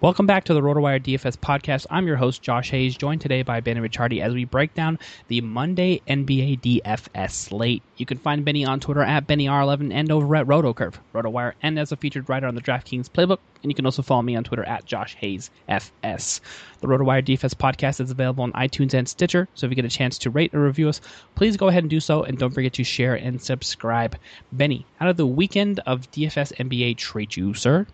Welcome 0.00 0.26
back 0.26 0.44
to 0.44 0.54
the 0.54 0.60
RotoWire 0.60 1.02
DFS 1.02 1.36
podcast. 1.38 1.84
I'm 1.90 2.06
your 2.06 2.14
host, 2.14 2.40
Josh 2.40 2.70
Hayes, 2.70 2.96
joined 2.96 3.20
today 3.20 3.42
by 3.42 3.58
Benny 3.58 3.80
Ricciardi 3.80 4.22
as 4.22 4.32
we 4.32 4.44
break 4.44 4.72
down 4.72 4.96
the 5.26 5.40
Monday 5.40 6.00
NBA 6.06 6.60
DFS 6.60 7.32
slate. 7.32 7.82
You 7.96 8.06
can 8.06 8.16
find 8.16 8.44
Benny 8.44 8.64
on 8.64 8.78
Twitter 8.78 9.02
at 9.02 9.26
BennyR11 9.26 9.92
and 9.92 10.12
over 10.12 10.36
at 10.36 10.46
RotoCurve, 10.46 10.94
RotoWire, 11.12 11.54
and 11.62 11.80
as 11.80 11.90
a 11.90 11.96
featured 11.96 12.28
writer 12.28 12.46
on 12.46 12.54
the 12.54 12.60
DraftKings 12.60 13.10
Playbook. 13.10 13.38
And 13.64 13.72
you 13.72 13.74
can 13.74 13.86
also 13.86 14.02
follow 14.02 14.22
me 14.22 14.36
on 14.36 14.44
Twitter 14.44 14.62
at 14.62 14.84
Josh 14.84 15.16
Hayes 15.16 15.50
FS. 15.68 16.42
The 16.78 16.86
RotoWire 16.86 17.24
DFS 17.24 17.54
podcast 17.54 18.00
is 18.00 18.12
available 18.12 18.44
on 18.44 18.52
iTunes 18.52 18.94
and 18.94 19.08
Stitcher, 19.08 19.48
so 19.54 19.66
if 19.66 19.72
you 19.72 19.74
get 19.74 19.84
a 19.84 19.88
chance 19.88 20.16
to 20.18 20.30
rate 20.30 20.54
or 20.54 20.62
review 20.62 20.88
us, 20.88 21.00
please 21.34 21.56
go 21.56 21.66
ahead 21.66 21.82
and 21.82 21.90
do 21.90 21.98
so, 21.98 22.22
and 22.22 22.38
don't 22.38 22.54
forget 22.54 22.74
to 22.74 22.84
share 22.84 23.16
and 23.16 23.42
subscribe. 23.42 24.16
Benny, 24.52 24.86
how 25.00 25.06
did 25.06 25.16
the 25.16 25.26
weekend 25.26 25.80
of 25.86 26.08
DFS 26.12 26.54
NBA 26.54 26.98
treat 26.98 27.36
you, 27.36 27.52
sir? 27.52 27.84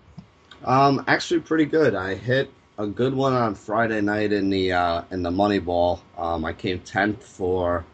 Um, 0.65 1.05
actually, 1.07 1.41
pretty 1.41 1.67
good. 1.67 1.95
I 1.95 2.15
hit 2.15 2.51
a 2.79 2.87
good 2.87 3.15
one 3.15 3.35
on 3.35 3.55
Friday 3.55 4.01
night 4.01 4.33
in 4.33 4.49
the 4.49 4.73
uh, 4.73 5.03
in 5.11 5.23
the 5.23 5.31
money 5.31 5.59
ball. 5.59 6.03
Um, 6.17 6.45
I 6.45 6.55
came 6.55 6.81
tenth 6.81 7.23
for, 7.23 7.85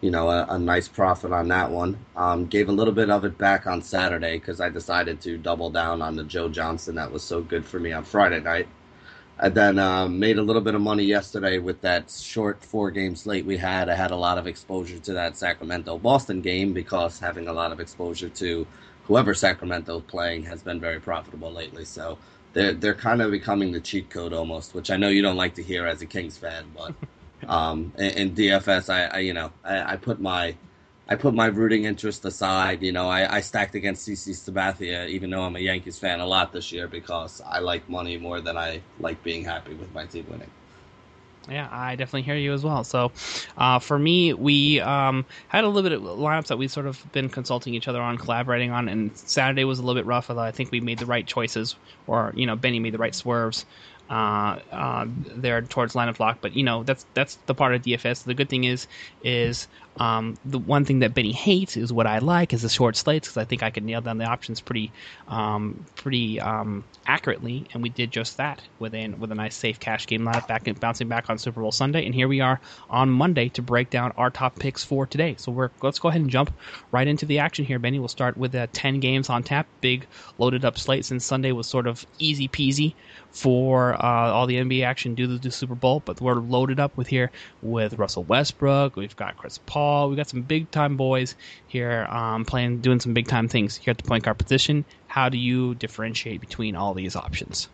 you 0.00 0.10
know, 0.10 0.28
a, 0.28 0.44
a, 0.50 0.58
nice 0.58 0.88
profit 0.88 1.32
on 1.32 1.46
that 1.48 1.70
one. 1.70 1.96
Um, 2.16 2.46
gave 2.46 2.68
a 2.68 2.72
little 2.72 2.92
bit 2.92 3.10
of 3.10 3.24
it 3.24 3.38
back 3.38 3.68
on 3.68 3.80
Saturday 3.80 4.38
because 4.38 4.60
I 4.60 4.68
decided 4.70 5.20
to 5.20 5.38
double 5.38 5.70
down 5.70 6.02
on 6.02 6.16
the 6.16 6.24
Joe 6.24 6.48
Johnson 6.48 6.96
that 6.96 7.12
was 7.12 7.22
so 7.22 7.42
good 7.42 7.64
for 7.64 7.78
me 7.78 7.92
on 7.92 8.02
Friday 8.02 8.40
night. 8.40 8.66
I 9.38 9.48
then 9.50 9.78
uh, 9.78 10.08
made 10.08 10.38
a 10.38 10.42
little 10.42 10.62
bit 10.62 10.74
of 10.74 10.80
money 10.80 11.04
yesterday 11.04 11.58
with 11.58 11.80
that 11.82 12.10
short 12.10 12.64
four 12.64 12.90
game 12.90 13.14
slate 13.14 13.46
we 13.46 13.56
had. 13.56 13.88
I 13.88 13.94
had 13.94 14.10
a 14.10 14.16
lot 14.16 14.36
of 14.38 14.48
exposure 14.48 14.98
to 14.98 15.12
that 15.12 15.36
Sacramento 15.36 15.98
Boston 15.98 16.40
game 16.40 16.72
because 16.72 17.20
having 17.20 17.46
a 17.46 17.52
lot 17.52 17.70
of 17.70 17.78
exposure 17.78 18.30
to 18.30 18.66
whoever 19.06 19.34
Sacramento's 19.34 20.02
playing 20.02 20.44
has 20.44 20.62
been 20.62 20.80
very 20.80 21.00
profitable 21.00 21.52
lately. 21.52 21.84
So 21.84 22.18
they're 22.52 22.72
they're 22.72 22.94
kind 22.94 23.22
of 23.22 23.30
becoming 23.30 23.72
the 23.72 23.80
cheat 23.80 24.10
code 24.10 24.32
almost, 24.32 24.74
which 24.74 24.90
I 24.90 24.96
know 24.96 25.08
you 25.08 25.22
don't 25.22 25.36
like 25.36 25.54
to 25.54 25.62
hear 25.62 25.86
as 25.86 26.02
a 26.02 26.06
Kings 26.06 26.36
fan, 26.36 26.64
but 26.74 26.94
um, 27.48 27.92
in, 27.98 28.10
in, 28.10 28.34
DFS, 28.34 28.88
I, 28.92 29.04
I 29.06 29.18
you 29.20 29.34
know 29.34 29.52
I, 29.64 29.92
I, 29.92 29.96
put 29.96 30.20
my 30.20 30.54
I 31.08 31.14
put 31.16 31.34
my 31.34 31.46
rooting 31.46 31.84
interest 31.84 32.24
aside. 32.24 32.82
You 32.82 32.92
know, 32.92 33.08
I, 33.08 33.36
I 33.36 33.40
stacked 33.40 33.74
against 33.74 34.08
CC 34.08 34.30
Sabathia, 34.30 35.08
even 35.08 35.30
though 35.30 35.42
I'm 35.42 35.56
a 35.56 35.60
Yankees 35.60 35.98
fan 35.98 36.20
a 36.20 36.26
lot 36.26 36.52
this 36.52 36.72
year 36.72 36.88
because 36.88 37.42
I 37.46 37.58
like 37.60 37.88
money 37.88 38.16
more 38.16 38.40
than 38.40 38.56
I 38.56 38.80
like 38.98 39.22
being 39.22 39.44
happy 39.44 39.74
with 39.74 39.92
my 39.94 40.06
team 40.06 40.26
winning. 40.30 40.50
Yeah, 41.48 41.68
I 41.70 41.94
definitely 41.94 42.22
hear 42.22 42.34
you 42.36 42.52
as 42.52 42.64
well. 42.64 42.82
So, 42.82 43.12
uh, 43.56 43.78
for 43.78 43.98
me, 43.98 44.32
we 44.34 44.80
um, 44.80 45.26
had 45.46 45.62
a 45.62 45.68
little 45.68 45.88
bit 45.88 45.92
of 45.96 46.02
lineups 46.02 46.48
that 46.48 46.56
we 46.56 46.66
sort 46.66 46.86
of 46.86 47.00
been 47.12 47.28
consulting 47.28 47.72
each 47.74 47.86
other 47.86 48.00
on, 48.00 48.18
collaborating 48.18 48.72
on, 48.72 48.88
and 48.88 49.16
Saturday 49.16 49.64
was 49.64 49.78
a 49.78 49.82
little 49.82 49.94
bit 50.00 50.06
rough. 50.06 50.28
Although 50.28 50.42
I 50.42 50.50
think 50.50 50.72
we 50.72 50.80
made 50.80 50.98
the 50.98 51.06
right 51.06 51.26
choices, 51.26 51.76
or 52.06 52.32
you 52.34 52.46
know, 52.46 52.56
Benny 52.56 52.80
made 52.80 52.94
the 52.94 52.98
right 52.98 53.14
swerves 53.14 53.64
uh, 54.10 54.58
uh, 54.72 55.06
there 55.08 55.62
towards 55.62 55.94
lineup 55.94 56.18
lock. 56.18 56.38
But 56.40 56.54
you 56.54 56.64
know, 56.64 56.82
that's 56.82 57.06
that's 57.14 57.36
the 57.46 57.54
part 57.54 57.74
of 57.76 57.82
DFS. 57.82 58.24
The 58.24 58.34
good 58.34 58.48
thing 58.48 58.64
is, 58.64 58.88
is 59.20 59.68
um, 59.98 60.36
the 60.44 60.58
one 60.58 60.84
thing 60.84 60.98
that 61.00 61.14
Benny 61.14 61.32
hates 61.32 61.76
is 61.76 61.92
what 61.92 62.06
I 62.06 62.18
like 62.18 62.52
is 62.52 62.62
the 62.62 62.68
short 62.68 62.96
slates 62.96 63.28
because 63.28 63.38
I 63.38 63.44
think 63.44 63.62
I 63.62 63.70
can 63.70 63.86
nail 63.86 64.00
down 64.00 64.18
the 64.18 64.26
options 64.26 64.60
pretty, 64.60 64.92
um, 65.28 65.86
pretty 65.96 66.40
um, 66.40 66.84
accurately, 67.06 67.66
and 67.72 67.82
we 67.82 67.88
did 67.88 68.10
just 68.10 68.36
that 68.36 68.60
with 68.78 68.94
a 68.94 69.08
with 69.08 69.32
a 69.32 69.34
nice 69.34 69.54
safe 69.54 69.80
cash 69.80 70.06
game 70.06 70.22
lineup 70.22 70.46
back 70.46 70.66
and 70.66 70.78
bouncing 70.78 71.08
back 71.08 71.30
on 71.30 71.38
Super 71.38 71.60
Bowl 71.60 71.72
Sunday, 71.72 72.04
and 72.04 72.14
here 72.14 72.28
we 72.28 72.40
are 72.40 72.60
on 72.90 73.08
Monday 73.08 73.48
to 73.50 73.62
break 73.62 73.88
down 73.88 74.12
our 74.16 74.30
top 74.30 74.58
picks 74.58 74.84
for 74.84 75.06
today. 75.06 75.34
So 75.38 75.50
we're 75.50 75.70
let's 75.82 75.98
go 75.98 76.08
ahead 76.08 76.20
and 76.20 76.30
jump 76.30 76.52
right 76.92 77.08
into 77.08 77.24
the 77.24 77.38
action 77.38 77.64
here, 77.64 77.78
Benny. 77.78 77.98
We'll 77.98 78.08
start 78.08 78.36
with 78.36 78.54
uh, 78.54 78.66
ten 78.72 79.00
games 79.00 79.30
on 79.30 79.42
tap, 79.42 79.66
big 79.80 80.06
loaded 80.36 80.64
up 80.64 80.78
slate 80.78 81.06
since 81.06 81.24
Sunday 81.24 81.52
was 81.52 81.66
sort 81.66 81.86
of 81.86 82.04
easy 82.18 82.48
peasy 82.48 82.94
for 83.30 83.94
uh, 83.94 84.32
all 84.32 84.46
the 84.46 84.56
NBA 84.56 84.84
action 84.84 85.14
due 85.14 85.26
to 85.26 85.38
the 85.38 85.50
Super 85.50 85.74
Bowl, 85.74 86.02
but 86.04 86.20
we're 86.20 86.34
loaded 86.34 86.80
up 86.80 86.96
with 86.96 87.06
here 87.06 87.30
with 87.62 87.94
Russell 87.94 88.24
Westbrook. 88.24 88.96
We've 88.96 89.16
got 89.16 89.36
Chris 89.36 89.58
Paul. 89.64 89.85
We've 90.08 90.16
got 90.16 90.28
some 90.28 90.42
big 90.42 90.70
time 90.70 90.96
boys 90.96 91.34
here 91.66 92.06
um, 92.10 92.44
playing, 92.44 92.80
doing 92.80 93.00
some 93.00 93.14
big 93.14 93.28
time 93.28 93.48
things 93.48 93.76
here 93.76 93.90
at 93.90 93.98
the 93.98 94.04
point 94.04 94.24
guard 94.24 94.38
position. 94.38 94.84
How 95.06 95.28
do 95.28 95.38
you 95.38 95.74
differentiate 95.76 96.40
between 96.40 96.76
all 96.76 96.94
these 96.94 97.16
options? 97.16 97.68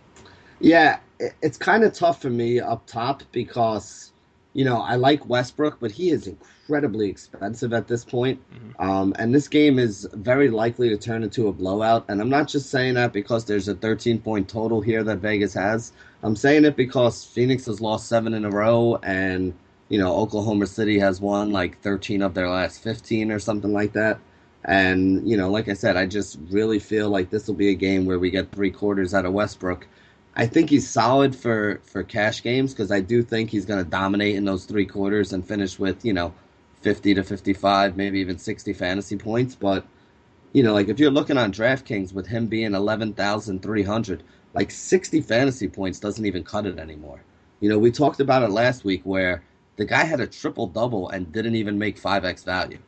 Yeah, 0.61 0.99
it's 1.19 1.59
kind 1.59 1.83
of 1.83 1.93
tough 1.93 2.23
for 2.23 2.31
me 2.31 2.61
up 2.61 2.87
top 2.87 3.23
because, 3.33 4.13
you 4.53 4.65
know, 4.65 4.81
I 4.81 4.95
like 4.95 5.29
Westbrook, 5.29 5.79
but 5.81 5.91
he 5.91 6.11
is 6.11 6.29
incredibly 6.29 7.09
expensive 7.09 7.73
at 7.73 7.89
this 7.89 8.05
point. 8.05 8.41
Mm-hmm. 8.55 8.89
Um, 8.89 9.15
and 9.19 9.35
this 9.35 9.49
game 9.49 9.79
is 9.79 10.07
very 10.13 10.49
likely 10.51 10.89
to 10.91 10.97
turn 10.97 11.25
into 11.25 11.49
a 11.49 11.53
blowout. 11.53 12.05
And 12.09 12.21
I'm 12.21 12.29
not 12.29 12.47
just 12.47 12.71
saying 12.71 12.95
that 12.95 13.13
because 13.13 13.45
there's 13.45 13.67
a 13.67 13.75
13 13.75 14.21
point 14.21 14.49
total 14.49 14.81
here 14.81 15.03
that 15.03 15.19
Vegas 15.19 15.55
has. 15.55 15.93
I'm 16.23 16.37
saying 16.37 16.65
it 16.65 16.77
because 16.77 17.25
Phoenix 17.25 17.67
has 17.67 17.81
lost 17.81 18.09
seven 18.09 18.33
in 18.33 18.45
a 18.45 18.51
row, 18.51 19.01
and 19.03 19.55
you 19.93 19.99
know 19.99 20.17
Oklahoma 20.17 20.67
City 20.67 20.99
has 20.99 21.21
won 21.21 21.53
like 21.53 21.81
13 21.83 22.23
of 22.23 22.33
their 22.33 22.49
last 22.49 22.83
15 22.83 23.31
or 23.31 23.39
something 23.39 23.73
like 23.73 23.93
that. 23.93 24.19
And, 24.65 25.29
you 25.29 25.37
know, 25.37 25.51
like 25.51 25.69
I 25.69 25.75
said, 25.75 25.97
I 25.97 26.07
just 26.07 26.39
really 26.51 26.79
feel 26.79 27.11
like 27.11 27.31
this 27.31 27.47
will 27.47 27.55
be 27.55 27.71
a 27.71 27.75
game 27.75 28.07
where 28.07 28.19
we 28.19 28.31
get 28.31 28.53
three 28.53 28.71
quarters 28.71 29.13
out 29.13 29.27
of 29.27 29.33
Westbrook. 29.33 29.87
I 30.35 30.47
think 30.47 30.71
he's 30.71 30.89
solid 30.89 31.35
for, 31.35 31.81
for 31.85 32.03
cash 32.05 32.43
games 32.43 32.73
because 32.73 32.93
I 32.93 33.01
do 33.01 33.23
think 33.23 33.51
he's 33.51 33.67
going 33.67 33.85
to 33.85 33.91
dominate 33.91 34.37
in 34.37 34.45
those 34.45 34.65
three 34.65 34.87
quarters 34.87 35.33
and 35.33 35.47
finish 35.47 35.79
with, 35.79 36.05
you 36.05 36.13
know, 36.13 36.33
50 36.83 37.15
to 37.15 37.25
55, 37.25 37.97
maybe 37.97 38.21
even 38.21 38.39
60 38.39 38.73
fantasy 38.73 39.17
points. 39.17 39.55
But, 39.57 39.85
you 40.53 40.63
know, 40.63 40.73
like 40.73 40.89
if 40.89 40.99
you're 41.01 41.11
looking 41.11 41.39
on 41.39 41.53
DraftKings 41.53 42.15
with 42.15 42.29
him 42.29 42.47
being 42.47 42.75
11,300, 42.75 44.23
like 44.55 44.71
60 44.71 45.21
fantasy 45.23 45.69
points 45.69 45.99
doesn't 45.99 46.25
even 46.25 46.45
cut 46.45 46.67
it 46.67 46.79
anymore. 46.79 47.21
You 47.61 47.69
know, 47.69 47.79
we 47.79 47.91
talked 47.91 48.21
about 48.21 48.43
it 48.43 48.51
last 48.51 48.85
week 48.85 49.03
where 49.05 49.43
the 49.77 49.85
guy 49.85 50.05
had 50.05 50.21
a 50.21 50.27
triple 50.27 50.67
double 50.67 51.09
and 51.09 51.33
didn't 51.33 51.55
even 51.55 51.79
make 51.79 52.01
5x 52.01 52.45
value. 52.45 52.79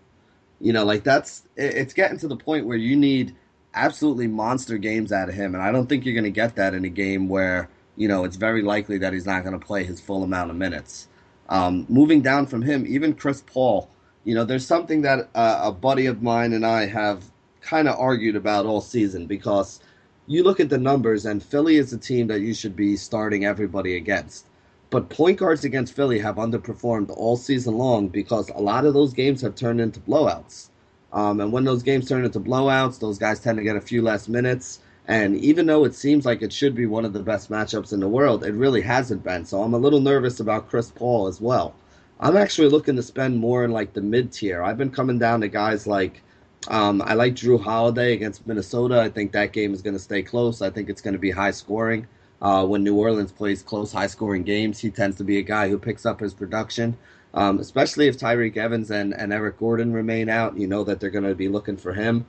You 0.60 0.72
know, 0.72 0.84
like 0.84 1.04
that's 1.04 1.42
it's 1.56 1.92
getting 1.94 2.18
to 2.18 2.28
the 2.28 2.36
point 2.36 2.66
where 2.66 2.76
you 2.76 2.96
need 2.96 3.34
absolutely 3.74 4.28
monster 4.28 4.78
games 4.78 5.12
out 5.12 5.28
of 5.28 5.34
him, 5.34 5.54
and 5.54 5.62
I 5.62 5.72
don't 5.72 5.88
think 5.88 6.04
you're 6.04 6.14
going 6.14 6.24
to 6.24 6.30
get 6.30 6.56
that 6.56 6.74
in 6.74 6.84
a 6.84 6.88
game 6.88 7.28
where 7.28 7.68
you 7.96 8.08
know 8.08 8.24
it's 8.24 8.36
very 8.36 8.62
likely 8.62 8.98
that 8.98 9.12
he's 9.12 9.26
not 9.26 9.44
going 9.44 9.58
to 9.58 9.64
play 9.64 9.84
his 9.84 10.00
full 10.00 10.22
amount 10.22 10.50
of 10.50 10.56
minutes. 10.56 11.08
Um, 11.48 11.84
moving 11.88 12.22
down 12.22 12.46
from 12.46 12.62
him, 12.62 12.86
even 12.86 13.14
Chris 13.14 13.42
Paul, 13.46 13.90
you 14.24 14.34
know, 14.34 14.44
there's 14.44 14.66
something 14.66 15.02
that 15.02 15.28
uh, 15.34 15.60
a 15.64 15.72
buddy 15.72 16.06
of 16.06 16.22
mine 16.22 16.52
and 16.52 16.64
I 16.64 16.86
have 16.86 17.24
kind 17.60 17.88
of 17.88 17.98
argued 17.98 18.36
about 18.36 18.64
all 18.64 18.80
season 18.80 19.26
because 19.26 19.80
you 20.26 20.42
look 20.42 20.60
at 20.60 20.70
the 20.70 20.78
numbers, 20.78 21.26
and 21.26 21.42
Philly 21.42 21.76
is 21.76 21.92
a 21.92 21.98
team 21.98 22.28
that 22.28 22.40
you 22.40 22.54
should 22.54 22.74
be 22.74 22.96
starting 22.96 23.44
everybody 23.44 23.96
against. 23.96 24.46
But 24.94 25.08
point 25.08 25.40
guards 25.40 25.64
against 25.64 25.96
Philly 25.96 26.20
have 26.20 26.36
underperformed 26.36 27.10
all 27.10 27.36
season 27.36 27.76
long 27.76 28.06
because 28.06 28.48
a 28.50 28.60
lot 28.60 28.84
of 28.84 28.94
those 28.94 29.12
games 29.12 29.40
have 29.40 29.56
turned 29.56 29.80
into 29.80 29.98
blowouts. 29.98 30.68
Um, 31.12 31.40
and 31.40 31.50
when 31.50 31.64
those 31.64 31.82
games 31.82 32.08
turn 32.08 32.24
into 32.24 32.38
blowouts, 32.38 33.00
those 33.00 33.18
guys 33.18 33.40
tend 33.40 33.58
to 33.58 33.64
get 33.64 33.74
a 33.74 33.80
few 33.80 34.02
less 34.02 34.28
minutes. 34.28 34.78
And 35.08 35.36
even 35.38 35.66
though 35.66 35.84
it 35.84 35.96
seems 35.96 36.24
like 36.24 36.42
it 36.42 36.52
should 36.52 36.76
be 36.76 36.86
one 36.86 37.04
of 37.04 37.12
the 37.12 37.24
best 37.24 37.50
matchups 37.50 37.92
in 37.92 37.98
the 37.98 38.06
world, 38.06 38.44
it 38.44 38.52
really 38.54 38.82
hasn't 38.82 39.24
been. 39.24 39.44
So 39.44 39.64
I'm 39.64 39.74
a 39.74 39.78
little 39.78 39.98
nervous 39.98 40.38
about 40.38 40.68
Chris 40.68 40.92
Paul 40.92 41.26
as 41.26 41.40
well. 41.40 41.74
I'm 42.20 42.36
actually 42.36 42.68
looking 42.68 42.94
to 42.94 43.02
spend 43.02 43.36
more 43.36 43.64
in 43.64 43.72
like 43.72 43.94
the 43.94 44.00
mid 44.00 44.30
tier. 44.30 44.62
I've 44.62 44.78
been 44.78 44.92
coming 44.92 45.18
down 45.18 45.40
to 45.40 45.48
guys 45.48 45.88
like 45.88 46.22
um, 46.68 47.02
I 47.02 47.14
like 47.14 47.34
Jrue 47.34 47.60
Holiday 47.60 48.12
against 48.12 48.46
Minnesota. 48.46 49.00
I 49.00 49.08
think 49.08 49.32
that 49.32 49.52
game 49.52 49.74
is 49.74 49.82
going 49.82 49.94
to 49.94 50.00
stay 50.00 50.22
close. 50.22 50.62
I 50.62 50.70
think 50.70 50.88
it's 50.88 51.02
going 51.02 51.14
to 51.14 51.18
be 51.18 51.32
high 51.32 51.50
scoring. 51.50 52.06
Uh, 52.44 52.62
when 52.62 52.84
New 52.84 52.94
Orleans 52.94 53.32
plays 53.32 53.62
close, 53.62 53.90
high 53.90 54.06
scoring 54.06 54.42
games, 54.42 54.78
he 54.78 54.90
tends 54.90 55.16
to 55.16 55.24
be 55.24 55.38
a 55.38 55.42
guy 55.42 55.70
who 55.70 55.78
picks 55.78 56.04
up 56.04 56.20
his 56.20 56.34
production. 56.34 56.94
Um, 57.32 57.58
especially 57.58 58.06
if 58.06 58.18
Tyreke 58.18 58.58
Evans 58.58 58.90
and, 58.90 59.14
and 59.14 59.32
Eric 59.32 59.58
Gordon 59.58 59.94
remain 59.94 60.28
out, 60.28 60.56
you 60.58 60.66
know 60.66 60.84
that 60.84 61.00
they're 61.00 61.08
going 61.08 61.24
to 61.24 61.34
be 61.34 61.48
looking 61.48 61.78
for 61.78 61.94
him. 61.94 62.26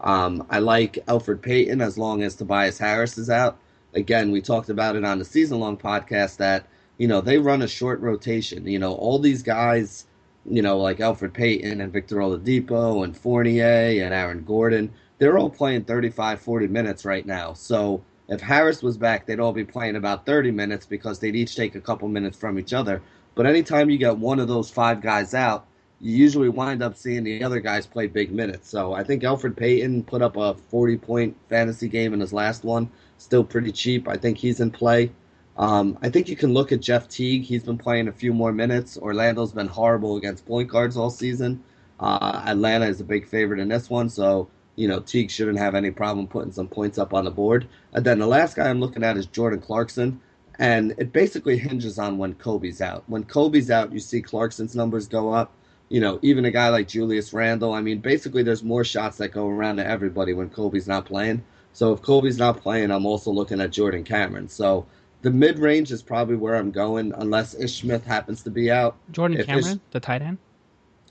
Um, 0.00 0.46
I 0.48 0.60
like 0.60 1.00
Elfrid 1.08 1.42
Payton 1.42 1.80
as 1.80 1.98
long 1.98 2.22
as 2.22 2.36
Tobias 2.36 2.78
Harris 2.78 3.18
is 3.18 3.28
out. 3.28 3.58
Again, 3.94 4.30
we 4.30 4.40
talked 4.40 4.70
about 4.70 4.94
it 4.94 5.04
on 5.04 5.18
the 5.18 5.24
season 5.24 5.58
long 5.58 5.76
podcast 5.76 6.36
that, 6.36 6.64
you 6.96 7.08
know, 7.08 7.20
they 7.20 7.38
run 7.38 7.60
a 7.60 7.68
short 7.68 8.00
rotation. 8.00 8.64
You 8.64 8.78
know, 8.78 8.94
all 8.94 9.18
these 9.18 9.42
guys, 9.42 10.06
you 10.46 10.62
know, 10.62 10.78
like 10.78 10.98
Elfrid 10.98 11.32
Payton 11.34 11.80
and 11.80 11.92
Victor 11.92 12.16
Oladipo 12.16 13.02
and 13.02 13.16
Fournier 13.16 14.04
and 14.04 14.14
Aaron 14.14 14.44
Gordon, 14.44 14.92
they're 15.18 15.36
all 15.36 15.50
playing 15.50 15.84
35, 15.84 16.40
40 16.40 16.68
minutes 16.68 17.04
right 17.04 17.26
now. 17.26 17.54
So 17.54 18.02
if 18.28 18.40
Harris 18.40 18.82
was 18.82 18.98
back, 18.98 19.26
they'd 19.26 19.40
all 19.40 19.52
be 19.52 19.64
playing 19.64 19.96
about 19.96 20.26
30 20.26 20.50
minutes 20.50 20.86
because 20.86 21.18
they'd 21.18 21.36
each 21.36 21.56
take 21.56 21.74
a 21.74 21.80
couple 21.80 22.08
minutes 22.08 22.36
from 22.36 22.58
each 22.58 22.72
other. 22.72 23.02
But 23.34 23.46
anytime 23.46 23.88
you 23.88 23.98
get 23.98 24.18
one 24.18 24.38
of 24.38 24.48
those 24.48 24.70
five 24.70 25.00
guys 25.00 25.32
out, 25.32 25.66
you 26.00 26.14
usually 26.14 26.48
wind 26.48 26.82
up 26.82 26.96
seeing 26.96 27.24
the 27.24 27.42
other 27.42 27.60
guys 27.60 27.86
play 27.86 28.06
big 28.06 28.30
minutes. 28.30 28.68
So 28.68 28.92
I 28.92 29.02
think 29.02 29.22
Elfrid 29.22 29.56
Payton 29.56 30.04
put 30.04 30.22
up 30.22 30.36
a 30.36 30.54
40 30.54 30.96
point 30.98 31.36
fantasy 31.48 31.88
game 31.88 32.12
in 32.12 32.20
his 32.20 32.32
last 32.32 32.64
one. 32.64 32.90
Still 33.16 33.44
pretty 33.44 33.72
cheap. 33.72 34.06
I 34.06 34.16
think 34.16 34.38
he's 34.38 34.60
in 34.60 34.70
play. 34.70 35.10
Um, 35.56 35.98
I 36.02 36.08
think 36.08 36.28
you 36.28 36.36
can 36.36 36.54
look 36.54 36.70
at 36.70 36.80
Jeff 36.80 37.08
Teague. 37.08 37.42
He's 37.42 37.64
been 37.64 37.78
playing 37.78 38.06
a 38.06 38.12
few 38.12 38.32
more 38.32 38.52
minutes. 38.52 38.96
Orlando's 38.96 39.52
been 39.52 39.66
horrible 39.66 40.16
against 40.16 40.46
point 40.46 40.68
guards 40.68 40.96
all 40.96 41.10
season. 41.10 41.64
Uh, 41.98 42.42
Atlanta 42.46 42.86
is 42.86 43.00
a 43.00 43.04
big 43.04 43.26
favorite 43.26 43.58
in 43.58 43.68
this 43.68 43.90
one, 43.90 44.08
so 44.08 44.48
you 44.78 44.86
know, 44.86 45.00
Teague 45.00 45.30
shouldn't 45.30 45.58
have 45.58 45.74
any 45.74 45.90
problem 45.90 46.28
putting 46.28 46.52
some 46.52 46.68
points 46.68 46.98
up 46.98 47.12
on 47.12 47.24
the 47.24 47.32
board. 47.32 47.66
And 47.92 48.04
then 48.04 48.20
the 48.20 48.28
last 48.28 48.54
guy 48.54 48.68
I'm 48.68 48.78
looking 48.78 49.02
at 49.02 49.16
is 49.16 49.26
Jordan 49.26 49.60
Clarkson. 49.60 50.20
And 50.60 50.94
it 50.98 51.12
basically 51.12 51.58
hinges 51.58 51.98
on 51.98 52.16
when 52.16 52.34
Kobe's 52.34 52.80
out. 52.80 53.02
When 53.08 53.24
Kobe's 53.24 53.72
out, 53.72 53.92
you 53.92 53.98
see 53.98 54.22
Clarkson's 54.22 54.76
numbers 54.76 55.08
go 55.08 55.32
up. 55.32 55.52
You 55.88 56.00
know, 56.00 56.20
even 56.22 56.44
a 56.44 56.52
guy 56.52 56.68
like 56.68 56.86
Julius 56.86 57.32
Randle. 57.32 57.72
I 57.72 57.80
mean, 57.80 57.98
basically, 57.98 58.44
there's 58.44 58.62
more 58.62 58.84
shots 58.84 59.16
that 59.18 59.30
go 59.30 59.48
around 59.48 59.78
to 59.78 59.86
everybody 59.86 60.32
when 60.32 60.48
Kobe's 60.48 60.86
not 60.86 61.06
playing. 61.06 61.42
So 61.72 61.92
if 61.92 62.00
Kobe's 62.00 62.38
not 62.38 62.60
playing, 62.60 62.92
I'm 62.92 63.06
also 63.06 63.32
looking 63.32 63.60
at 63.60 63.72
Jordan 63.72 64.04
Cameron. 64.04 64.48
So 64.48 64.86
the 65.22 65.30
mid 65.30 65.58
range 65.58 65.90
is 65.90 66.02
probably 66.02 66.36
where 66.36 66.54
I'm 66.54 66.70
going, 66.70 67.12
unless 67.16 67.54
Ish 67.54 67.80
Smith 67.80 68.04
happens 68.04 68.44
to 68.44 68.50
be 68.50 68.70
out. 68.70 68.96
Jordan 69.10 69.38
if 69.38 69.46
Cameron, 69.46 69.66
Ish, 69.66 69.78
the 69.90 70.00
tight 70.00 70.22
end. 70.22 70.38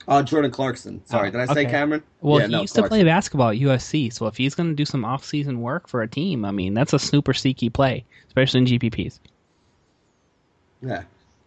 Uh, 0.06 0.22
Jordan 0.22 0.50
Clarkson. 0.50 1.04
Sorry, 1.04 1.28
oh, 1.28 1.32
did 1.32 1.40
I 1.40 1.52
say 1.52 1.64
Cameron? 1.66 2.02
Well, 2.20 2.40
yeah, 2.40 2.46
he 2.46 2.52
no, 2.52 2.60
used 2.62 2.74
Clarkson. 2.74 2.98
to 2.98 3.02
play 3.02 3.04
basketball 3.04 3.50
at 3.50 3.56
USC, 3.56 4.12
so 4.12 4.26
if 4.26 4.36
he's 4.36 4.54
going 4.54 4.70
to 4.70 4.74
do 4.74 4.84
some 4.84 5.04
off-season 5.04 5.60
work 5.60 5.88
for 5.88 6.02
a 6.02 6.08
team, 6.08 6.44
I 6.44 6.50
mean, 6.50 6.74
that's 6.74 6.92
a 6.92 6.98
super 6.98 7.34
sneaky 7.34 7.68
play, 7.68 8.04
especially 8.28 8.60
in 8.60 8.66
GPPs. 8.66 9.18
Yeah, 10.80 11.02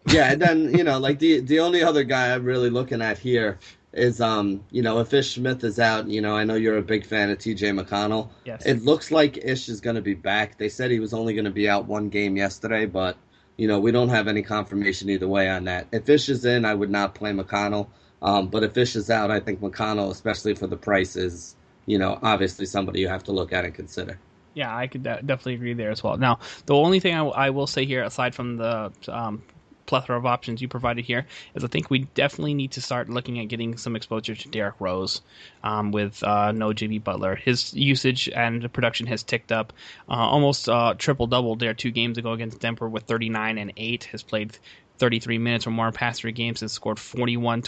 yeah, 0.06 0.32
and 0.32 0.42
then 0.42 0.76
you 0.76 0.84
know, 0.84 0.98
like 0.98 1.18
the 1.18 1.40
the 1.40 1.60
only 1.60 1.82
other 1.82 2.04
guy 2.04 2.34
I'm 2.34 2.44
really 2.44 2.70
looking 2.70 3.00
at 3.02 3.18
here 3.18 3.58
is 3.92 4.20
um, 4.20 4.64
you 4.70 4.82
know, 4.82 5.00
if 5.00 5.12
Ish 5.12 5.34
Smith 5.34 5.62
is 5.64 5.78
out, 5.78 6.08
you 6.08 6.20
know, 6.20 6.36
I 6.36 6.44
know 6.44 6.54
you're 6.54 6.78
a 6.78 6.82
big 6.82 7.06
fan 7.06 7.30
of 7.30 7.38
TJ 7.38 7.78
McConnell. 7.78 8.30
Yes. 8.44 8.64
It 8.64 8.82
looks 8.82 9.10
like 9.10 9.38
Ish 9.38 9.68
is 9.68 9.80
going 9.80 9.96
to 9.96 10.02
be 10.02 10.14
back. 10.14 10.58
They 10.58 10.68
said 10.68 10.90
he 10.90 11.00
was 11.00 11.12
only 11.12 11.34
going 11.34 11.44
to 11.44 11.50
be 11.50 11.68
out 11.68 11.86
one 11.86 12.08
game 12.08 12.36
yesterday, 12.36 12.86
but 12.86 13.16
you 13.56 13.68
know, 13.68 13.80
we 13.80 13.92
don't 13.92 14.08
have 14.08 14.28
any 14.28 14.42
confirmation 14.42 15.10
either 15.10 15.28
way 15.28 15.48
on 15.48 15.64
that. 15.64 15.86
If 15.92 16.08
Ish 16.08 16.30
is 16.30 16.44
in, 16.44 16.64
I 16.64 16.74
would 16.74 16.90
not 16.90 17.14
play 17.14 17.32
McConnell. 17.32 17.88
Um, 18.22 18.48
but 18.48 18.62
if 18.62 18.72
Fish 18.72 18.96
is 18.96 19.10
out, 19.10 19.30
I 19.30 19.40
think 19.40 19.60
McConnell, 19.60 20.10
especially 20.10 20.54
for 20.54 20.66
the 20.66 20.76
price, 20.76 21.16
is 21.16 21.56
you 21.86 21.98
know 21.98 22.18
obviously 22.22 22.66
somebody 22.66 23.00
you 23.00 23.08
have 23.08 23.24
to 23.24 23.32
look 23.32 23.52
at 23.52 23.64
and 23.64 23.74
consider. 23.74 24.18
Yeah, 24.54 24.74
I 24.74 24.86
could 24.86 25.02
definitely 25.02 25.54
agree 25.54 25.74
there 25.74 25.90
as 25.90 26.02
well. 26.02 26.16
Now, 26.16 26.38
the 26.66 26.74
only 26.74 27.00
thing 27.00 27.14
I, 27.14 27.18
w- 27.18 27.34
I 27.34 27.50
will 27.50 27.66
say 27.66 27.86
here, 27.86 28.02
aside 28.02 28.34
from 28.34 28.58
the 28.58 28.92
um, 29.08 29.42
plethora 29.86 30.16
of 30.16 30.26
options 30.26 30.60
you 30.60 30.68
provided 30.68 31.04
here, 31.04 31.26
is 31.54 31.64
I 31.64 31.68
think 31.68 31.88
we 31.90 32.00
definitely 32.14 32.54
need 32.54 32.72
to 32.72 32.80
start 32.82 33.08
looking 33.08 33.38
at 33.40 33.48
getting 33.48 33.76
some 33.78 33.96
exposure 33.96 34.34
to 34.34 34.48
Derrick 34.48 34.74
Rose 34.78 35.22
um, 35.64 35.90
with 35.90 36.22
uh, 36.22 36.52
no 36.52 36.72
Jimmy 36.74 36.98
Butler. 36.98 37.34
His 37.34 37.72
usage 37.72 38.28
and 38.28 38.70
production 38.72 39.06
has 39.06 39.22
ticked 39.22 39.52
up, 39.52 39.72
uh, 40.08 40.12
almost 40.12 40.68
uh, 40.68 40.94
triple 40.98 41.26
double 41.26 41.56
there 41.56 41.74
two 41.74 41.90
games 41.90 42.18
ago 42.18 42.32
against 42.32 42.60
Denver 42.60 42.88
with 42.88 43.04
39 43.04 43.58
and 43.58 43.72
8. 43.76 44.04
Has 44.04 44.22
played 44.22 44.58
33 45.02 45.38
minutes 45.38 45.66
or 45.66 45.70
more 45.70 45.88
in 45.88 45.92
past 45.92 46.20
three 46.20 46.30
games 46.30 46.60
has 46.60 46.70
scored 46.70 46.96
41.25, 46.96 47.66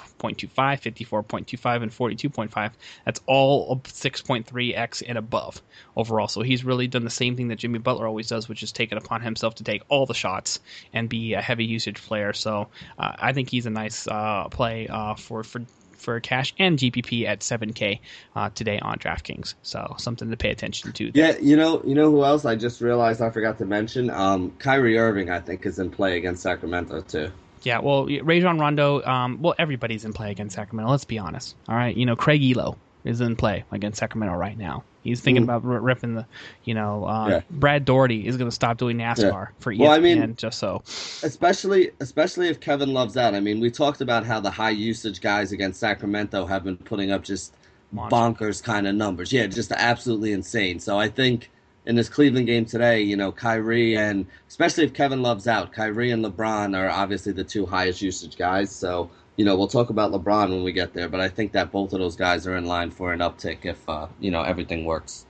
54.25, 0.55 1.83
and 1.83 1.91
42.5. 1.91 2.71
That's 3.05 3.21
all 3.27 3.77
6.3x 3.79 5.03
and 5.05 5.19
above 5.19 5.61
overall. 5.97 6.29
So 6.29 6.43
he's 6.43 6.65
really 6.65 6.87
done 6.87 7.03
the 7.03 7.11
same 7.11 7.35
thing 7.35 7.49
that 7.49 7.57
Jimmy 7.57 7.81
Butler 7.81 8.07
always 8.07 8.29
does, 8.29 8.49
which 8.49 8.63
is 8.63 8.71
taken 8.71 8.99
upon 8.99 9.21
himself 9.21 9.57
to 9.57 9.65
take 9.65 9.83
all 9.89 10.07
the 10.07 10.15
shots 10.15 10.61
and 10.93 11.09
be 11.09 11.35
a 11.35 11.41
heavy 11.41 11.65
usage 11.65 12.01
player. 12.01 12.33
So 12.33 12.69
uh, 12.97 13.15
I 13.19 13.33
think 13.33 13.51
he's 13.51 13.67
a 13.67 13.71
nice 13.71 14.07
uh, 14.07 14.47
play 14.49 14.87
uh, 14.87 15.17
for 15.17 15.43
for 15.43 15.63
for 16.05 16.21
cash 16.21 16.55
and 16.59 16.79
GPP 16.79 17.27
at 17.27 17.41
7K 17.41 18.01
uh, 18.37 18.51
today 18.51 18.79
on 18.79 18.99
DraftKings. 18.99 19.55
So 19.63 19.97
something 19.99 20.31
to 20.31 20.37
pay 20.37 20.51
attention 20.51 20.93
to. 20.93 21.11
There. 21.11 21.33
Yeah, 21.33 21.39
you 21.41 21.57
know, 21.57 21.83
you 21.85 21.95
know 21.95 22.11
who 22.11 22.25
else 22.25 22.45
I 22.45 22.55
just 22.55 22.81
realized 22.81 23.21
I 23.21 23.31
forgot 23.31 23.59
to 23.59 23.65
mention? 23.65 24.11
Um, 24.11 24.53
Kyrie 24.59 24.99
Irving, 24.99 25.31
I 25.31 25.41
think, 25.41 25.67
is 25.67 25.79
in 25.79 25.91
play 25.91 26.17
against 26.17 26.43
Sacramento 26.43 27.01
too. 27.01 27.33
Yeah, 27.63 27.79
well, 27.79 28.07
Rajon 28.07 28.59
Rondo, 28.59 29.03
um, 29.05 29.41
well, 29.41 29.55
everybody's 29.59 30.05
in 30.05 30.13
play 30.13 30.31
against 30.31 30.55
Sacramento. 30.55 30.91
Let's 30.91 31.07
be 31.07 31.19
honest. 31.19 31.57
All 31.67 31.75
right, 31.75 31.97
you 31.97 32.05
know, 32.05 32.15
Craig 32.15 32.43
Ehlo 32.43 32.77
is 33.05 33.23
in 33.23 33.37
play 33.37 33.65
against 33.73 33.99
Sacramento 33.99 34.37
right 34.37 34.57
now. 34.57 34.85
He's 35.05 35.21
thinking 35.21 35.43
mm. 35.43 35.55
about 35.55 35.65
ripping 35.65 36.15
the, 36.15 36.27
you 36.65 36.75
know, 36.75 37.07
uh, 37.07 37.29
yeah. 37.29 37.41
Brad 37.51 37.85
Daugherty 37.85 38.27
is 38.27 38.37
going 38.37 38.49
to 38.49 38.55
stop 38.55 38.79
doing 38.79 38.97
NASCAR 38.97 39.23
yeah. 39.23 39.47
for 39.61 39.73
ESPN 39.73 39.79
well, 39.79 39.93
I 39.93 39.99
mean, 39.99 40.37
just 40.37 40.59
so. 40.59 40.83
Especially, 41.23 41.91
especially 42.01 42.49
if 42.49 42.59
Kevin 42.59 42.93
loves 42.93 43.15
that. 43.15 43.35
I 43.35 43.41
mean, 43.41 43.61
we 43.61 43.71
talked 43.71 44.01
about 44.01 44.25
how 44.25 44.41
the 44.41 44.51
high 44.51 44.71
usage 44.71 45.21
guys 45.21 45.53
against 45.53 45.79
Sacramento 45.79 46.47
have 46.47 46.65
been 46.65 46.79
putting 46.79 47.13
up 47.13 47.23
just 47.23 47.55
bonkers 47.95 48.63
kind 48.63 48.87
of 48.87 48.95
numbers. 48.95 49.33
Yeah, 49.33 49.47
just 49.47 49.71
absolutely 49.73 50.33
insane. 50.33 50.81
So 50.81 50.99
I 50.99 51.09
think 51.09 51.51
in 51.87 51.97
this 51.97 52.09
Cleveland 52.09 52.47
game 52.47 52.65
today, 52.65 53.03
you 53.03 53.17
know, 53.17 53.31
Kyrie 53.31 53.97
and 53.97 54.27
especially 54.49 54.85
if 54.85 54.95
Kevin 54.95 55.23
Love's 55.23 55.47
out, 55.47 55.73
Kyrie 55.73 56.11
and 56.11 56.25
LeBron 56.25 56.77
are 56.77 56.89
obviously 56.89 57.33
the 57.33 57.45
two 57.45 57.67
highest 57.67 58.01
usage 58.03 58.37
guys. 58.37 58.75
So 58.75 59.11
you 59.37 59.45
know, 59.45 59.57
we'll 59.57 59.69
talk 59.69 59.91
about 59.91 60.13
LeBron 60.13 60.51
when 60.51 60.63
we 60.63 60.73
get 60.73 60.93
there, 60.93 61.09
but 61.09 61.21
I 61.21 61.29
think 61.29 61.53
that 61.53 61.73
both 61.73 61.93
of 61.93 61.99
those 61.99 62.17
guys 62.17 62.47
are 62.47 62.57
in 62.57 62.67
line 62.67 62.91
for 62.91 63.13
an 63.13 63.21
uptick 63.21 63.65
if 63.65 63.89
uh, 63.89 64.07
you 64.21 64.31
know 64.31 64.43
everything 64.43 64.85
works. 64.85 65.27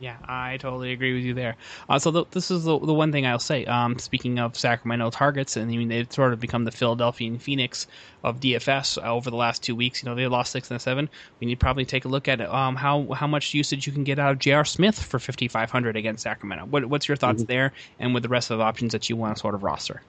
Yeah, 0.00 0.16
I 0.24 0.58
totally 0.58 0.92
agree 0.92 1.12
with 1.14 1.24
you 1.24 1.34
there. 1.34 1.56
Uh, 1.88 1.98
so 1.98 2.12
the, 2.12 2.24
this 2.30 2.52
is 2.52 2.62
the, 2.62 2.78
the 2.78 2.94
one 2.94 3.10
thing 3.10 3.26
I'll 3.26 3.40
say. 3.40 3.64
Um, 3.64 3.98
speaking 3.98 4.38
of 4.38 4.56
Sacramento 4.56 5.10
targets, 5.10 5.56
and 5.56 5.70
I 5.70 5.76
mean 5.76 5.88
they've 5.88 6.12
sort 6.12 6.32
of 6.32 6.38
become 6.38 6.64
the 6.64 6.70
Philadelphia 6.70 7.28
and 7.28 7.42
Phoenix 7.42 7.88
of 8.22 8.38
DFS 8.38 9.02
over 9.04 9.30
the 9.30 9.36
last 9.36 9.62
two 9.62 9.74
weeks. 9.74 10.02
You 10.02 10.08
know 10.08 10.14
they 10.14 10.26
lost 10.26 10.52
six 10.52 10.70
and 10.70 10.80
seven. 10.80 11.08
We 11.40 11.46
need 11.46 11.54
to 11.54 11.64
probably 11.64 11.84
take 11.84 12.04
a 12.04 12.08
look 12.08 12.28
at 12.28 12.40
um, 12.40 12.76
how 12.76 13.12
how 13.12 13.26
much 13.26 13.54
usage 13.54 13.86
you 13.86 13.92
can 13.92 14.04
get 14.04 14.18
out 14.18 14.32
of 14.32 14.38
J.R. 14.38 14.64
Smith 14.64 15.00
for 15.00 15.18
fifty 15.18 15.48
five 15.48 15.70
hundred 15.70 15.96
against 15.96 16.22
Sacramento. 16.22 16.66
What, 16.66 16.86
what's 16.86 17.08
your 17.08 17.16
thoughts 17.16 17.42
mm-hmm. 17.42 17.52
there, 17.52 17.72
and 17.98 18.14
with 18.14 18.22
the 18.22 18.28
rest 18.28 18.50
of 18.50 18.58
the 18.58 18.64
options 18.64 18.92
that 18.92 19.08
you 19.08 19.16
want 19.16 19.36
to 19.36 19.40
sort 19.40 19.54
of 19.54 19.62
roster? 19.62 20.02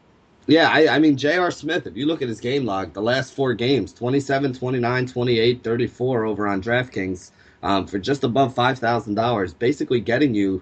Yeah, 0.47 0.69
I, 0.69 0.95
I 0.95 0.99
mean, 0.99 1.15
J.R. 1.15 1.51
Smith, 1.51 1.87
if 1.87 1.95
you 1.95 2.05
look 2.05 2.21
at 2.21 2.27
his 2.27 2.41
game 2.41 2.65
log, 2.65 2.93
the 2.93 3.01
last 3.01 3.33
four 3.33 3.53
games 3.53 3.93
27, 3.93 4.53
29, 4.53 5.05
28, 5.07 5.63
34 5.63 6.25
over 6.25 6.47
on 6.47 6.61
DraftKings 6.61 7.31
um, 7.63 7.87
for 7.87 7.99
just 7.99 8.23
above 8.23 8.55
$5,000, 8.55 9.59
basically 9.59 10.01
getting 10.01 10.33
you, 10.35 10.61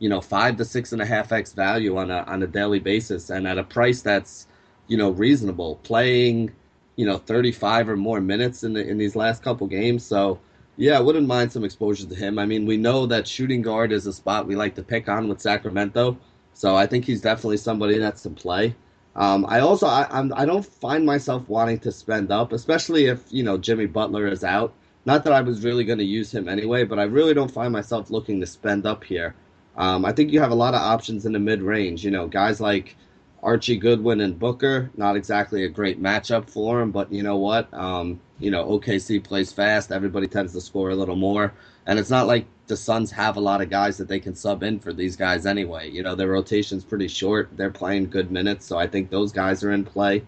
you 0.00 0.08
know, 0.08 0.20
five 0.20 0.56
to 0.56 0.64
six 0.64 0.92
and 0.92 1.00
a 1.00 1.06
half 1.06 1.32
X 1.32 1.52
value 1.52 1.96
on 1.96 2.10
a, 2.10 2.18
on 2.24 2.42
a 2.42 2.46
daily 2.46 2.78
basis 2.80 3.30
and 3.30 3.46
at 3.46 3.58
a 3.58 3.64
price 3.64 4.02
that's, 4.02 4.48
you 4.86 4.96
know, 4.96 5.10
reasonable. 5.10 5.76
Playing, 5.76 6.52
you 6.96 7.06
know, 7.06 7.18
35 7.18 7.88
or 7.90 7.96
more 7.96 8.20
minutes 8.20 8.64
in, 8.64 8.72
the, 8.74 8.86
in 8.86 8.98
these 8.98 9.16
last 9.16 9.42
couple 9.42 9.66
games. 9.68 10.04
So, 10.04 10.40
yeah, 10.76 10.98
I 10.98 11.00
wouldn't 11.00 11.26
mind 11.26 11.52
some 11.52 11.64
exposure 11.64 12.06
to 12.06 12.14
him. 12.14 12.38
I 12.38 12.46
mean, 12.46 12.66
we 12.66 12.76
know 12.76 13.06
that 13.06 13.26
shooting 13.28 13.62
guard 13.62 13.92
is 13.92 14.06
a 14.06 14.12
spot 14.12 14.46
we 14.46 14.56
like 14.56 14.74
to 14.76 14.82
pick 14.82 15.08
on 15.08 15.28
with 15.28 15.40
Sacramento. 15.40 16.18
So 16.54 16.76
I 16.76 16.86
think 16.86 17.04
he's 17.04 17.20
definitely 17.20 17.56
somebody 17.58 17.98
that's 17.98 18.22
to 18.22 18.30
play. 18.30 18.74
Um, 19.18 19.44
I 19.48 19.58
also 19.60 19.88
I, 19.88 20.06
I'm 20.10 20.32
I 20.34 20.46
don't 20.46 20.64
find 20.64 21.04
myself 21.04 21.48
wanting 21.48 21.80
to 21.80 21.90
spend 21.92 22.30
up, 22.30 22.52
especially 22.52 23.06
if 23.06 23.20
you 23.30 23.42
know 23.42 23.58
Jimmy 23.58 23.86
Butler 23.86 24.28
is 24.28 24.44
out. 24.44 24.72
Not 25.04 25.24
that 25.24 25.32
I 25.32 25.40
was 25.40 25.64
really 25.64 25.84
going 25.84 25.98
to 25.98 26.04
use 26.04 26.32
him 26.32 26.48
anyway, 26.48 26.84
but 26.84 26.98
I 27.00 27.04
really 27.04 27.34
don't 27.34 27.50
find 27.50 27.72
myself 27.72 28.10
looking 28.10 28.40
to 28.40 28.46
spend 28.46 28.86
up 28.86 29.02
here. 29.02 29.34
Um, 29.76 30.04
I 30.04 30.12
think 30.12 30.32
you 30.32 30.40
have 30.40 30.52
a 30.52 30.56
lot 30.56 30.74
of 30.74 30.80
options 30.80 31.26
in 31.26 31.32
the 31.32 31.38
mid 31.40 31.62
range. 31.62 32.04
You 32.04 32.12
know, 32.12 32.28
guys 32.28 32.60
like 32.60 32.96
Archie 33.42 33.76
Goodwin 33.76 34.20
and 34.20 34.38
Booker, 34.38 34.90
not 34.96 35.16
exactly 35.16 35.64
a 35.64 35.68
great 35.68 36.00
matchup 36.00 36.48
for 36.48 36.80
him, 36.80 36.92
but 36.92 37.12
you 37.12 37.24
know 37.24 37.38
what? 37.38 37.72
Um, 37.74 38.20
you 38.38 38.52
know, 38.52 38.66
OKC 38.66 39.22
plays 39.22 39.52
fast. 39.52 39.90
Everybody 39.90 40.28
tends 40.28 40.52
to 40.52 40.60
score 40.60 40.90
a 40.90 40.96
little 40.96 41.16
more. 41.16 41.52
And 41.86 41.98
it's 41.98 42.10
not 42.10 42.28
like 42.28 42.46
the 42.68 42.76
Suns 42.76 43.10
have 43.10 43.36
a 43.36 43.40
lot 43.40 43.60
of 43.60 43.70
guys 43.70 43.96
that 43.96 44.08
they 44.08 44.20
can 44.20 44.34
sub 44.34 44.62
in 44.62 44.78
for 44.78 44.92
these 44.92 45.16
guys 45.16 45.46
anyway. 45.46 45.90
You 45.90 46.02
know, 46.02 46.14
their 46.14 46.28
rotation's 46.28 46.84
pretty 46.84 47.08
short. 47.08 47.50
They're 47.56 47.70
playing 47.70 48.10
good 48.10 48.30
minutes, 48.30 48.66
so 48.66 48.78
I 48.78 48.86
think 48.86 49.10
those 49.10 49.32
guys 49.32 49.64
are 49.64 49.72
in 49.72 49.84
play. 49.84 50.22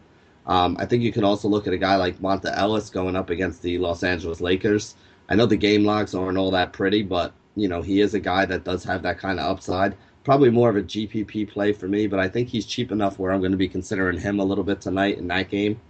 Um, 0.47 0.77
I 0.81 0.87
think 0.87 1.03
you 1.03 1.13
can 1.13 1.23
also 1.23 1.49
look 1.49 1.67
at 1.67 1.73
a 1.73 1.79
guy 1.79 1.97
like 1.97 2.19
Monta 2.19 2.57
Ellis 2.57 2.91
going 2.91 3.15
up 3.15 3.31
against 3.31 3.63
the 3.63 3.79
Los 3.79 4.03
Angeles 4.03 4.41
Lakers. 4.41 4.97
I 5.29 5.37
know 5.37 5.47
the 5.47 5.57
game 5.57 5.85
logs 5.85 6.15
aren't 6.15 6.39
all 6.39 6.51
that 6.53 6.73
pretty, 6.73 7.03
but 7.03 7.33
you 7.55 7.69
know 7.69 7.83
he 7.83 8.01
is 8.01 8.15
a 8.15 8.21
guy 8.21 8.47
that 8.47 8.65
does 8.65 8.83
have 8.85 9.03
that 9.03 9.19
kind 9.19 9.39
of 9.39 9.47
upside. 9.47 9.95
Probably 10.25 10.51
more 10.51 10.71
of 10.71 10.77
a 10.77 10.83
GPP 10.83 11.49
play 11.49 11.73
for 11.73 11.89
me, 11.89 12.07
but 12.07 12.21
I 12.21 12.29
think 12.29 12.49
he's 12.49 12.67
cheap 12.67 12.91
enough 12.91 13.19
where 13.19 13.33
I'm 13.33 13.41
going 13.41 13.53
to 13.53 13.59
be 13.59 13.69
considering 13.69 14.19
him 14.19 14.41
a 14.41 14.45
little 14.45 14.65
bit 14.65 14.81
tonight 14.81 15.19
in 15.19 15.29
that 15.29 15.51
game, 15.51 15.81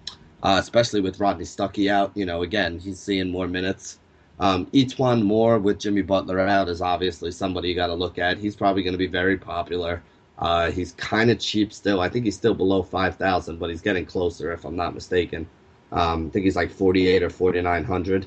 uh, 0.43 0.57
especially 0.61 1.01
with 1.01 1.21
Rodney 1.21 1.45
Stuckey 1.45 1.91
out. 1.91 2.13
You 2.15 2.27
know, 2.27 2.43
again 2.43 2.81
he's 2.81 2.99
seeing 2.99 3.31
more 3.31 3.47
minutes. 3.47 4.00
Um, 4.41 4.67
E'Twaun 4.73 5.23
Moore 5.23 5.59
with 5.59 5.79
Jimmy 5.79 6.01
Butler 6.01 6.41
out 6.41 6.71
is 6.71 6.81
obviously 6.81 7.31
somebody 7.31 7.69
you 7.69 7.75
got 7.75 7.89
to 7.89 7.95
look 7.95 8.19
at. 8.19 8.39
He's 8.39 8.57
probably 8.57 8.83
going 8.83 8.95
to 8.95 8.99
be 8.99 9.07
very 9.07 9.37
popular. 9.37 10.03
Uh, 10.39 10.71
he's 10.71 10.93
kind 10.93 11.31
of 11.31 11.39
cheap 11.39 11.73
still. 11.73 12.01
I 12.01 12.09
think 12.09 12.25
he's 12.25 12.37
still 12.37 12.55
below 12.55 12.83
5,000, 12.83 13.59
but 13.59 13.69
he's 13.69 13.83
getting 13.83 14.07
closer 14.07 14.51
if 14.53 14.65
I'm 14.65 14.77
not 14.77 14.95
mistaken. 14.95 15.47
Um, 15.93 16.29
I 16.29 16.31
think 16.31 16.45
he's 16.47 16.57
like 16.57 16.71
48 16.71 17.23
or 17.23 17.29
4,900. 17.29 18.27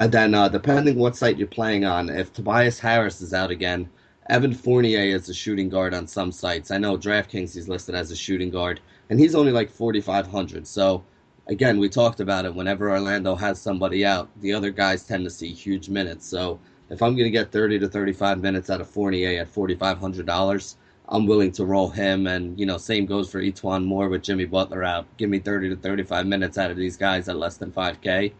And 0.00 0.10
then, 0.12 0.34
uh, 0.34 0.48
depending 0.48 0.98
what 0.98 1.14
site 1.14 1.38
you're 1.38 1.46
playing 1.46 1.84
on, 1.84 2.10
if 2.10 2.32
Tobias 2.32 2.80
Harris 2.80 3.20
is 3.20 3.32
out 3.32 3.52
again, 3.52 3.88
Evan 4.28 4.54
Fournier 4.54 5.14
is 5.14 5.28
a 5.28 5.34
shooting 5.34 5.68
guard 5.68 5.94
on 5.94 6.08
some 6.08 6.32
sites. 6.32 6.72
I 6.72 6.78
know 6.78 6.96
DraftKings 6.96 7.54
he's 7.54 7.68
listed 7.68 7.94
as 7.94 8.10
a 8.10 8.16
shooting 8.16 8.50
guard, 8.50 8.80
and 9.10 9.20
he's 9.20 9.34
only 9.36 9.52
like 9.52 9.70
4,500. 9.70 10.66
So 10.66 11.04
again, 11.52 11.78
we 11.78 11.88
talked 11.88 12.20
about 12.20 12.44
it. 12.44 12.54
Whenever 12.54 12.90
Orlando 12.90 13.36
has 13.36 13.60
somebody 13.60 14.04
out, 14.04 14.28
the 14.40 14.52
other 14.52 14.70
guys 14.70 15.04
tend 15.04 15.24
to 15.24 15.30
see 15.30 15.52
huge 15.52 15.88
minutes. 15.88 16.26
So 16.26 16.58
if 16.90 17.02
I'm 17.02 17.14
going 17.14 17.24
to 17.24 17.30
get 17.30 17.52
30 17.52 17.78
to 17.80 17.88
35 17.88 18.40
minutes 18.40 18.70
out 18.70 18.80
of 18.80 18.88
Fournier 18.88 19.40
at 19.40 19.52
$4,500, 19.52 20.76
I'm 21.08 21.26
willing 21.26 21.52
to 21.52 21.64
roll 21.64 21.90
him. 21.90 22.26
And, 22.26 22.58
you 22.58 22.66
know, 22.66 22.78
same 22.78 23.06
goes 23.06 23.30
for 23.30 23.40
E'Twaun 23.40 23.84
Moore 23.84 24.08
with 24.08 24.22
Jimmy 24.22 24.46
Butler 24.46 24.82
out. 24.82 25.06
Give 25.18 25.28
me 25.28 25.38
30 25.38 25.68
to 25.70 25.76
35 25.76 26.26
minutes 26.26 26.58
out 26.58 26.70
of 26.70 26.76
these 26.76 26.96
guys 26.96 27.28
at 27.28 27.36
less 27.36 27.58
than 27.58 27.70
5K 27.70 28.32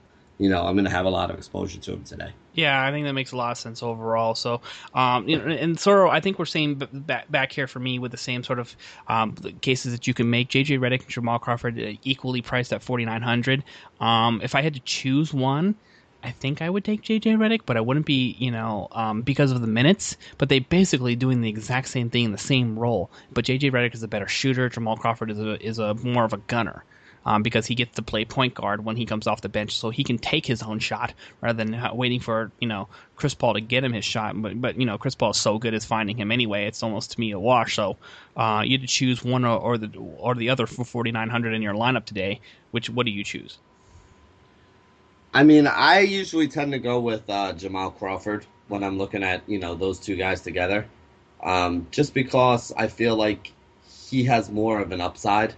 you 0.42 0.49
know, 0.49 0.66
I'm 0.66 0.75
going 0.75 0.87
to 0.87 0.90
have 0.90 1.06
a 1.06 1.11
lot 1.11 1.30
of 1.30 1.38
exposure 1.38 1.78
to 1.78 1.92
him 1.92 2.02
today. 2.02 2.32
Yeah, 2.54 2.84
I 2.84 2.90
think 2.90 3.06
that 3.06 3.12
makes 3.12 3.30
a 3.30 3.37
lot 3.37 3.52
of 3.52 3.58
sense 3.58 3.80
overall. 3.80 4.34
So, 4.34 4.61
um, 4.92 5.28
you 5.28 5.38
know, 5.38 5.46
and 5.46 5.78
sort 5.78 6.00
of, 6.00 6.08
I 6.08 6.18
think 6.18 6.40
we're 6.40 6.46
saying 6.46 6.82
back, 6.92 7.30
back 7.30 7.52
here 7.52 7.68
for 7.68 7.78
me 7.78 8.00
with 8.00 8.11
the 8.11 8.18
same 8.18 8.42
sort 8.42 8.58
of 8.58 8.75
um, 9.06 9.37
cases 9.61 9.92
that 9.92 10.08
you 10.08 10.14
can 10.14 10.28
make. 10.30 10.49
JJ 10.49 10.80
Redick 10.80 11.02
and 11.02 11.08
Jamal 11.08 11.38
Crawford 11.38 11.78
uh, 11.78 11.92
equally 12.02 12.42
priced 12.42 12.72
at 12.72 12.82
4,900. 12.82 13.62
Um, 14.00 14.40
if 14.42 14.56
I 14.56 14.62
had 14.62 14.75
to 14.75 14.80
choose 14.80 15.32
one, 15.32 15.76
I 16.25 16.32
think 16.32 16.61
I 16.61 16.68
would 16.68 16.84
take 16.84 17.02
JJ 17.02 17.37
Redick, 17.37 17.61
but 17.64 17.76
I 17.76 17.80
wouldn't 17.80 18.06
be, 18.06 18.34
you 18.37 18.50
know, 18.50 18.88
um, 18.90 19.22
because 19.22 19.52
of 19.52 19.61
the 19.61 19.68
minutes. 19.68 20.16
But 20.38 20.49
they 20.49 20.58
basically 20.58 21.14
doing 21.14 21.40
the 21.40 21.49
exact 21.49 21.87
same 21.87 22.11
thing 22.11 22.25
in 22.25 22.32
the 22.32 22.38
same 22.38 22.76
role. 22.76 23.12
But 23.32 23.44
JJ 23.44 23.70
Redick 23.70 23.94
is 23.94 24.02
a 24.02 24.08
better 24.08 24.26
shooter. 24.26 24.68
Jamal 24.68 24.96
Crawford 24.96 25.30
is 25.30 25.38
a 25.38 25.64
is 25.64 25.78
a 25.78 25.94
more 25.94 26.25
of 26.25 26.32
a 26.32 26.38
gunner 26.38 26.84
um, 27.24 27.42
because 27.42 27.66
he 27.66 27.74
gets 27.74 27.96
to 27.96 28.02
play 28.02 28.24
point 28.24 28.54
guard 28.54 28.84
when 28.84 28.96
he 28.96 29.06
comes 29.06 29.26
off 29.26 29.40
the 29.40 29.48
bench, 29.48 29.76
so 29.76 29.90
he 29.90 30.04
can 30.04 30.18
take 30.18 30.46
his 30.46 30.62
own 30.62 30.78
shot 30.78 31.12
rather 31.40 31.64
than 31.64 31.96
waiting 31.96 32.20
for 32.20 32.50
you 32.60 32.68
know 32.68 32.88
Chris 33.16 33.34
Paul 33.34 33.54
to 33.54 33.60
get 33.60 33.84
him 33.84 33.92
his 33.92 34.04
shot. 34.04 34.40
But 34.40 34.60
but 34.60 34.78
you 34.78 34.86
know 34.86 34.98
Chris 34.98 35.14
Paul 35.14 35.30
is 35.30 35.36
so 35.36 35.58
good 35.58 35.74
at 35.74 35.82
finding 35.82 36.16
him 36.16 36.32
anyway; 36.32 36.66
it's 36.66 36.82
almost 36.82 37.12
to 37.12 37.20
me 37.20 37.32
a 37.32 37.38
wash. 37.38 37.76
So 37.76 37.96
uh, 38.36 38.62
you 38.64 38.72
had 38.72 38.82
to 38.82 38.86
choose 38.86 39.24
one 39.24 39.44
or, 39.44 39.58
or 39.58 39.78
the 39.78 39.90
or 39.98 40.34
the 40.34 40.50
other 40.50 40.66
for 40.66 40.84
forty 40.84 41.12
nine 41.12 41.28
hundred 41.28 41.54
in 41.54 41.62
your 41.62 41.74
lineup 41.74 42.04
today. 42.04 42.40
Which 42.70 42.90
what 42.90 43.06
do 43.06 43.12
you 43.12 43.24
choose? 43.24 43.58
I 45.34 45.44
mean, 45.44 45.66
I 45.66 46.00
usually 46.00 46.48
tend 46.48 46.72
to 46.72 46.78
go 46.78 47.00
with 47.00 47.28
uh, 47.30 47.54
Jamal 47.54 47.90
Crawford 47.90 48.44
when 48.68 48.82
I'm 48.82 48.98
looking 48.98 49.22
at 49.22 49.42
you 49.48 49.58
know 49.58 49.74
those 49.74 49.98
two 49.98 50.16
guys 50.16 50.40
together, 50.42 50.86
um, 51.42 51.86
just 51.90 52.14
because 52.14 52.72
I 52.76 52.88
feel 52.88 53.16
like 53.16 53.52
he 54.10 54.24
has 54.24 54.50
more 54.50 54.80
of 54.80 54.92
an 54.92 55.00
upside. 55.00 55.54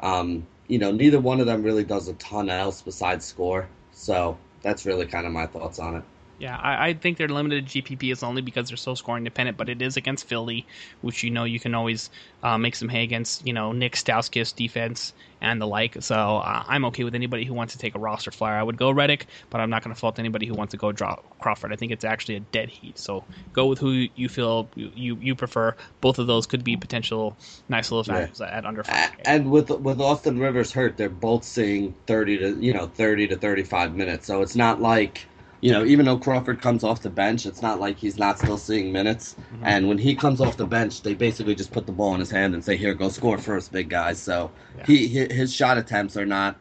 Um, 0.00 0.46
you 0.68 0.78
know, 0.78 0.90
neither 0.92 1.20
one 1.20 1.40
of 1.40 1.46
them 1.46 1.62
really 1.62 1.84
does 1.84 2.08
a 2.08 2.14
ton 2.14 2.48
else 2.50 2.82
besides 2.82 3.24
score. 3.24 3.68
So 3.92 4.36
that's 4.62 4.84
really 4.84 5.06
kind 5.06 5.26
of 5.26 5.32
my 5.32 5.46
thoughts 5.46 5.78
on 5.78 5.96
it. 5.96 6.04
Yeah, 6.38 6.56
I, 6.56 6.88
I, 6.88 6.94
think 6.94 7.16
they're 7.16 7.28
limited 7.28 7.64
GPP 7.64 8.12
is 8.12 8.22
only 8.22 8.42
because 8.42 8.68
they're 8.68 8.76
so 8.76 8.94
scoring 8.94 9.24
dependent, 9.24 9.56
but 9.56 9.70
it 9.70 9.80
is 9.80 9.96
against 9.96 10.28
Philly, 10.28 10.66
which 11.00 11.22
you 11.22 11.30
know 11.30 11.44
you 11.44 11.58
can 11.58 11.74
always 11.74 12.10
uh, 12.42 12.58
make 12.58 12.74
some 12.74 12.90
hay 12.90 13.04
against, 13.04 13.46
you 13.46 13.54
know, 13.54 13.72
Nick 13.72 13.94
Stauskas 13.94 14.54
defense 14.54 15.14
and 15.40 15.60
the 15.60 15.66
like. 15.66 16.02
So 16.02 16.14
uh, 16.14 16.64
I'm 16.66 16.84
okay 16.86 17.04
with 17.04 17.14
anybody 17.14 17.44
who 17.44 17.54
wants 17.54 17.72
to 17.72 17.78
take 17.78 17.94
a 17.94 17.98
roster 17.98 18.30
flyer. 18.30 18.58
I 18.58 18.62
would 18.62 18.76
go 18.76 18.92
Redick, 18.92 19.22
but 19.48 19.62
I'm 19.62 19.70
not 19.70 19.82
going 19.82 19.94
to 19.94 19.98
fault 19.98 20.18
anybody 20.18 20.46
who 20.46 20.54
wants 20.54 20.72
to 20.72 20.76
go 20.76 20.92
draw 20.92 21.16
Crawford. 21.40 21.72
I 21.72 21.76
think 21.76 21.92
it's 21.92 22.04
actually 22.04 22.36
a 22.36 22.40
dead 22.40 22.68
heat. 22.68 22.98
So 22.98 23.24
go 23.54 23.66
with 23.66 23.78
who 23.78 24.06
you 24.14 24.28
feel 24.28 24.68
you 24.74 25.16
you 25.20 25.34
prefer. 25.34 25.74
Both 26.02 26.18
of 26.18 26.26
those 26.26 26.46
could 26.46 26.64
be 26.64 26.76
potential 26.76 27.36
nice 27.68 27.90
little 27.90 28.04
values 28.04 28.40
yeah. 28.40 28.58
at 28.58 28.66
under 28.66 28.84
5 28.84 29.10
And 29.24 29.50
with 29.50 29.70
with 29.70 30.00
Austin 30.00 30.38
Rivers 30.38 30.72
hurt, 30.72 30.98
they're 30.98 31.08
both 31.08 31.44
seeing 31.44 31.94
30 32.06 32.38
to 32.38 32.56
you 32.60 32.74
know 32.74 32.86
30 32.86 33.28
to 33.28 33.36
35 33.36 33.94
minutes. 33.94 34.26
So 34.26 34.42
it's 34.42 34.56
not 34.56 34.82
like 34.82 35.26
you 35.60 35.72
know, 35.72 35.84
even 35.84 36.06
though 36.06 36.18
Crawford 36.18 36.60
comes 36.60 36.84
off 36.84 37.02
the 37.02 37.10
bench, 37.10 37.46
it's 37.46 37.62
not 37.62 37.80
like 37.80 37.98
he's 37.98 38.18
not 38.18 38.38
still 38.38 38.58
seeing 38.58 38.92
minutes. 38.92 39.34
Mm-hmm. 39.34 39.64
And 39.64 39.88
when 39.88 39.98
he 39.98 40.14
comes 40.14 40.40
off 40.40 40.56
the 40.56 40.66
bench, 40.66 41.02
they 41.02 41.14
basically 41.14 41.54
just 41.54 41.72
put 41.72 41.86
the 41.86 41.92
ball 41.92 42.14
in 42.14 42.20
his 42.20 42.30
hand 42.30 42.54
and 42.54 42.64
say, 42.64 42.76
"Here, 42.76 42.94
go 42.94 43.08
score 43.08 43.38
first, 43.38 43.72
big 43.72 43.88
guys." 43.88 44.18
So 44.20 44.50
yeah. 44.78 44.86
he 44.86 45.08
his 45.08 45.52
shot 45.52 45.78
attempts 45.78 46.16
are 46.16 46.26
not 46.26 46.56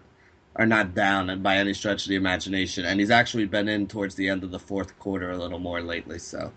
are 0.55 0.65
not 0.65 0.95
down 0.95 1.41
by 1.41 1.57
any 1.57 1.73
stretch 1.73 2.03
of 2.03 2.09
the 2.09 2.15
imagination, 2.15 2.85
and 2.85 2.99
he's 2.99 3.11
actually 3.11 3.45
been 3.45 3.67
in 3.67 3.87
towards 3.87 4.15
the 4.15 4.29
end 4.29 4.43
of 4.43 4.51
the 4.51 4.59
fourth 4.59 4.97
quarter 4.99 5.31
a 5.31 5.37
little 5.37 5.59
more 5.59 5.81
lately. 5.81 6.19
So. 6.19 6.51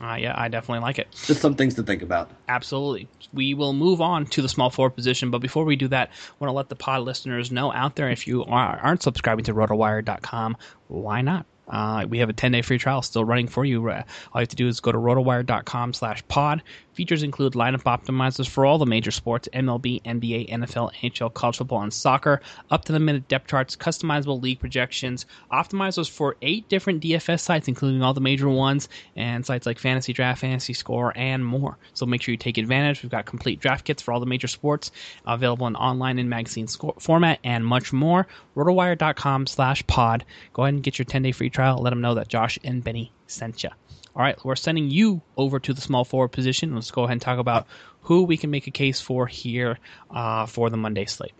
Uh, 0.00 0.14
yeah, 0.14 0.32
I 0.36 0.46
definitely 0.46 0.80
like 0.82 1.00
it. 1.00 1.08
Just 1.24 1.40
some 1.40 1.56
things 1.56 1.74
to 1.74 1.82
think 1.82 2.02
about. 2.02 2.30
Absolutely. 2.48 3.08
We 3.32 3.54
will 3.54 3.72
move 3.72 4.00
on 4.00 4.26
to 4.26 4.42
the 4.42 4.48
small 4.48 4.70
forward 4.70 4.90
position, 4.94 5.32
but 5.32 5.40
before 5.40 5.64
we 5.64 5.74
do 5.74 5.88
that, 5.88 6.10
I 6.10 6.34
want 6.38 6.50
to 6.50 6.54
let 6.54 6.68
the 6.68 6.76
pod 6.76 7.02
listeners 7.02 7.50
know 7.50 7.72
out 7.72 7.96
there 7.96 8.08
if 8.08 8.28
you 8.28 8.44
are, 8.44 8.78
aren't 8.78 9.02
subscribing 9.02 9.44
to 9.46 9.54
rotowire.com, 9.54 10.56
why 10.86 11.22
not? 11.22 11.46
Uh, 11.68 12.06
we 12.08 12.18
have 12.18 12.28
a 12.28 12.32
10 12.32 12.52
day 12.52 12.62
free 12.62 12.78
trial 12.78 13.02
still 13.02 13.24
running 13.24 13.48
for 13.48 13.64
you. 13.64 13.88
Uh, 13.88 14.02
all 14.32 14.40
you 14.40 14.42
have 14.42 14.48
to 14.48 14.56
do 14.56 14.68
is 14.68 14.80
go 14.80 14.92
to 14.92 14.98
rotowire.com 14.98 15.92
slash 15.92 16.26
pod. 16.28 16.62
Features 16.98 17.22
include 17.22 17.52
lineup 17.52 17.84
optimizers 17.84 18.48
for 18.48 18.66
all 18.66 18.78
the 18.78 18.84
major 18.84 19.12
sports 19.12 19.48
MLB, 19.52 20.02
NBA, 20.02 20.50
NFL, 20.50 20.92
NHL, 20.96 21.32
college 21.32 21.58
football, 21.58 21.82
and 21.82 21.94
soccer, 21.94 22.40
up 22.72 22.86
to 22.86 22.92
the 22.92 22.98
minute 22.98 23.28
depth 23.28 23.46
charts, 23.46 23.76
customizable 23.76 24.42
league 24.42 24.58
projections, 24.58 25.24
optimizers 25.52 26.10
for 26.10 26.34
eight 26.42 26.68
different 26.68 27.00
DFS 27.00 27.38
sites, 27.38 27.68
including 27.68 28.02
all 28.02 28.14
the 28.14 28.20
major 28.20 28.48
ones, 28.48 28.88
and 29.14 29.46
sites 29.46 29.64
like 29.64 29.78
Fantasy 29.78 30.12
Draft, 30.12 30.40
Fantasy 30.40 30.72
Score, 30.72 31.12
and 31.14 31.46
more. 31.46 31.78
So 31.94 32.04
make 32.04 32.20
sure 32.20 32.32
you 32.32 32.36
take 32.36 32.58
advantage. 32.58 33.04
We've 33.04 33.12
got 33.12 33.26
complete 33.26 33.60
draft 33.60 33.84
kits 33.84 34.02
for 34.02 34.12
all 34.12 34.18
the 34.18 34.26
major 34.26 34.48
sports 34.48 34.90
available 35.24 35.68
in 35.68 35.76
online 35.76 36.18
and 36.18 36.28
magazine 36.28 36.66
format, 36.98 37.38
and 37.44 37.64
much 37.64 37.92
more. 37.92 38.26
Rotowire.com 38.56 39.46
slash 39.46 39.86
pod. 39.86 40.24
Go 40.52 40.64
ahead 40.64 40.74
and 40.74 40.82
get 40.82 40.98
your 40.98 41.04
10 41.04 41.22
day 41.22 41.30
free 41.30 41.48
trial. 41.48 41.57
Let 41.58 41.90
them 41.90 42.00
know 42.00 42.14
that 42.14 42.28
Josh 42.28 42.58
and 42.64 42.82
Benny 42.82 43.12
sent 43.26 43.62
you. 43.62 43.70
All 44.14 44.22
right, 44.22 44.36
we're 44.44 44.56
sending 44.56 44.90
you 44.90 45.22
over 45.36 45.60
to 45.60 45.72
the 45.72 45.80
small 45.80 46.04
forward 46.04 46.28
position. 46.28 46.74
Let's 46.74 46.90
go 46.90 47.04
ahead 47.04 47.12
and 47.12 47.20
talk 47.20 47.38
about 47.38 47.66
who 48.02 48.24
we 48.24 48.36
can 48.36 48.50
make 48.50 48.66
a 48.66 48.70
case 48.70 49.00
for 49.00 49.26
here 49.26 49.78
uh, 50.10 50.46
for 50.46 50.70
the 50.70 50.76
Monday 50.76 51.04
slate. 51.04 51.34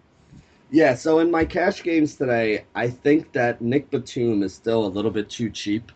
Yeah, 0.70 0.94
so 0.94 1.18
in 1.18 1.30
my 1.30 1.44
cash 1.44 1.82
games 1.82 2.16
today, 2.16 2.66
I 2.74 2.88
think 2.88 3.32
that 3.32 3.62
Nick 3.62 3.90
Batum 3.90 4.42
is 4.42 4.54
still 4.54 4.84
a 4.84 4.88
little 4.88 5.10
bit 5.10 5.30
too 5.30 5.50
cheap. 5.50 5.90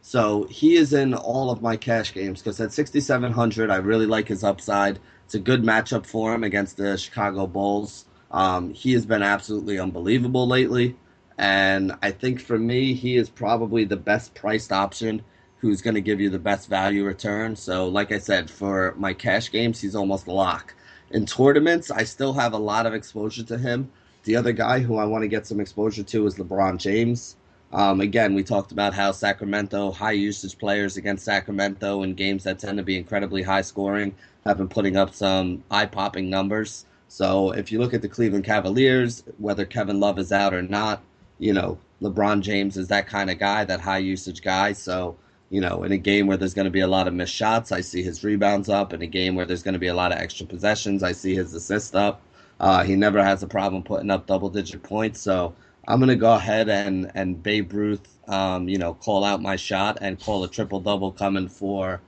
So 0.00 0.44
he 0.44 0.76
is 0.76 0.92
in 0.92 1.14
all 1.14 1.50
of 1.50 1.60
my 1.60 1.76
cash 1.76 2.12
games 2.12 2.40
because 2.40 2.60
at 2.60 2.72
6,700, 2.72 3.70
I 3.70 3.76
really 3.76 4.06
like 4.06 4.28
his 4.28 4.44
upside. 4.44 5.00
It's 5.24 5.34
a 5.34 5.38
good 5.38 5.62
matchup 5.62 6.06
for 6.06 6.34
him 6.34 6.44
against 6.44 6.76
the 6.76 6.96
Chicago 6.96 7.46
Bulls. 7.46 8.04
Um, 8.30 8.72
he 8.74 8.92
has 8.94 9.06
been 9.06 9.22
absolutely 9.22 9.78
unbelievable 9.78 10.46
lately. 10.46 10.96
And 11.38 11.92
I 12.02 12.10
think 12.10 12.40
for 12.40 12.58
me, 12.58 12.94
he 12.94 13.16
is 13.16 13.28
probably 13.28 13.84
the 13.84 13.96
best 13.96 14.34
priced 14.34 14.72
option 14.72 15.22
who's 15.58 15.80
going 15.80 15.94
to 15.94 16.00
give 16.00 16.20
you 16.20 16.28
the 16.28 16.38
best 16.38 16.68
value 16.68 17.04
return. 17.04 17.54
So, 17.56 17.88
like 17.88 18.12
I 18.12 18.18
said, 18.18 18.50
for 18.50 18.94
my 18.96 19.14
cash 19.14 19.50
games, 19.50 19.80
he's 19.80 19.94
almost 19.94 20.26
a 20.26 20.32
lock. 20.32 20.74
In 21.10 21.26
tournaments, 21.26 21.90
I 21.90 22.04
still 22.04 22.32
have 22.32 22.52
a 22.52 22.58
lot 22.58 22.86
of 22.86 22.94
exposure 22.94 23.44
to 23.44 23.58
him. 23.58 23.90
The 24.24 24.36
other 24.36 24.52
guy 24.52 24.80
who 24.80 24.96
I 24.96 25.04
want 25.04 25.22
to 25.22 25.28
get 25.28 25.46
some 25.46 25.60
exposure 25.60 26.02
to 26.02 26.26
is 26.26 26.36
LeBron 26.36 26.78
James. 26.78 27.36
Um, 27.72 28.00
again, 28.00 28.34
we 28.34 28.42
talked 28.42 28.72
about 28.72 28.92
how 28.92 29.12
Sacramento, 29.12 29.92
high 29.92 30.12
usage 30.12 30.58
players 30.58 30.96
against 30.96 31.24
Sacramento 31.24 32.02
in 32.02 32.14
games 32.14 32.44
that 32.44 32.58
tend 32.58 32.76
to 32.78 32.84
be 32.84 32.96
incredibly 32.96 33.42
high 33.42 33.62
scoring, 33.62 34.14
have 34.44 34.58
been 34.58 34.68
putting 34.68 34.96
up 34.96 35.14
some 35.14 35.64
eye 35.70 35.86
popping 35.86 36.28
numbers. 36.28 36.86
So 37.08 37.52
if 37.52 37.72
you 37.72 37.78
look 37.78 37.94
at 37.94 38.02
the 38.02 38.08
Cleveland 38.08 38.44
Cavaliers, 38.44 39.22
whether 39.38 39.64
Kevin 39.64 40.00
Love 40.00 40.18
is 40.18 40.32
out 40.32 40.52
or 40.52 40.62
not, 40.62 41.02
you 41.42 41.52
know, 41.52 41.78
LeBron 42.00 42.40
James 42.40 42.76
is 42.76 42.88
that 42.88 43.06
kind 43.06 43.30
of 43.30 43.38
guy, 43.38 43.64
that 43.64 43.80
high 43.80 43.98
usage 43.98 44.42
guy. 44.42 44.72
So 44.72 45.16
you 45.52 45.60
know, 45.60 45.82
in 45.82 45.92
a 45.92 45.98
game 45.98 46.26
where 46.26 46.38
there's 46.38 46.54
going 46.54 46.64
to 46.64 46.70
be 46.70 46.80
a 46.80 46.86
lot 46.86 47.06
of 47.06 47.12
missed 47.12 47.34
shots, 47.34 47.72
I 47.72 47.82
see 47.82 48.02
his 48.02 48.24
rebounds 48.24 48.70
up. 48.70 48.94
In 48.94 49.02
a 49.02 49.06
game 49.06 49.34
where 49.34 49.44
there's 49.44 49.62
going 49.62 49.74
to 49.74 49.78
be 49.78 49.88
a 49.88 49.94
lot 49.94 50.10
of 50.10 50.16
extra 50.18 50.46
possessions, 50.46 51.02
I 51.02 51.12
see 51.12 51.34
his 51.34 51.52
assist 51.52 51.94
up. 51.94 52.22
Uh, 52.58 52.84
he 52.84 52.96
never 52.96 53.22
has 53.22 53.42
a 53.42 53.46
problem 53.46 53.82
putting 53.82 54.10
up 54.10 54.26
double 54.26 54.48
digit 54.48 54.82
points. 54.82 55.20
So 55.20 55.54
I'm 55.86 55.98
going 55.98 56.08
to 56.08 56.16
go 56.16 56.32
ahead 56.32 56.70
and, 56.70 57.12
and 57.14 57.42
Babe 57.42 57.70
Ruth, 57.74 58.08
um, 58.28 58.66
you 58.66 58.78
know, 58.78 58.94
call 58.94 59.24
out 59.24 59.42
my 59.42 59.56
shot 59.56 59.98
and 60.00 60.18
call 60.18 60.42
a 60.42 60.48
triple 60.48 60.80
double 60.80 61.12
coming 61.12 61.48
for, 61.48 62.00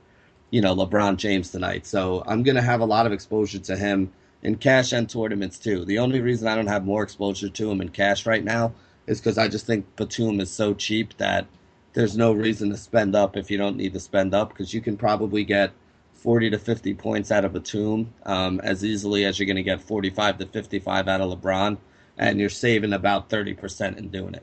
you 0.51 0.63
know, 0.63 0.75
LeBron 0.75 1.19
James 1.19 1.51
tonight. 1.51 1.85
So 1.85 2.23
I'm 2.27 2.45
going 2.45 2.57
to 2.57 2.63
have 2.63 2.81
a 2.81 2.87
lot 2.87 3.05
of 3.05 3.13
exposure 3.13 3.59
to 3.59 3.77
him 3.77 4.11
in 4.43 4.57
cash 4.57 4.93
and 4.93 5.07
tournaments 5.07 5.59
too. 5.59 5.85
The 5.85 5.99
only 5.99 6.21
reason 6.21 6.49
I 6.49 6.57
don't 6.57 6.69
have 6.69 6.87
more 6.87 7.03
exposure 7.03 7.51
to 7.51 7.71
him 7.71 7.83
in 7.83 7.91
cash 7.91 8.25
right 8.25 8.43
now 8.43 8.73
is 9.07 9.21
because 9.21 9.39
I 9.39 9.49
just 9.49 9.67
think 9.67 9.85
Batum 9.97 10.41
is 10.41 10.51
so 10.51 10.75
cheap 10.75 11.17
that 11.19 11.47
there's 11.93 12.17
no 12.17 12.33
reason 12.33 12.71
to 12.71 12.77
spend 12.77 13.15
up 13.15 13.37
if 13.37 13.51
you 13.51 13.59
don't 13.59 13.77
need 13.77 13.93
to 13.93 14.01
spend 14.01 14.35
up 14.35 14.51
because 14.51 14.75
you 14.75 14.81
can 14.81 14.97
probably 14.97 15.45
get 15.45 15.71
40 16.15 16.51
to 16.51 16.59
50 16.59 16.95
points 16.95 17.31
out 17.31 17.45
of 17.45 17.53
Batum 17.53 18.13
um, 18.25 18.61
as 18.61 18.85
easily 18.85 19.25
as 19.25 19.39
you're 19.39 19.47
going 19.47 19.57
to 19.57 19.63
get 19.63 19.81
45 19.81 20.39
to 20.39 20.47
55 20.47 21.09
out 21.09 21.21
of 21.21 21.39
LeBron, 21.39 21.77
and 22.17 22.41
you're 22.41 22.49
saving 22.49 22.93
about 22.93 23.29
30% 23.29 23.99
in 23.99 24.09
doing 24.09 24.35
it. 24.35 24.43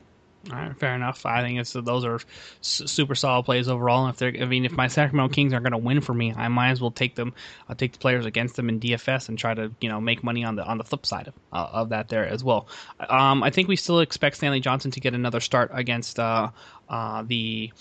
All 0.50 0.56
right, 0.56 0.76
fair 0.76 0.94
enough. 0.96 1.24
I 1.24 1.42
think 1.42 1.60
it's 1.60 1.72
those 1.72 2.04
are 2.04 2.18
super 2.62 3.14
solid 3.14 3.44
plays 3.44 3.68
overall. 3.68 4.06
And 4.06 4.12
if 4.12 4.18
they're, 4.18 4.42
I 4.42 4.46
mean, 4.46 4.64
if 4.64 4.72
my 4.72 4.88
Sacramento 4.88 5.32
Kings 5.32 5.52
aren't 5.52 5.62
going 5.62 5.72
to 5.72 5.78
win 5.78 6.00
for 6.00 6.14
me, 6.14 6.34
I 6.34 6.48
might 6.48 6.70
as 6.70 6.80
well 6.80 6.90
take 6.90 7.14
them. 7.14 7.32
I'll 7.68 7.76
take 7.76 7.92
the 7.92 7.98
players 7.98 8.26
against 8.26 8.56
them 8.56 8.68
in 8.68 8.80
DFS 8.80 9.28
and 9.28 9.38
try 9.38 9.54
to 9.54 9.72
you 9.80 9.88
know 9.88 10.00
make 10.00 10.24
money 10.24 10.42
on 10.42 10.56
the 10.56 10.64
on 10.64 10.78
the 10.78 10.84
flip 10.84 11.06
side 11.06 11.28
of, 11.28 11.34
uh, 11.52 11.68
of 11.72 11.88
that 11.90 12.08
there 12.08 12.26
as 12.26 12.42
well. 12.42 12.66
Um, 13.08 13.44
I 13.44 13.50
think 13.50 13.68
we 13.68 13.76
still 13.76 14.00
expect 14.00 14.36
Stanley 14.36 14.58
Johnson 14.58 14.90
to 14.90 15.00
get 15.00 15.14
another 15.14 15.38
start 15.38 15.70
against 15.72 16.18
uh, 16.18 16.50
uh, 16.88 17.22
the 17.22 17.72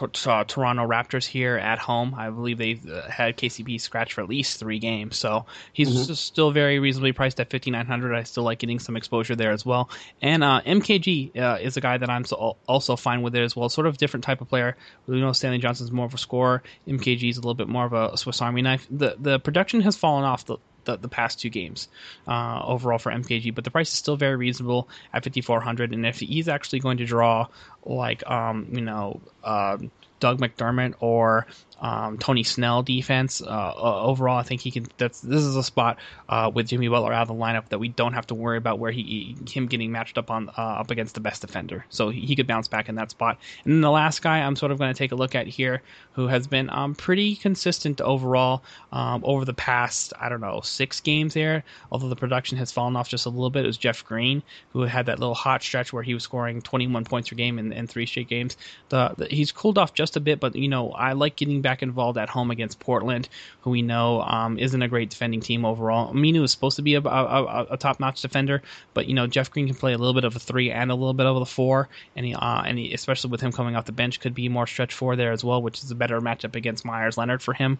uh, 0.00 0.30
uh, 0.30 0.44
Toronto 0.44 0.86
Raptors 0.86 1.26
here 1.26 1.56
at 1.56 1.78
home. 1.78 2.14
I 2.14 2.30
believe 2.30 2.58
they've 2.58 2.90
uh, 2.90 3.08
had 3.08 3.36
KCP 3.36 3.80
scratch 3.80 4.14
for 4.14 4.22
at 4.22 4.28
least 4.28 4.58
three 4.58 4.78
games, 4.78 5.18
so 5.18 5.46
he's 5.72 5.90
mm-hmm. 5.90 6.12
still 6.14 6.50
very 6.50 6.78
reasonably 6.78 7.12
priced 7.12 7.40
at 7.40 7.50
5,900. 7.50 8.14
I 8.14 8.22
still 8.22 8.44
like 8.44 8.58
getting 8.58 8.78
some 8.78 8.96
exposure 8.96 9.36
there 9.36 9.50
as 9.50 9.66
well. 9.66 9.90
And 10.20 10.44
uh, 10.44 10.60
MKG 10.64 11.36
uh, 11.36 11.58
is 11.60 11.76
a 11.76 11.80
guy 11.80 11.98
that 11.98 12.10
I'm 12.10 12.24
so, 12.24 12.56
also 12.66 12.96
fine 12.96 13.22
with 13.22 13.34
it 13.34 13.42
as 13.42 13.56
well. 13.56 13.68
Sort 13.68 13.86
of 13.86 13.96
different 13.98 14.24
type 14.24 14.40
of 14.40 14.48
player. 14.48 14.76
We 15.06 15.20
know 15.20 15.32
Stanley 15.32 15.58
Johnson's 15.58 15.92
more 15.92 16.06
of 16.06 16.14
a 16.14 16.18
scorer. 16.18 16.62
MKG 16.86 17.28
is 17.28 17.36
a 17.36 17.40
little 17.40 17.54
bit 17.54 17.68
more 17.68 17.84
of 17.84 17.92
a 17.92 18.16
Swiss 18.16 18.40
Army 18.40 18.62
knife. 18.62 18.86
The 18.90 19.16
the 19.18 19.38
production 19.38 19.80
has 19.82 19.96
fallen 19.96 20.24
off 20.24 20.46
the 20.46 20.58
the, 20.84 20.96
the 20.96 21.08
past 21.08 21.40
two 21.40 21.50
games 21.50 21.88
uh, 22.26 22.62
overall 22.64 22.98
for 22.98 23.12
MKG, 23.12 23.54
but 23.54 23.64
the 23.64 23.70
price 23.70 23.92
is 23.92 23.98
still 23.98 24.16
very 24.16 24.36
reasonable 24.36 24.88
at 25.12 25.24
5400 25.24 25.92
and 25.92 26.06
if 26.06 26.20
he's 26.20 26.48
actually 26.48 26.80
going 26.80 26.98
to 26.98 27.04
draw 27.04 27.46
like 27.84 28.28
um, 28.28 28.68
you 28.72 28.80
know 28.80 29.20
uh, 29.44 29.78
Doug 30.20 30.40
McDermott 30.40 30.94
or 31.00 31.46
um, 31.82 32.16
Tony 32.16 32.44
Snell 32.44 32.82
defense. 32.82 33.42
Uh, 33.42 33.46
uh, 33.46 34.02
overall, 34.02 34.38
I 34.38 34.44
think 34.44 34.60
he 34.60 34.70
can. 34.70 34.86
That's 34.98 35.20
this 35.20 35.42
is 35.42 35.56
a 35.56 35.64
spot 35.64 35.98
uh, 36.28 36.50
with 36.54 36.68
Jimmy 36.68 36.88
Butler 36.88 37.12
out 37.12 37.22
of 37.22 37.28
the 37.28 37.34
lineup 37.34 37.68
that 37.70 37.78
we 37.80 37.88
don't 37.88 38.12
have 38.12 38.26
to 38.28 38.34
worry 38.34 38.56
about 38.56 38.78
where 38.78 38.92
he 38.92 39.36
him 39.50 39.66
getting 39.66 39.90
matched 39.90 40.16
up 40.16 40.30
on 40.30 40.48
uh, 40.50 40.52
up 40.56 40.90
against 40.92 41.14
the 41.14 41.20
best 41.20 41.42
defender. 41.42 41.84
So 41.90 42.08
he, 42.08 42.20
he, 42.20 42.36
could 42.36 42.46
bounce 42.46 42.68
back 42.68 42.88
in 42.88 42.94
that 42.94 43.10
spot. 43.10 43.38
And 43.64 43.74
then 43.74 43.80
the 43.80 43.90
last 43.90 44.22
guy 44.22 44.38
I'm 44.38 44.54
sort 44.54 44.70
of 44.70 44.78
going 44.78 44.94
to 44.94 44.98
take 44.98 45.10
a 45.10 45.16
look 45.16 45.34
at 45.34 45.48
here, 45.48 45.82
who 46.12 46.28
has 46.28 46.46
been 46.46 46.70
um, 46.70 46.94
pretty 46.94 47.34
consistent 47.34 48.00
overall 48.00 48.62
um, 48.92 49.22
over 49.24 49.44
the 49.44 49.52
past 49.52 50.12
I 50.20 50.28
don't 50.28 50.40
know 50.40 50.60
six 50.60 51.00
games 51.00 51.34
there. 51.34 51.64
Although 51.90 52.08
the 52.08 52.16
production 52.16 52.56
has 52.58 52.70
fallen 52.70 52.94
off 52.94 53.08
just 53.08 53.26
a 53.26 53.30
little 53.30 53.50
bit, 53.50 53.66
is 53.66 53.76
Jeff 53.76 54.04
Green, 54.04 54.42
who 54.72 54.82
had 54.82 55.06
that 55.06 55.18
little 55.18 55.34
hot 55.34 55.64
stretch 55.64 55.92
where 55.92 56.04
he 56.04 56.14
was 56.14 56.22
scoring 56.22 56.62
21 56.62 57.04
points 57.04 57.28
per 57.28 57.34
game 57.34 57.58
in, 57.58 57.72
in 57.72 57.88
three 57.88 58.06
straight 58.06 58.28
games. 58.28 58.56
The, 58.90 59.14
the, 59.18 59.26
he's 59.26 59.50
cooled 59.50 59.78
off 59.78 59.94
just 59.94 60.16
a 60.16 60.20
bit, 60.20 60.38
but 60.38 60.54
you 60.54 60.68
know 60.68 60.92
I 60.92 61.14
like 61.14 61.34
getting 61.34 61.60
back 61.60 61.71
back 61.72 61.82
involved 61.82 62.18
at 62.18 62.28
home 62.28 62.50
against 62.50 62.78
Portland, 62.80 63.30
who 63.62 63.70
we 63.70 63.80
know 63.80 64.20
um, 64.20 64.58
isn't 64.58 64.82
a 64.82 64.88
great 64.88 65.08
defending 65.08 65.40
team 65.40 65.64
overall. 65.64 66.12
Aminu 66.12 66.42
is 66.42 66.52
supposed 66.52 66.76
to 66.76 66.82
be 66.82 66.96
a, 66.96 67.00
a, 67.00 67.66
a 67.70 67.76
top 67.78 67.98
notch 67.98 68.20
defender, 68.20 68.60
but 68.92 69.06
you 69.06 69.14
know 69.14 69.26
Jeff 69.26 69.50
Green 69.50 69.66
can 69.66 69.74
play 69.74 69.94
a 69.94 69.98
little 69.98 70.12
bit 70.12 70.24
of 70.24 70.36
a 70.36 70.38
three 70.38 70.70
and 70.70 70.90
a 70.90 70.94
little 70.94 71.14
bit 71.14 71.24
of 71.24 71.36
a 71.36 71.46
four, 71.46 71.88
and 72.14 72.26
he, 72.26 72.34
uh, 72.34 72.62
and 72.66 72.78
he, 72.78 72.92
especially 72.92 73.30
with 73.30 73.40
him 73.40 73.52
coming 73.52 73.74
off 73.74 73.86
the 73.86 73.92
bench, 73.92 74.20
could 74.20 74.34
be 74.34 74.50
more 74.50 74.66
stretch 74.66 74.92
four 74.92 75.16
there 75.16 75.32
as 75.32 75.42
well, 75.42 75.62
which 75.62 75.82
is 75.82 75.90
a 75.90 75.94
better 75.94 76.20
matchup 76.20 76.54
against 76.56 76.84
Meyers 76.84 77.16
Leonard 77.16 77.40
for 77.40 77.54
him, 77.54 77.78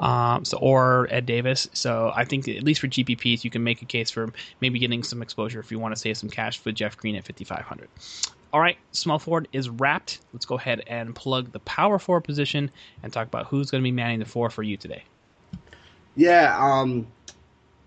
um, 0.00 0.44
so 0.44 0.58
or 0.58 1.08
Ed 1.10 1.24
Davis. 1.24 1.66
So 1.72 2.12
I 2.14 2.26
think 2.26 2.46
at 2.46 2.62
least 2.62 2.80
for 2.80 2.88
GPPs, 2.88 3.42
you 3.42 3.50
can 3.50 3.64
make 3.64 3.80
a 3.80 3.86
case 3.86 4.10
for 4.10 4.30
maybe 4.60 4.78
getting 4.78 5.02
some 5.02 5.22
exposure 5.22 5.60
if 5.60 5.70
you 5.70 5.78
want 5.78 5.94
to 5.94 6.00
save 6.00 6.18
some 6.18 6.28
cash 6.28 6.62
with 6.62 6.74
Jeff 6.74 6.98
Green 6.98 7.16
at 7.16 7.24
5500. 7.24 7.88
All 8.52 8.60
right, 8.60 8.76
small 8.90 9.18
forward 9.18 9.46
is 9.52 9.70
wrapped. 9.70 10.20
Let's 10.32 10.44
go 10.44 10.56
ahead 10.56 10.82
and 10.88 11.14
plug 11.14 11.52
the 11.52 11.60
power 11.60 11.98
forward 11.98 12.22
position 12.22 12.70
and 13.02 13.12
talk 13.12 13.28
about 13.28 13.46
who's 13.46 13.70
going 13.70 13.80
to 13.80 13.84
be 13.84 13.92
manning 13.92 14.18
the 14.18 14.24
four 14.24 14.50
for 14.50 14.64
you 14.64 14.76
today. 14.76 15.04
Yeah, 16.16 16.56
um, 16.58 17.06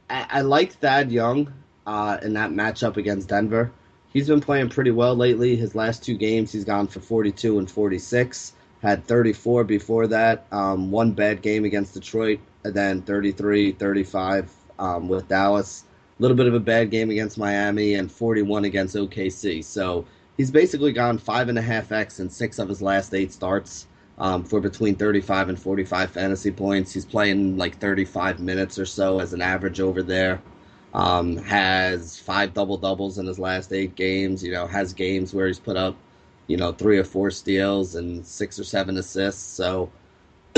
I, 0.10 0.26
I 0.30 0.42
like 0.42 0.74
Thad 0.74 1.12
Young 1.12 1.54
uh, 1.86 2.18
in 2.22 2.34
that 2.34 2.52
matchup 2.52 2.96
against 2.96 3.28
Denver. 3.28 3.72
He's 4.14 4.28
been 4.28 4.42
playing 4.42 4.70
pretty 4.70 4.92
well 4.92 5.16
lately. 5.16 5.56
His 5.56 5.76
last 5.76 6.04
two 6.04 6.16
games, 6.16 6.52
he's 6.52 6.64
gone 6.64 6.88
for 6.88 7.00
42 7.00 7.60
and 7.60 7.70
46. 7.70 8.54
Had 8.82 9.06
34 9.06 9.64
before 9.64 10.08
that. 10.08 10.46
Um, 10.52 10.92
one 10.92 11.12
bad 11.12 11.42
game 11.42 11.66
against 11.66 11.94
Detroit, 11.94 12.40
and 12.64 12.74
then 12.74 13.02
33, 13.02 13.74
35 13.74 14.52
um, 14.80 15.08
with 15.10 15.28
Dallas. 15.28 15.84
A 16.20 16.22
little 16.22 16.38
bit 16.38 16.48
of 16.48 16.54
a 16.54 16.60
bad 16.60 16.92
game 16.92 17.10
against 17.10 17.38
Miami, 17.38 17.96
and 17.96 18.12
41 18.12 18.66
against 18.66 18.96
OKC. 18.96 19.64
So 19.64 20.06
he's 20.38 20.52
basically 20.52 20.92
gone 20.92 21.18
five 21.18 21.50
and 21.50 21.58
a 21.58 21.62
half 21.62 21.92
x 21.92 22.20
in 22.20 22.30
six 22.30 22.60
of 22.60 22.70
his 22.70 22.82
last 22.82 23.14
eight 23.14 23.32
starts 23.32 23.88
um, 24.18 24.44
for 24.44 24.60
between 24.60 24.96
35 24.96 25.50
and 25.50 25.60
45 25.60 26.12
fantasy 26.12 26.52
points. 26.52 26.94
He's 26.94 27.06
playing 27.06 27.58
like 27.58 27.80
35 27.80 28.40
minutes 28.40 28.78
or 28.78 28.86
so 28.86 29.20
as 29.20 29.34
an 29.34 29.42
average 29.42 29.80
over 29.80 30.04
there. 30.04 30.42
Um, 30.94 31.38
has 31.38 32.20
five 32.20 32.54
double 32.54 32.78
doubles 32.78 33.18
in 33.18 33.26
his 33.26 33.40
last 33.40 33.74
eight 33.74 33.96
games. 33.96 34.44
You 34.44 34.52
know, 34.52 34.68
has 34.68 34.94
games 34.94 35.34
where 35.34 35.48
he's 35.48 35.60
put 35.60 35.76
up, 35.76 35.96
you 36.46 36.56
know, 36.56 36.72
three 36.72 37.00
or 37.00 37.04
four 37.04 37.32
steals 37.32 37.96
and 37.96 38.24
six 38.26 38.60
or 38.60 38.64
seven 38.64 38.98
assists. 38.98 39.42
So 39.42 39.92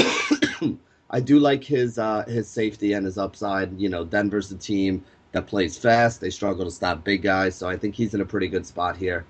I 1.09 1.21
do 1.23 1.39
like 1.39 1.63
his 1.63 1.97
uh, 1.97 2.25
his 2.27 2.49
safety 2.49 2.91
and 2.93 3.05
his 3.05 3.17
upside. 3.17 3.79
You 3.79 3.87
know, 3.87 4.03
Denver's 4.03 4.49
the 4.49 4.57
team 4.57 5.05
that 5.31 5.47
plays 5.47 5.77
fast. 5.77 6.19
They 6.19 6.29
struggle 6.29 6.65
to 6.65 6.71
stop 6.71 7.05
big 7.05 7.21
guys, 7.21 7.55
so 7.55 7.69
I 7.69 7.77
think 7.77 7.95
he's 7.95 8.13
in 8.13 8.19
a 8.19 8.25
pretty 8.25 8.49
good 8.49 8.65
spot 8.65 8.97
here. 8.97 9.25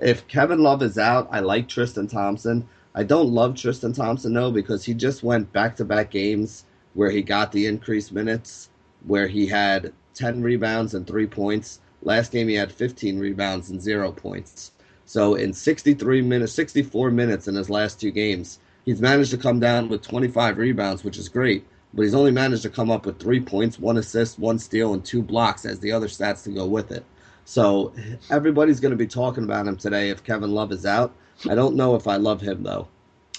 If 0.00 0.26
Kevin 0.28 0.62
Love 0.62 0.82
is 0.82 0.96
out, 0.96 1.28
I 1.30 1.40
like 1.40 1.68
Tristan 1.68 2.06
Thompson. 2.06 2.66
I 2.94 3.02
don't 3.02 3.34
love 3.34 3.54
Tristan 3.54 3.92
Thompson 3.92 4.32
though 4.32 4.50
because 4.50 4.82
he 4.82 4.94
just 4.94 5.22
went 5.22 5.52
back 5.52 5.76
to 5.76 5.84
back 5.84 6.10
games 6.10 6.64
where 6.94 7.10
he 7.10 7.20
got 7.20 7.52
the 7.52 7.66
increased 7.66 8.10
minutes, 8.10 8.70
where 9.06 9.28
he 9.28 9.46
had 9.46 9.92
10 10.14 10.42
rebounds 10.42 10.94
and 10.94 11.06
3 11.06 11.26
points. 11.26 11.80
Last 12.02 12.32
game 12.32 12.48
he 12.48 12.54
had 12.54 12.72
15 12.72 13.18
rebounds 13.18 13.68
and 13.68 13.80
0 13.80 14.12
points. 14.12 14.72
So 15.04 15.34
in 15.34 15.52
63 15.52 16.22
minutes, 16.22 16.52
64 16.52 17.10
minutes 17.10 17.46
in 17.46 17.54
his 17.54 17.68
last 17.68 18.00
two 18.00 18.10
games, 18.10 18.58
he's 18.86 19.02
managed 19.02 19.32
to 19.32 19.38
come 19.38 19.60
down 19.60 19.90
with 19.90 20.00
25 20.00 20.56
rebounds, 20.56 21.04
which 21.04 21.18
is 21.18 21.28
great. 21.28 21.66
But 21.92 22.02
he's 22.02 22.14
only 22.14 22.30
managed 22.30 22.62
to 22.62 22.70
come 22.70 22.90
up 22.90 23.04
with 23.04 23.18
three 23.18 23.40
points, 23.40 23.78
one 23.78 23.98
assist, 23.98 24.38
one 24.38 24.58
steal, 24.58 24.94
and 24.94 25.04
two 25.04 25.20
blocks 25.20 25.66
as 25.66 25.80
the 25.80 25.92
other 25.92 26.06
stats 26.06 26.44
to 26.44 26.50
go 26.50 26.64
with 26.64 26.90
it. 26.90 27.04
So 27.50 27.92
everybody's 28.30 28.78
going 28.78 28.92
to 28.92 28.96
be 28.96 29.08
talking 29.08 29.42
about 29.42 29.66
him 29.66 29.76
today 29.76 30.10
if 30.10 30.22
Kevin 30.22 30.52
Love 30.52 30.70
is 30.70 30.86
out. 30.86 31.12
I 31.48 31.56
don't 31.56 31.74
know 31.74 31.96
if 31.96 32.06
I 32.06 32.14
love 32.14 32.40
him 32.40 32.62
though. 32.62 32.86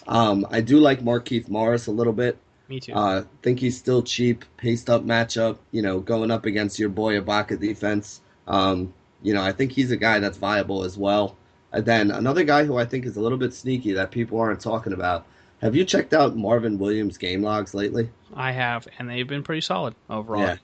Um, 0.05 0.45
I 0.51 0.59
do 0.59 0.79
like 0.79 0.99
Markieff 0.99 1.47
Morris 1.47 1.87
a 1.87 1.91
little 1.91 2.11
bit. 2.11 2.37
Me 2.67 2.81
too. 2.81 2.91
Uh, 2.91 3.23
think 3.41 3.61
he's 3.61 3.77
still 3.77 4.01
cheap, 4.01 4.43
paced 4.57 4.89
up 4.89 5.05
matchup. 5.05 5.59
You 5.71 5.81
know, 5.81 6.01
going 6.01 6.29
up 6.29 6.45
against 6.45 6.77
your 6.77 6.89
boy 6.89 7.21
Ibaka 7.21 7.57
defense. 7.57 8.19
Um, 8.47 8.93
you 9.21 9.33
know, 9.33 9.41
I 9.41 9.53
think 9.53 9.71
he's 9.71 9.91
a 9.91 9.97
guy 9.97 10.19
that's 10.19 10.37
viable 10.37 10.83
as 10.83 10.97
well. 10.97 11.37
And 11.71 11.85
then 11.85 12.11
another 12.11 12.43
guy 12.43 12.65
who 12.65 12.75
I 12.75 12.83
think 12.83 13.05
is 13.05 13.15
a 13.15 13.21
little 13.21 13.37
bit 13.37 13.53
sneaky 13.53 13.93
that 13.93 14.11
people 14.11 14.41
aren't 14.41 14.59
talking 14.59 14.91
about. 14.91 15.25
Have 15.61 15.73
you 15.73 15.85
checked 15.85 16.13
out 16.13 16.35
Marvin 16.35 16.77
Williams' 16.77 17.17
game 17.17 17.43
logs 17.43 17.73
lately? 17.73 18.09
I 18.33 18.51
have, 18.51 18.89
and 18.99 19.09
they've 19.09 19.27
been 19.27 19.43
pretty 19.43 19.61
solid 19.61 19.95
overall. 20.09 20.41
Yeah. 20.41 20.57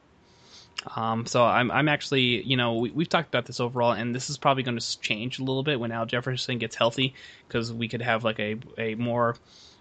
Um, 0.96 1.26
so 1.26 1.44
I'm, 1.44 1.70
I'm 1.72 1.90
actually, 1.90 2.44
you 2.44 2.56
know, 2.56 2.76
we, 2.76 2.92
we've 2.92 3.10
talked 3.10 3.28
about 3.28 3.46
this 3.46 3.60
overall, 3.60 3.92
and 3.92 4.16
this 4.16 4.30
is 4.30 4.38
probably 4.38 4.64
going 4.64 4.80
to 4.80 5.02
change 5.02 5.40
a 5.40 5.44
little 5.44 5.64
bit 5.64 5.80
when 5.80 5.92
Al 5.92 6.06
Jefferson 6.06 6.58
gets 6.58 6.76
healthy, 6.76 7.14
because 7.48 7.74
we 7.74 7.88
could 7.88 8.02
have 8.02 8.24
like 8.24 8.40
a 8.40 8.56
a 8.78 8.96
more, 8.96 9.36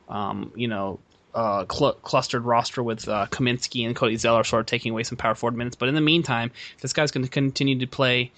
um, 0.08 0.52
you 0.56 0.68
know, 0.68 0.98
uh, 1.34 1.64
cl- 1.70 1.94
clustered 2.02 2.44
roster 2.44 2.82
with 2.82 3.08
uh, 3.08 3.26
Kaminsky 3.30 3.86
and 3.86 3.94
Cody 3.94 4.16
Zeller 4.16 4.42
sort 4.42 4.60
of 4.60 4.66
taking 4.66 4.92
away 4.92 5.04
some 5.04 5.16
power 5.16 5.34
forward 5.34 5.56
minutes. 5.56 5.76
But 5.76 5.88
in 5.88 5.94
the 5.94 6.00
meantime, 6.00 6.50
this 6.80 6.92
guy's 6.92 7.10
going 7.10 7.24
to 7.24 7.30
continue 7.30 7.78
to 7.78 7.86
play 7.86 8.32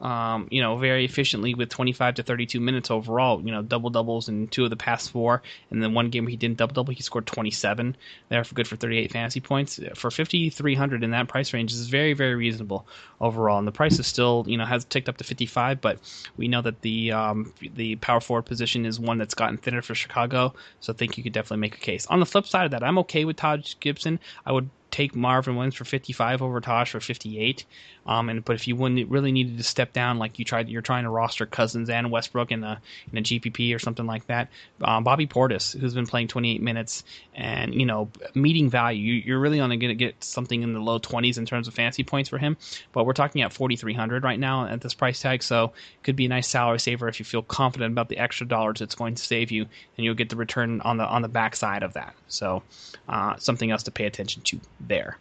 um, 0.00 0.48
you 0.50 0.62
know, 0.62 0.76
very 0.76 1.04
efficiently 1.04 1.54
with 1.54 1.68
25 1.68 2.16
to 2.16 2.22
32 2.22 2.60
minutes 2.60 2.90
overall. 2.90 3.42
You 3.44 3.52
know, 3.52 3.62
double 3.62 3.90
doubles 3.90 4.28
in 4.28 4.48
two 4.48 4.64
of 4.64 4.70
the 4.70 4.76
past 4.76 5.10
four, 5.10 5.42
and 5.70 5.82
then 5.82 5.94
one 5.94 6.10
game 6.10 6.24
where 6.24 6.30
he 6.30 6.36
didn't 6.36 6.58
double 6.58 6.74
double, 6.74 6.94
he 6.94 7.02
scored 7.02 7.26
27 7.26 7.96
there 8.28 8.44
for 8.44 8.54
good 8.54 8.68
for 8.68 8.76
38 8.76 9.12
fantasy 9.12 9.40
points 9.40 9.80
for 9.94 10.10
5,300 10.10 11.02
in 11.02 11.10
that 11.10 11.28
price 11.28 11.52
range 11.52 11.72
is 11.72 11.88
very 11.88 12.12
very 12.12 12.34
reasonable 12.34 12.86
overall. 13.20 13.58
And 13.58 13.66
the 13.66 13.72
price 13.72 13.98
is 13.98 14.06
still 14.06 14.44
you 14.46 14.56
know 14.56 14.64
has 14.64 14.84
ticked 14.84 15.08
up 15.08 15.16
to 15.18 15.24
55, 15.24 15.80
but 15.80 15.98
we 16.36 16.48
know 16.48 16.62
that 16.62 16.80
the 16.82 17.12
um, 17.12 17.52
the 17.74 17.96
power 17.96 18.20
forward 18.20 18.42
position 18.42 18.86
is 18.86 19.00
one 19.00 19.18
that's 19.18 19.34
gotten 19.34 19.56
thinner 19.56 19.82
for 19.82 19.94
Chicago, 19.94 20.54
so 20.80 20.92
I 20.92 20.96
think 20.96 21.16
you 21.16 21.24
could 21.24 21.32
definitely 21.32 21.60
make 21.60 21.74
a 21.74 21.80
case. 21.80 22.06
On 22.06 22.20
the 22.20 22.26
flip 22.26 22.46
side 22.46 22.66
of 22.66 22.70
that, 22.72 22.84
I'm 22.84 22.98
okay 22.98 23.24
with 23.24 23.36
Taj 23.36 23.74
Gibson. 23.80 24.20
I 24.46 24.52
would 24.52 24.70
take 24.90 25.14
Marvin 25.14 25.56
Williams 25.56 25.74
for 25.74 25.84
55 25.84 26.42
over 26.42 26.60
Taj 26.60 26.90
for 26.90 27.00
58. 27.00 27.64
Um, 28.08 28.30
and 28.30 28.44
but 28.44 28.56
if 28.56 28.66
you 28.66 28.74
wouldn't 28.74 29.08
really 29.10 29.30
needed 29.30 29.58
to 29.58 29.62
step 29.62 29.92
down, 29.92 30.18
like 30.18 30.38
you 30.38 30.44
tried, 30.44 30.68
you're 30.68 30.82
trying 30.82 31.04
to 31.04 31.10
roster 31.10 31.44
Cousins 31.44 31.90
and 31.90 32.10
Westbrook 32.10 32.50
in 32.50 32.64
a 32.64 32.80
in 33.12 33.18
a 33.18 33.22
GPP 33.22 33.74
or 33.74 33.78
something 33.78 34.06
like 34.06 34.26
that. 34.26 34.48
Um, 34.82 35.04
Bobby 35.04 35.26
Portis, 35.26 35.78
who's 35.78 35.94
been 35.94 36.06
playing 36.06 36.28
28 36.28 36.62
minutes 36.62 37.04
and 37.34 37.74
you 37.74 37.84
know 37.84 38.10
meeting 38.34 38.70
value, 38.70 39.14
you, 39.14 39.36
are 39.36 39.38
really 39.38 39.60
only 39.60 39.76
going 39.76 39.90
to 39.90 39.94
get 39.94 40.24
something 40.24 40.62
in 40.62 40.72
the 40.72 40.80
low 40.80 40.98
20s 40.98 41.36
in 41.36 41.44
terms 41.44 41.68
of 41.68 41.74
fancy 41.74 42.02
points 42.02 42.30
for 42.30 42.38
him. 42.38 42.56
But 42.92 43.04
we're 43.04 43.12
talking 43.12 43.42
at 43.42 43.52
4,300 43.52 44.24
right 44.24 44.40
now 44.40 44.66
at 44.66 44.80
this 44.80 44.94
price 44.94 45.20
tag, 45.20 45.42
so 45.42 45.72
could 46.02 46.16
be 46.16 46.24
a 46.24 46.28
nice 46.30 46.48
salary 46.48 46.80
saver 46.80 47.08
if 47.08 47.18
you 47.18 47.26
feel 47.26 47.42
confident 47.42 47.92
about 47.92 48.08
the 48.08 48.16
extra 48.16 48.46
dollars 48.46 48.80
it's 48.80 48.94
going 48.94 49.14
to 49.16 49.22
save 49.22 49.50
you, 49.50 49.62
and 49.62 50.04
you'll 50.04 50.14
get 50.14 50.30
the 50.30 50.36
return 50.36 50.80
on 50.80 50.96
the 50.96 51.04
on 51.04 51.20
the 51.20 51.28
backside 51.28 51.82
of 51.82 51.92
that. 51.92 52.14
So 52.28 52.62
uh, 53.06 53.36
something 53.36 53.70
else 53.70 53.82
to 53.82 53.90
pay 53.90 54.06
attention 54.06 54.42
to 54.42 54.60
there. 54.80 55.18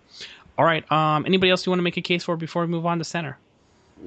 All 0.57 0.65
right. 0.65 0.89
Um, 0.91 1.25
anybody 1.25 1.51
else 1.51 1.65
you 1.65 1.71
want 1.71 1.79
to 1.79 1.83
make 1.83 1.97
a 1.97 2.01
case 2.01 2.23
for 2.23 2.35
before 2.35 2.63
we 2.63 2.67
move 2.67 2.85
on 2.85 2.97
to 2.97 3.03
center? 3.03 3.37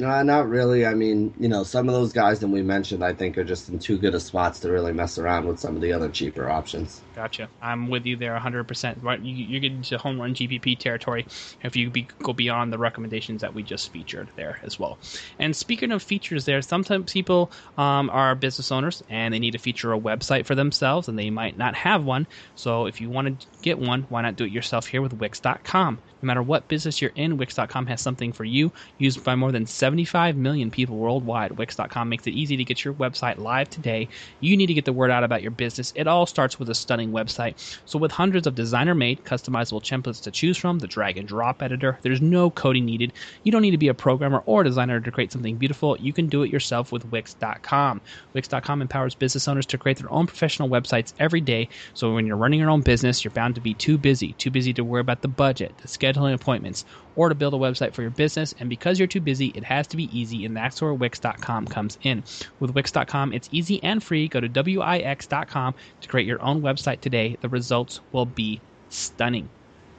Uh, 0.01 0.23
not 0.23 0.49
really. 0.49 0.87
I 0.87 0.95
mean, 0.95 1.35
you 1.39 1.49
know, 1.49 1.65
some 1.65 1.89
of 1.89 1.95
those 1.95 2.13
guys 2.13 2.39
that 2.41 2.49
we 2.49 2.63
mentioned, 2.63 3.05
I 3.05 3.13
think, 3.13 3.37
are 3.37 3.45
just 3.45 3.69
in 3.69 3.79
too 3.81 3.99
good 3.99 4.15
of 4.15 4.23
spots 4.23 4.61
to 4.61 4.71
really 4.71 4.93
mess 4.93 5.19
around 5.19 5.47
with 5.47 5.59
some 5.59 5.75
of 5.75 5.83
the 5.83 5.93
other 5.93 6.09
cheaper 6.09 6.49
options. 6.49 7.03
Gotcha. 7.17 7.49
I'm 7.61 7.89
with 7.89 8.07
you 8.07 8.17
there 8.17 8.39
100%. 8.39 9.03
Right, 9.03 9.21
you, 9.21 9.57
are 9.57 9.61
getting 9.61 9.83
to 9.83 9.99
home 9.99 10.21
run 10.21 10.35
GPP 10.35 10.79
territory 10.79 11.27
if 11.65 11.75
you 11.75 11.91
be, 11.91 12.07
go 12.23 12.33
beyond 12.33 12.73
the 12.73 12.79
recommendations 12.79 13.41
that 13.41 13.53
we 13.53 13.65
just 13.65 13.91
featured 13.93 14.29
there 14.37 14.61
as 14.63 14.79
well. 14.79 14.99
And 15.41 15.57
speaking 15.57 15.91
of 15.91 16.03
features, 16.03 16.45
there 16.45 16.63
sometimes 16.63 17.13
people 17.13 17.51
um, 17.77 18.11
are 18.11 18.35
business 18.37 18.71
owners 18.71 19.03
and 19.11 19.35
they 19.35 19.41
need 19.41 19.53
to 19.53 19.59
feature 19.59 19.93
a 19.93 19.99
website 19.99 20.47
for 20.47 20.55
themselves, 20.55 21.09
and 21.09 21.19
they 21.19 21.31
might 21.31 21.59
not 21.59 21.75
have 21.75 22.05
one. 22.05 22.29
So 22.55 22.87
if 22.87 23.01
you 23.01 23.11
want 23.11 23.41
to 23.41 23.47
get 23.63 23.79
one, 23.79 24.07
why 24.09 24.23
not 24.23 24.37
do 24.37 24.45
it 24.45 24.53
yourself 24.53 24.87
here 24.87 25.03
with 25.03 25.15
Wix.com? 25.15 25.99
No 26.23 26.27
matter 26.27 26.43
what 26.43 26.69
business 26.69 27.01
you're 27.01 27.13
in, 27.15 27.39
Wix.com 27.39 27.87
has 27.87 28.01
something 28.01 28.33
for 28.33 28.45
you. 28.45 28.73
Used 28.99 29.25
by 29.25 29.35
more 29.35 29.53
than 29.53 29.65
75 29.65 30.37
million 30.37 30.71
people 30.71 30.99
worldwide, 30.99 31.53
Wix.com 31.53 32.09
makes 32.09 32.27
it 32.27 32.33
easy 32.33 32.57
to 32.59 32.65
get 32.65 32.85
your 32.85 32.93
website 32.95 33.39
live 33.39 33.71
today. 33.71 34.09
You 34.41 34.57
need 34.57 34.67
to 34.67 34.75
get 34.75 34.85
the 34.85 34.93
word 34.93 35.11
out 35.11 35.25
about 35.25 35.41
your 35.41 35.51
business. 35.51 35.93
It 35.97 36.07
all 36.07 36.27
starts 36.27 36.59
with 36.59 36.69
a 36.69 36.75
stunning 36.75 37.11
website. 37.11 37.55
So, 37.87 37.99
with 37.99 38.13
hundreds 38.13 38.47
of 38.47 38.55
designer 38.55 38.95
made, 38.95 39.25
customizable 39.25 39.83
templates 39.83 40.23
to 40.23 40.31
choose 40.31 40.59
from, 40.59 40.79
the 40.79 40.87
drag 40.87 41.17
and 41.17 41.27
drop 41.27 41.63
editor, 41.63 41.99
there's 42.03 42.21
no 42.21 42.51
coding 42.51 42.85
needed. 42.85 43.15
You 43.43 43.53
don't 43.53 43.63
need 43.63 43.71
to 43.71 43.79
be 43.79 43.89
a 43.89 43.95
programmer 43.95 44.43
or 44.45 44.63
designer 44.63 45.01
to 45.01 45.11
create 45.11 45.33
something 45.33 45.57
beautiful. 45.57 45.97
You 45.99 46.13
can 46.13 46.29
do 46.29 46.43
it 46.43 46.53
yourself 46.53 46.93
with 46.93 47.11
Wix.com. 47.11 48.03
Wix.com 48.35 48.83
empowers 48.83 49.15
business 49.15 49.49
owners 49.49 49.67
to 49.67 49.79
create 49.79 49.99
their 49.99 50.13
own 50.13 50.27
professional 50.27 50.69
websites 50.69 51.15
every 51.19 51.41
day. 51.41 51.69
So, 51.95 52.13
when 52.13 52.27
you're 52.27 52.37
running 52.37 52.61
your 52.61 52.71
own 52.71 52.83
business, 52.83 53.25
you're 53.25 53.31
bound 53.31 53.55
to 53.55 53.61
be 53.63 53.73
too 53.73 53.97
busy, 53.97 54.35
too 54.35 54.51
busy 54.51 54.75
to 54.75 54.85
worry 54.85 55.01
about 55.01 55.23
the 55.23 55.29
budget, 55.29 55.79
the 55.79 55.89
schedule 55.89 56.10
scheduling 56.11 56.35
appointments, 56.35 56.85
or 57.17 57.29
to 57.29 57.35
build 57.35 57.55
a 57.55 57.59
website 57.59 57.95
for 57.95 58.03
your 58.03 58.11
business. 58.11 58.55
And 58.59 58.69
because 58.69 58.99
you're 58.99 59.09
too 59.09 59.21
busy, 59.21 59.53
it 59.55 59.65
has 59.65 59.87
to 59.89 59.97
be 59.97 60.17
easy, 60.19 60.45
and 60.45 60.57
that's 60.57 60.81
where 60.81 60.95
Wix.com 60.95 61.67
comes 61.67 61.99
in. 62.03 62.23
With 62.59 62.75
Wix.com, 62.75 63.33
it's 63.33 63.49
easy 63.53 63.83
and 63.83 64.03
free. 64.03 64.29
Go 64.29 64.41
to 64.41 64.49
Wix.com 64.49 65.75
to 66.01 66.09
create 66.09 66.27
your 66.27 66.43
own 66.43 66.63
website 66.63 67.01
today. 67.01 67.37
The 67.41 67.49
results 67.49 68.01
will 68.13 68.27
be 68.27 68.61
stunning. 68.89 69.49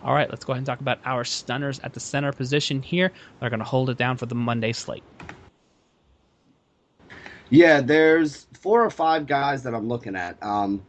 All 0.03 0.13
right, 0.13 0.29
let's 0.29 0.43
go 0.43 0.53
ahead 0.53 0.59
and 0.59 0.65
talk 0.65 0.81
about 0.81 0.99
our 1.05 1.23
stunners 1.23 1.79
at 1.83 1.93
the 1.93 1.99
center 1.99 2.31
position 2.31 2.81
here. 2.81 3.11
They're 3.39 3.49
going 3.49 3.59
to 3.59 3.65
hold 3.65 3.89
it 3.89 3.97
down 3.97 4.17
for 4.17 4.25
the 4.25 4.35
Monday 4.35 4.73
slate. 4.73 5.03
Yeah, 7.49 7.81
there's 7.81 8.47
four 8.53 8.83
or 8.83 8.89
five 8.89 9.27
guys 9.27 9.61
that 9.63 9.75
I'm 9.75 9.87
looking 9.87 10.15
at. 10.15 10.41
Um, 10.41 10.81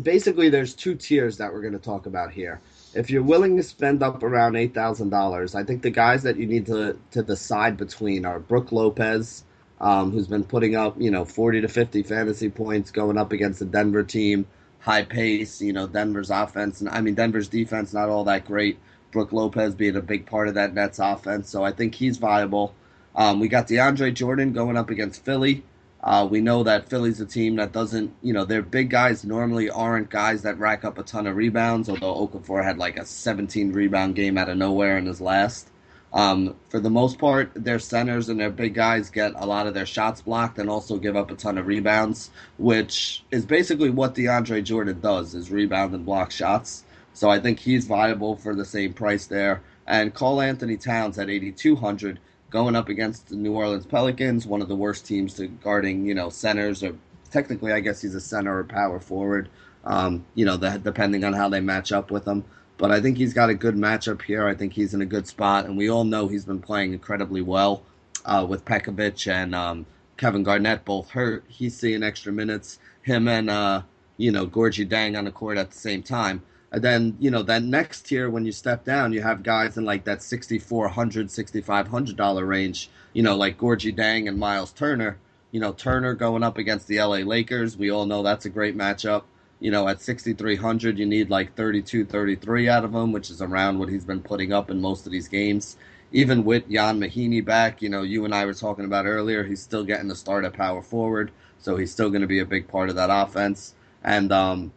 basically, 0.00 0.48
there's 0.48 0.74
two 0.74 0.94
tiers 0.94 1.36
that 1.38 1.52
we're 1.52 1.60
going 1.60 1.72
to 1.74 1.78
talk 1.78 2.06
about 2.06 2.32
here 2.32 2.60
if 2.94 3.10
you're 3.10 3.22
willing 3.22 3.56
to 3.56 3.62
spend 3.62 4.02
up 4.02 4.22
around 4.22 4.56
eight 4.56 4.74
thousand 4.74 5.10
dollars, 5.10 5.54
I 5.54 5.64
think 5.64 5.82
the 5.82 5.90
guys 5.90 6.22
that 6.24 6.36
you 6.36 6.46
need 6.46 6.66
to 6.66 6.98
to 7.12 7.22
decide 7.22 7.76
between 7.76 8.24
are 8.24 8.38
Brook 8.38 8.72
Lopez, 8.72 9.44
um, 9.80 10.12
who's 10.12 10.26
been 10.28 10.44
putting 10.44 10.76
up 10.76 11.00
you 11.00 11.10
know 11.10 11.24
forty 11.24 11.60
to 11.60 11.68
fifty 11.68 12.02
fantasy 12.02 12.50
points, 12.50 12.90
going 12.90 13.18
up 13.18 13.32
against 13.32 13.58
the 13.60 13.64
Denver 13.64 14.02
team, 14.02 14.46
high 14.80 15.04
pace. 15.04 15.60
You 15.60 15.72
know 15.72 15.86
Denver's 15.86 16.30
offense, 16.30 16.80
and 16.80 16.90
I 16.90 17.00
mean 17.00 17.14
Denver's 17.14 17.48
defense 17.48 17.92
not 17.92 18.08
all 18.08 18.24
that 18.24 18.46
great. 18.46 18.78
Brook 19.10 19.32
Lopez 19.32 19.74
being 19.74 19.96
a 19.96 20.02
big 20.02 20.26
part 20.26 20.48
of 20.48 20.54
that 20.54 20.74
Nets 20.74 20.98
offense, 20.98 21.50
so 21.50 21.64
I 21.64 21.72
think 21.72 21.94
he's 21.94 22.18
viable. 22.18 22.74
Um, 23.14 23.40
we 23.40 23.48
got 23.48 23.68
DeAndre 23.68 24.14
Jordan 24.14 24.54
going 24.54 24.76
up 24.76 24.88
against 24.88 25.22
Philly. 25.24 25.64
Uh, 26.02 26.26
we 26.28 26.40
know 26.40 26.64
that 26.64 26.88
Philly's 26.88 27.20
a 27.20 27.26
team 27.26 27.56
that 27.56 27.72
doesn't, 27.72 28.12
you 28.22 28.32
know, 28.32 28.44
their 28.44 28.62
big 28.62 28.90
guys 28.90 29.24
normally 29.24 29.70
aren't 29.70 30.10
guys 30.10 30.42
that 30.42 30.58
rack 30.58 30.84
up 30.84 30.98
a 30.98 31.02
ton 31.04 31.28
of 31.28 31.36
rebounds, 31.36 31.88
although 31.88 32.26
Okafor 32.26 32.64
had 32.64 32.76
like 32.76 32.98
a 32.98 33.06
17 33.06 33.72
rebound 33.72 34.16
game 34.16 34.36
out 34.36 34.48
of 34.48 34.56
nowhere 34.56 34.98
in 34.98 35.06
his 35.06 35.20
last. 35.20 35.68
Um, 36.12 36.56
for 36.68 36.78
the 36.78 36.90
most 36.90 37.18
part, 37.18 37.52
their 37.54 37.78
centers 37.78 38.28
and 38.28 38.38
their 38.38 38.50
big 38.50 38.74
guys 38.74 39.10
get 39.10 39.32
a 39.34 39.46
lot 39.46 39.66
of 39.66 39.74
their 39.74 39.86
shots 39.86 40.20
blocked 40.20 40.58
and 40.58 40.68
also 40.68 40.98
give 40.98 41.16
up 41.16 41.30
a 41.30 41.36
ton 41.36 41.56
of 41.56 41.66
rebounds, 41.66 42.30
which 42.58 43.24
is 43.30 43.46
basically 43.46 43.88
what 43.88 44.14
DeAndre 44.14 44.62
Jordan 44.64 45.00
does, 45.00 45.34
is 45.34 45.50
rebound 45.50 45.94
and 45.94 46.04
block 46.04 46.30
shots. 46.30 46.84
So 47.14 47.30
I 47.30 47.38
think 47.40 47.60
he's 47.60 47.86
viable 47.86 48.36
for 48.36 48.54
the 48.54 48.64
same 48.64 48.92
price 48.92 49.26
there. 49.26 49.62
And 49.86 50.12
Karl-Anthony 50.12 50.76
Towns 50.76 51.18
at 51.18 51.30
8,200 51.30 52.18
going 52.52 52.76
up 52.76 52.88
against 52.88 53.28
the 53.28 53.36
New 53.36 53.54
Orleans 53.54 53.86
Pelicans, 53.86 54.46
one 54.46 54.62
of 54.62 54.68
the 54.68 54.76
worst 54.76 55.06
teams 55.06 55.34
to 55.34 55.48
guarding, 55.48 56.04
you 56.04 56.14
know, 56.14 56.28
centers 56.28 56.82
or 56.82 56.94
technically, 57.30 57.72
I 57.72 57.80
guess 57.80 58.02
he's 58.02 58.14
a 58.14 58.20
center 58.20 58.58
or 58.58 58.64
power 58.64 59.00
forward. 59.00 59.48
Um, 59.84 60.24
you 60.34 60.44
know, 60.44 60.56
the, 60.56 60.78
depending 60.78 61.24
on 61.24 61.32
how 61.32 61.48
they 61.48 61.60
match 61.60 61.90
up 61.90 62.10
with 62.12 62.28
him. 62.28 62.44
But 62.76 62.92
I 62.92 63.00
think 63.00 63.16
he's 63.16 63.34
got 63.34 63.48
a 63.50 63.54
good 63.54 63.74
matchup 63.74 64.22
here. 64.22 64.46
I 64.46 64.54
think 64.54 64.74
he's 64.74 64.94
in 64.94 65.02
a 65.02 65.06
good 65.06 65.26
spot, 65.26 65.64
and 65.64 65.76
we 65.76 65.90
all 65.90 66.04
know 66.04 66.28
he's 66.28 66.44
been 66.44 66.60
playing 66.60 66.92
incredibly 66.92 67.40
well 67.40 67.82
uh, 68.24 68.46
with 68.48 68.64
Pekovic 68.64 69.30
and 69.30 69.54
um, 69.54 69.86
Kevin 70.16 70.42
Garnett 70.42 70.84
both 70.84 71.10
hurt. 71.10 71.44
He's 71.48 71.76
seeing 71.76 72.02
extra 72.02 72.32
minutes. 72.32 72.78
Him 73.02 73.28
and 73.28 73.50
uh, 73.50 73.82
you 74.16 74.30
know 74.30 74.46
Gorgui 74.46 74.88
Dieng 74.88 75.18
on 75.18 75.24
the 75.24 75.32
court 75.32 75.58
at 75.58 75.70
the 75.70 75.78
same 75.78 76.02
time. 76.02 76.42
And 76.72 76.82
then, 76.82 77.16
you 77.20 77.30
know, 77.30 77.42
that 77.42 77.62
next 77.62 78.06
tier, 78.06 78.30
when 78.30 78.46
you 78.46 78.52
step 78.52 78.82
down, 78.82 79.12
you 79.12 79.20
have 79.20 79.42
guys 79.42 79.76
in 79.76 79.84
like 79.84 80.04
that 80.04 80.20
$6,400, 80.20 80.90
$6,500 80.90 82.48
range, 82.48 82.88
you 83.12 83.22
know, 83.22 83.36
like 83.36 83.58
Gorgui 83.58 83.94
Dieng 83.94 84.26
and 84.26 84.38
Myles 84.38 84.72
Turner. 84.72 85.18
You 85.50 85.60
know, 85.60 85.72
Turner 85.74 86.14
going 86.14 86.42
up 86.42 86.56
against 86.56 86.86
the 86.86 86.98
LA 86.98 87.18
Lakers. 87.18 87.76
We 87.76 87.90
all 87.90 88.06
know 88.06 88.22
that's 88.22 88.46
a 88.46 88.50
great 88.50 88.74
matchup. 88.74 89.24
You 89.60 89.70
know, 89.70 89.86
at 89.86 90.00
6,300, 90.00 90.98
you 90.98 91.04
need 91.04 91.28
like 91.28 91.54
32, 91.54 92.06
33 92.06 92.70
out 92.70 92.84
of 92.84 92.94
him, 92.94 93.12
which 93.12 93.28
is 93.28 93.42
around 93.42 93.78
what 93.78 93.90
he's 93.90 94.06
been 94.06 94.22
putting 94.22 94.54
up 94.54 94.70
in 94.70 94.80
most 94.80 95.04
of 95.04 95.12
these 95.12 95.28
games. 95.28 95.76
Even 96.10 96.42
with 96.42 96.70
Ian 96.70 97.00
Mahinmi 97.00 97.44
back, 97.44 97.82
you 97.82 97.90
know, 97.90 98.02
you 98.02 98.24
and 98.24 98.34
I 98.34 98.46
were 98.46 98.54
talking 98.54 98.86
about 98.86 99.04
earlier, 99.04 99.44
he's 99.44 99.60
still 99.60 99.84
getting 99.84 100.08
the 100.08 100.16
start 100.16 100.46
at 100.46 100.54
power 100.54 100.82
forward, 100.82 101.30
so 101.58 101.76
he's 101.76 101.92
still 101.92 102.08
going 102.08 102.22
to 102.22 102.26
be 102.26 102.38
a 102.38 102.46
big 102.46 102.66
part 102.66 102.88
of 102.88 102.96
that 102.96 103.10
offense. 103.10 103.74
And, 104.02 104.32
um, 104.32 104.72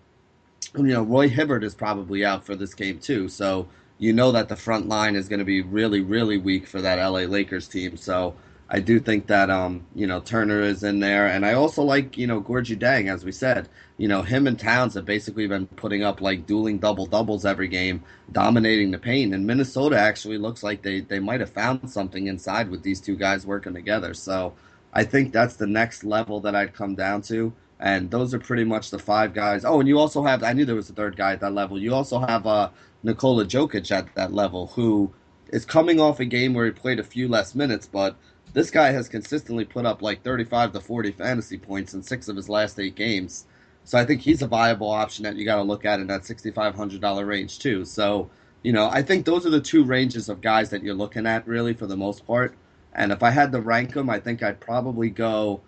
you 0.77 0.93
know, 0.93 1.03
Roy 1.03 1.29
Hibbert 1.29 1.63
is 1.63 1.75
probably 1.75 2.25
out 2.25 2.45
for 2.45 2.55
this 2.55 2.73
game 2.73 2.99
too. 2.99 3.29
So 3.29 3.67
you 3.97 4.13
know 4.13 4.31
that 4.31 4.49
the 4.49 4.55
front 4.55 4.87
line 4.87 5.15
is 5.15 5.29
going 5.29 5.39
to 5.39 5.45
be 5.45 5.61
really, 5.61 6.01
really 6.01 6.37
weak 6.37 6.67
for 6.67 6.81
that 6.81 6.97
LA 6.97 7.21
Lakers 7.21 7.67
team. 7.67 7.97
So 7.97 8.35
I 8.69 8.79
do 8.79 8.99
think 8.99 9.27
that 9.27 9.49
um, 9.49 9.85
you 9.93 10.07
know 10.07 10.19
Turner 10.19 10.61
is 10.61 10.83
in 10.83 10.99
there, 10.99 11.27
and 11.27 11.45
I 11.45 11.53
also 11.53 11.83
like 11.83 12.17
you 12.17 12.27
know 12.27 12.41
Gorgui 12.41 12.77
Dieng, 12.77 13.13
as 13.13 13.23
we 13.23 13.31
said. 13.31 13.69
You 13.97 14.07
know 14.07 14.23
him 14.23 14.47
and 14.47 14.59
Towns 14.59 14.95
have 14.95 15.05
basically 15.05 15.47
been 15.47 15.67
putting 15.67 16.03
up 16.03 16.19
like 16.19 16.47
dueling 16.47 16.79
double 16.79 17.05
doubles 17.05 17.45
every 17.45 17.67
game, 17.67 18.03
dominating 18.31 18.91
the 18.91 18.97
paint. 18.97 19.33
And 19.33 19.45
Minnesota 19.45 19.97
actually 19.97 20.37
looks 20.37 20.63
like 20.63 20.81
they 20.81 21.01
they 21.01 21.19
might 21.19 21.39
have 21.41 21.51
found 21.51 21.89
something 21.89 22.27
inside 22.27 22.69
with 22.69 22.81
these 22.83 22.99
two 22.99 23.15
guys 23.15 23.45
working 23.45 23.73
together. 23.73 24.13
So 24.13 24.53
I 24.93 25.03
think 25.03 25.31
that's 25.31 25.55
the 25.55 25.67
next 25.67 26.03
level 26.03 26.39
that 26.41 26.55
I'd 26.55 26.73
come 26.73 26.95
down 26.95 27.21
to. 27.23 27.53
And 27.79 28.09
those 28.09 28.33
are 28.33 28.39
pretty 28.39 28.63
much 28.63 28.89
the 28.89 28.99
five 28.99 29.33
guys. 29.33 29.65
Oh, 29.65 29.79
and 29.79 29.87
you 29.89 29.99
also 29.99 30.23
have 30.23 30.43
I 30.43 30.53
knew 30.53 30.65
there 30.65 30.75
was 30.75 30.89
a 30.89 30.93
third 30.93 31.17
guy 31.17 31.33
at 31.33 31.41
that 31.41 31.53
level. 31.53 31.77
You 31.77 31.93
also 31.93 32.19
have 32.19 32.47
uh, 32.47 32.69
Nikola 33.03 33.45
Jokic 33.45 33.91
at 33.91 34.13
that 34.15 34.33
level, 34.33 34.67
who 34.67 35.11
is 35.49 35.65
coming 35.65 35.99
off 35.99 36.19
a 36.19 36.25
game 36.25 36.53
where 36.53 36.65
he 36.65 36.71
played 36.71 36.99
a 36.99 37.03
few 37.03 37.27
less 37.27 37.53
minutes, 37.53 37.87
but 37.87 38.15
this 38.53 38.71
guy 38.71 38.91
has 38.91 39.09
consistently 39.09 39.65
put 39.65 39.85
up 39.85 40.01
like 40.01 40.23
35 40.23 40.73
to 40.73 40.79
40 40.79 41.11
fantasy 41.11 41.57
points 41.57 41.93
in 41.93 42.01
six 42.01 42.27
of 42.27 42.35
his 42.35 42.49
last 42.49 42.79
eight 42.79 42.95
games. 42.95 43.45
So 43.83 43.99
I 43.99 44.05
think 44.05 44.21
he's 44.21 44.41
a 44.41 44.47
viable 44.47 44.89
option 44.89 45.23
that 45.23 45.35
you 45.35 45.45
got 45.45 45.57
to 45.57 45.61
look 45.61 45.85
at 45.85 45.99
in 45.99 46.07
that 46.07 46.21
$6,500 46.21 47.27
range 47.27 47.59
too. 47.59 47.85
So, 47.85 48.29
you 48.63 48.71
know, 48.71 48.89
I 48.89 49.03
think 49.03 49.25
those 49.25 49.45
are 49.45 49.51
the 49.51 49.61
two 49.61 49.83
ranges 49.83 50.29
of 50.29 50.41
guys 50.41 50.71
that 50.71 50.81
you're 50.81 50.95
looking 50.95 51.27
at 51.27 51.47
really 51.47 51.73
for 51.73 51.85
the 51.85 51.97
most 51.97 52.25
part. 52.25 52.55
And 52.93 53.11
if 53.11 53.21
I 53.21 53.29
had 53.29 53.51
to 53.51 53.61
rank 53.61 53.93
them, 53.93 54.09
I 54.09 54.19
think 54.19 54.41
I'd 54.41 54.59
probably 54.59 55.09
go 55.09 55.61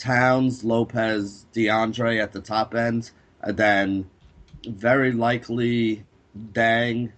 Towns, 0.00 0.64
Lopez, 0.64 1.46
DeAndre 1.52 2.22
at 2.22 2.32
the 2.32 2.40
top 2.40 2.74
end, 2.74 3.10
and 3.42 3.56
then 3.56 4.10
very 4.66 5.12
likely 5.12 6.04
Dieng, 6.52 7.12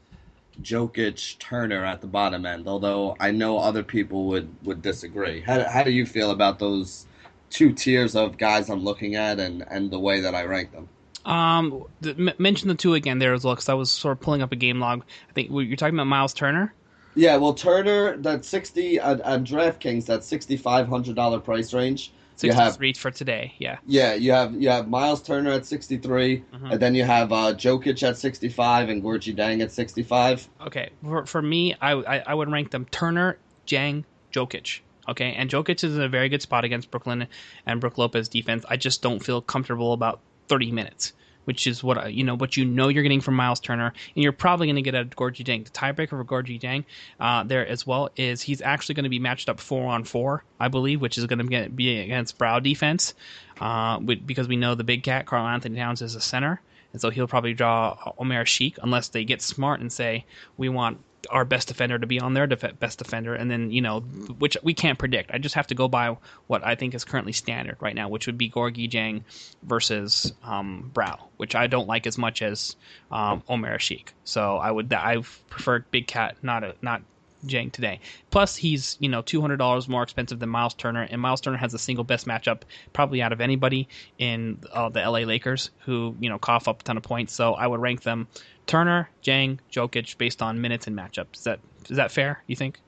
Jokic, 0.61 1.39
Turner 1.39 1.85
at 1.85 2.01
the 2.01 2.07
bottom 2.07 2.45
end. 2.45 2.67
Although 2.67 3.17
I 3.21 3.31
know 3.31 3.59
other 3.59 3.83
people 3.83 4.27
would 4.27 4.49
would 4.65 4.83
disagree. 4.83 5.41
How 5.41 5.63
how 5.69 5.83
do 5.85 5.91
you 5.91 6.05
feel 6.05 6.33
about 6.33 6.59
those 6.59 7.07
two 7.51 7.73
tiers 7.73 8.17
of 8.17 8.37
guys 8.37 8.69
I'm 8.69 8.83
looking 8.83 9.15
at 9.15 9.39
and 9.39 9.65
and 9.71 9.91
the 9.91 9.99
way 9.99 10.21
that 10.21 10.35
I 10.35 10.45
rank 10.45 10.73
them? 10.73 10.89
Um, 11.25 11.85
th- 12.03 12.17
mention 12.39 12.67
the 12.69 12.75
two 12.75 12.95
again 12.95 13.21
there 13.21 13.33
as 13.33 13.45
well, 13.45 13.55
because 13.55 13.69
I 13.69 13.75
was 13.75 13.91
sort 13.91 14.13
of 14.13 14.21
pulling 14.21 14.43
up 14.43 14.51
a 14.51 14.57
game 14.57 14.81
log. 14.81 15.05
I 15.31 15.33
think 15.33 15.51
you're 15.51 15.77
talking 15.77 15.95
about 15.95 16.09
Myles 16.09 16.35
Turner. 16.35 16.75
Yeah, 17.15 17.37
well, 17.37 17.55
Turner, 17.55 18.17
that 18.19 18.45
sixty 18.45 18.99
on, 18.99 19.21
on 19.23 19.45
DraftKings, 19.47 20.07
that 20.07 20.25
sixty 20.25 20.57
five 20.57 20.89
hundred 20.89 21.15
dollar 21.15 21.39
price 21.39 21.73
range. 21.73 22.13
63 22.51 22.89
have, 22.89 22.97
for 22.97 23.11
today, 23.11 23.55
yeah. 23.59 23.79
Yeah, 23.87 24.15
you 24.15 24.33
have 24.33 24.55
you 24.55 24.69
have 24.69 24.89
Myles 24.89 25.23
Turner 25.23 25.51
at 25.51 25.67
63, 25.67 26.39
mm-hmm. 26.39 26.67
and 26.67 26.81
then 26.81 26.95
you 26.95 27.05
have 27.05 27.33
uh, 27.33 27.55
Jokic 27.55 28.03
at 28.03 28.19
65 28.19 28.89
and 28.89 29.03
Gorgui 29.03 29.35
Dieng 29.35 29.63
at 29.63 29.73
65. 29.73 30.49
Okay, 30.67 30.91
for, 31.03 31.27
for 31.27 31.43
me, 31.43 31.75
I, 31.81 31.93
I, 31.93 32.23
I 32.27 32.35
would 32.35 32.51
rank 32.51 32.71
them 32.71 32.87
Turner, 32.91 33.39
Dieng, 33.67 34.05
Jokic. 34.33 34.81
Okay, 35.09 35.33
and 35.33 35.51
Jokic 35.51 35.83
is 35.83 35.97
in 35.97 36.03
a 36.03 36.09
very 36.09 36.29
good 36.29 36.43
spot 36.43 36.65
against 36.65 36.91
Brooklyn 36.91 37.27
and 37.67 37.81
Brook 37.81 37.99
Lopez 37.99 38.29
defense. 38.29 38.65
I 38.69 38.77
just 38.77 39.03
don't 39.03 39.25
feel 39.25 39.41
comfortable 39.41 39.93
about 39.93 40.21
30 40.49 40.71
minutes 40.73 41.13
which 41.45 41.67
is 41.67 41.83
what 41.83 42.13
you 42.13 42.25
know 42.25 42.35
what 42.35 42.57
you 42.57 42.65
know 42.65 42.89
you're 42.89 43.03
getting 43.03 43.21
from 43.21 43.35
Myles 43.35 43.61
Turner, 43.61 43.93
and 44.15 44.23
you're 44.23 44.33
probably 44.33 44.67
going 44.67 44.77
to 44.77 44.83
get 44.83 44.95
a 44.95 45.05
Gorgui 45.05 45.45
Dieng. 45.45 45.65
The 45.65 45.71
tiebreaker 45.71 46.11
for 46.11 46.25
Gorgui 46.25 46.61
Dieng 46.61 46.85
uh, 47.21 47.45
there 47.45 47.67
as 47.67 47.87
well 47.87 48.11
is 48.17 48.43
he's 48.43 48.63
actually 48.63 48.95
going 48.97 49.05
to 49.05 49.11
be 49.11 49.19
matched 49.19 49.49
up 49.49 49.61
four 49.61 49.87
on 49.89 50.05
four, 50.05 50.45
I 50.59 50.69
believe, 50.69 51.01
which 51.01 51.19
is 51.19 51.27
going 51.27 51.47
to 51.47 51.69
be 51.69 52.01
against 52.01 52.39
Brow 52.39 52.59
defense, 52.59 53.15
uh, 53.61 53.99
because 53.99 54.49
we 54.49 54.57
know 54.57 54.75
the 54.75 54.85
big 54.85 55.03
cat 55.03 55.27
Karl-Anthony 55.27 55.77
Towns 55.77 56.03
is 56.03 56.15
a 56.15 56.21
center. 56.21 56.61
And 56.93 57.01
so 57.01 57.11
he'll 57.11 57.27
probably 57.27 57.55
draw 57.55 58.13
Omer 58.19 58.45
Asik 58.45 58.79
unless 58.83 59.09
they 59.09 59.25
get 59.25 59.41
smart 59.41 59.81
and 59.81 59.91
say, 59.91 60.27
we 60.59 60.69
want 60.69 60.99
our 61.31 61.45
best 61.45 61.69
defender 61.69 61.99
to 61.99 62.07
be 62.07 62.21
on 62.21 62.35
their 62.35 62.47
def- 62.47 62.79
best 62.79 62.99
defender, 62.99 63.35
and 63.35 63.51
then 63.51 63.71
you 63.71 63.81
know, 63.81 64.01
which 64.01 64.57
we 64.63 64.75
can't 64.75 64.99
predict. 64.99 65.31
I 65.33 65.39
just 65.39 65.55
have 65.55 65.67
to 65.69 65.75
go 65.75 65.89
by 65.89 66.17
what 66.47 66.65
I 66.65 66.75
think 66.75 66.95
is 66.95 67.05
currently 67.05 67.33
standard 67.33 67.77
right 67.81 67.95
now, 67.95 68.09
which 68.09 68.27
would 68.27 68.39
be 68.39 68.51
Gorgui 68.51 68.91
Dieng 68.91 69.23
versus 69.63 70.33
um, 70.43 70.91
Brow, 70.93 71.29
which 71.37 71.55
I 71.55 71.67
don't 71.67 71.87
like 71.87 72.07
as 72.07 72.19
much 72.19 72.43
as 72.43 72.77
um, 73.11 73.43
Omer 73.49 73.77
Asik. 73.77 74.09
So 74.25 74.57
I 74.57 74.71
would 74.71 74.93
I 74.93 75.23
prefer 75.49 75.85
Big 75.91 76.07
Cat, 76.07 76.37
not 76.43 76.65
a, 76.65 76.75
not 76.83 77.03
Dieng 77.45 77.73
today. 77.73 78.01
Plus, 78.31 78.57
he's 78.57 78.97
you 79.01 79.09
know 79.09 79.23
two 79.23 79.41
hundred 79.41 79.57
dollars 79.57 79.89
more 79.89 80.03
expensive 80.03 80.39
than 80.39 80.49
Myles 80.49 80.75
Turner, 80.75 81.03
and 81.03 81.21
Myles 81.21 81.41
Turner 81.41 81.57
has 81.57 81.73
the 81.73 81.79
single 81.79 82.05
best 82.05 82.27
matchup 82.27 82.63
probably 82.93 83.21
out 83.21 83.33
of 83.33 83.41
anybody 83.41 83.89
in 84.19 84.61
uh, 84.73 84.89
the 84.89 85.01
LA 85.01 85.21
Lakers, 85.21 85.71
who 85.81 86.15
you 86.21 86.29
know 86.29 86.39
cough 86.39 86.69
up 86.69 86.81
a 86.81 86.85
ton 86.85 86.97
of 86.97 87.03
points. 87.03 87.33
So 87.33 87.55
I 87.55 87.67
would 87.67 87.81
rank 87.81 88.03
them 88.03 88.29
Turner, 88.67 89.09
Dieng, 89.23 89.59
Jokic 89.71 90.17
based 90.19 90.43
on 90.43 90.61
minutes 90.61 90.87
and 90.87 90.97
matchups. 90.97 91.37
Is 91.37 91.45
that 91.45 91.61
is 91.89 91.97
that 91.97 92.13
fair? 92.13 92.43
You 92.47 92.57
think? 92.57 92.79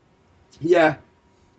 Yeah. 0.60 0.96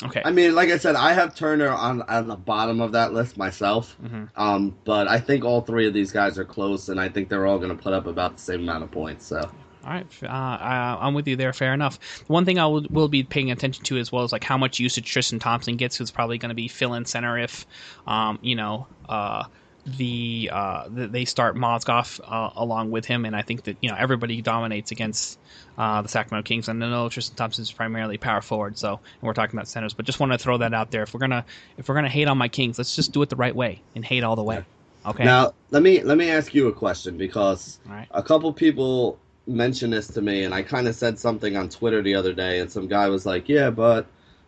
Okay. 0.03 0.21
I 0.25 0.31
mean, 0.31 0.55
like 0.55 0.69
I 0.69 0.77
said, 0.77 0.95
I 0.95 1.13
have 1.13 1.35
Turner 1.35 1.69
on 1.69 2.01
on 2.03 2.27
the 2.27 2.35
bottom 2.35 2.81
of 2.81 2.91
that 2.93 3.13
list 3.13 3.37
myself. 3.37 3.95
Mm-hmm. 4.03 4.25
Um, 4.35 4.75
but 4.83 5.07
I 5.07 5.19
think 5.19 5.45
all 5.45 5.61
three 5.61 5.87
of 5.87 5.93
these 5.93 6.11
guys 6.11 6.37
are 6.37 6.45
close, 6.45 6.89
and 6.89 6.99
I 6.99 7.07
think 7.07 7.29
they're 7.29 7.45
all 7.45 7.57
going 7.57 7.75
to 7.75 7.81
put 7.81 7.93
up 7.93 8.05
about 8.05 8.35
the 8.35 8.41
same 8.41 8.61
amount 8.61 8.83
of 8.83 8.91
points. 8.91 9.25
So. 9.25 9.39
All 9.85 9.91
right, 9.91 10.07
uh, 10.23 10.27
I, 10.27 11.07
am 11.07 11.13
with 11.13 11.27
you 11.27 11.35
there. 11.35 11.53
Fair 11.53 11.71
enough. 11.71 11.99
one 12.25 12.43
thing 12.43 12.57
I 12.57 12.65
will, 12.65 12.87
will, 12.89 13.07
be 13.07 13.21
paying 13.21 13.51
attention 13.51 13.83
to 13.83 13.97
as 13.97 14.11
well 14.11 14.23
is 14.23 14.31
like 14.31 14.43
how 14.43 14.57
much 14.57 14.79
usage 14.79 15.05
Tristan 15.05 15.37
Thompson 15.37 15.77
gets, 15.77 15.95
who's 15.95 16.09
probably 16.09 16.39
going 16.39 16.49
to 16.49 16.55
be 16.55 16.67
fill 16.67 16.95
in 16.95 17.05
center 17.05 17.37
if, 17.37 17.67
um, 18.07 18.39
you 18.41 18.55
know, 18.55 18.87
uh, 19.07 19.43
the, 19.85 20.49
uh, 20.51 20.87
the, 20.89 21.07
they 21.07 21.25
start 21.25 21.55
Mozgov 21.55 22.19
uh, 22.23 22.49
along 22.55 22.91
with 22.91 23.05
him, 23.05 23.25
and 23.25 23.35
I 23.35 23.43
think 23.43 23.63
that 23.63 23.77
you 23.81 23.89
know 23.89 23.95
everybody 23.97 24.41
dominates 24.41 24.91
against 24.91 25.39
uh, 25.77 26.01
the 26.01 26.09
Sacramento 26.09 26.47
Kings. 26.47 26.67
And 26.67 26.83
I 26.83 26.89
know 26.89 27.07
Tristan 27.09 27.35
Thompson 27.35 27.61
is 27.61 27.71
primarily 27.71 28.17
power 28.17 28.41
forward, 28.41 28.77
so 28.77 28.99
we're 29.21 29.33
talking 29.33 29.57
about 29.57 29.67
centers, 29.67 29.93
but 29.93 30.05
just 30.05 30.19
want 30.19 30.31
to 30.31 30.37
throw 30.37 30.57
that 30.57 30.73
out 30.73 30.91
there. 30.91 31.03
If 31.03 31.13
we're 31.13 31.19
gonna 31.19 31.45
if 31.77 31.87
we're 31.87 31.95
gonna 31.95 32.09
hate 32.09 32.27
on 32.27 32.37
my 32.37 32.47
Kings, 32.47 32.77
let's 32.77 32.95
just 32.95 33.11
do 33.11 33.21
it 33.21 33.29
the 33.29 33.35
right 33.35 33.55
way 33.55 33.81
and 33.95 34.03
hate 34.03 34.23
all 34.23 34.35
the 34.35 34.43
way. 34.43 34.63
Okay. 35.05 35.23
Now 35.23 35.53
let 35.69 35.83
me 35.83 36.01
let 36.01 36.17
me 36.17 36.29
ask 36.31 36.53
you 36.53 36.67
a 36.67 36.73
question 36.73 37.17
because 37.17 37.79
right. 37.85 38.07
a 38.11 38.23
couple 38.23 38.51
people 38.53 39.19
mentioned 39.45 39.93
this 39.93 40.07
to 40.07 40.21
me, 40.21 40.43
and 40.43 40.53
I 40.53 40.63
kind 40.63 40.87
of 40.87 40.95
said 40.95 41.19
something 41.19 41.55
on 41.55 41.69
Twitter 41.69 42.01
the 42.01 42.15
other 42.15 42.33
day, 42.33 42.59
and 42.59 42.71
some 42.71 42.87
guy 42.87 43.09
was 43.09 43.25
like, 43.25 43.47
"Yeah, 43.47 43.69
but 43.69 44.07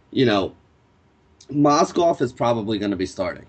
you 0.10 0.26
know, 0.26 0.56
Mozgov 1.52 2.22
is 2.22 2.34
probably 2.34 2.80
going 2.80 2.92
to 2.92 2.98
be 2.98 3.06
starting." 3.06 3.46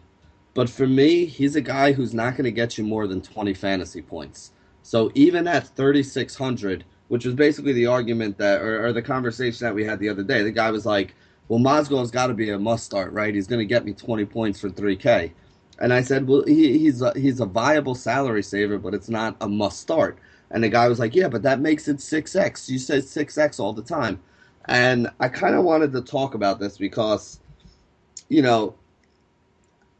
But 0.59 0.69
for 0.69 0.89
me, 0.89 1.25
he's 1.25 1.55
a 1.55 1.61
guy 1.61 1.93
who's 1.93 2.13
not 2.13 2.33
going 2.33 2.47
to 2.47 2.51
get 2.51 2.77
you 2.77 2.83
more 2.83 3.07
than 3.07 3.23
20 3.23 3.55
fantasy 3.55 4.03
points. 4.03 4.51
So 4.83 5.13
even 5.15 5.47
at 5.47 5.69
3,600, 5.77 6.85
which 7.07 7.25
was 7.25 7.37
basically 7.37 7.75
the 7.75 7.87
argument 7.87 8.39
that, 8.39 8.61
or, 8.61 8.87
or, 8.87 8.93
the 8.93 9.01
conversation 9.01 9.65
that 9.65 9.73
we 9.73 9.85
had 9.85 10.01
the 10.01 10.09
other 10.09 10.25
day, 10.25 10.43
the 10.43 10.51
guy 10.51 10.73
was 10.73 10.85
like, 10.85 11.15
well, 11.47 11.61
Mozgov's 11.61 12.11
got 12.11 12.27
to 12.27 12.35
be 12.35 12.51
a 12.51 12.59
must 12.59 12.85
start, 12.85 13.13
right? 13.13 13.33
He's 13.33 13.47
going 13.47 13.61
to 13.61 13.73
get 13.73 13.85
me 13.85 13.93
20 13.93 14.25
points 14.25 14.59
for 14.59 14.69
3K. 14.69 15.31
And 15.79 15.95
I 15.95 16.01
said, 16.01 16.27
well, 16.27 16.43
he, 16.45 16.77
he's, 16.77 17.03
a, 17.03 17.13
he's 17.17 17.39
a 17.39 17.47
viable 17.47 17.95
salary 17.95 18.43
saver, 18.43 18.79
but 18.79 18.95
it's 18.95 19.09
not 19.09 19.37
a 19.41 19.49
must 19.49 19.79
start. 19.79 20.19
And 20.51 20.65
the 20.65 20.69
guy 20.69 20.89
was 20.89 20.99
like, 20.99 21.15
yeah, 21.15 21.29
but 21.29 21.43
that 21.43 21.61
makes 21.61 21.87
it 21.87 21.99
6X. 21.99 22.69
You 22.69 22.81
say 22.81 22.99
6X 22.99 23.61
all 23.61 23.75
the 23.75 23.83
time. 23.85 24.21
And 24.65 25.09
I 25.21 25.29
kind 25.29 25.55
of 25.55 25.63
wanted 25.63 25.93
to 25.93 26.01
talk 26.01 26.35
about 26.35 26.59
this 26.59 26.79
because, 26.79 27.39
you 28.29 28.43
know, 28.43 28.75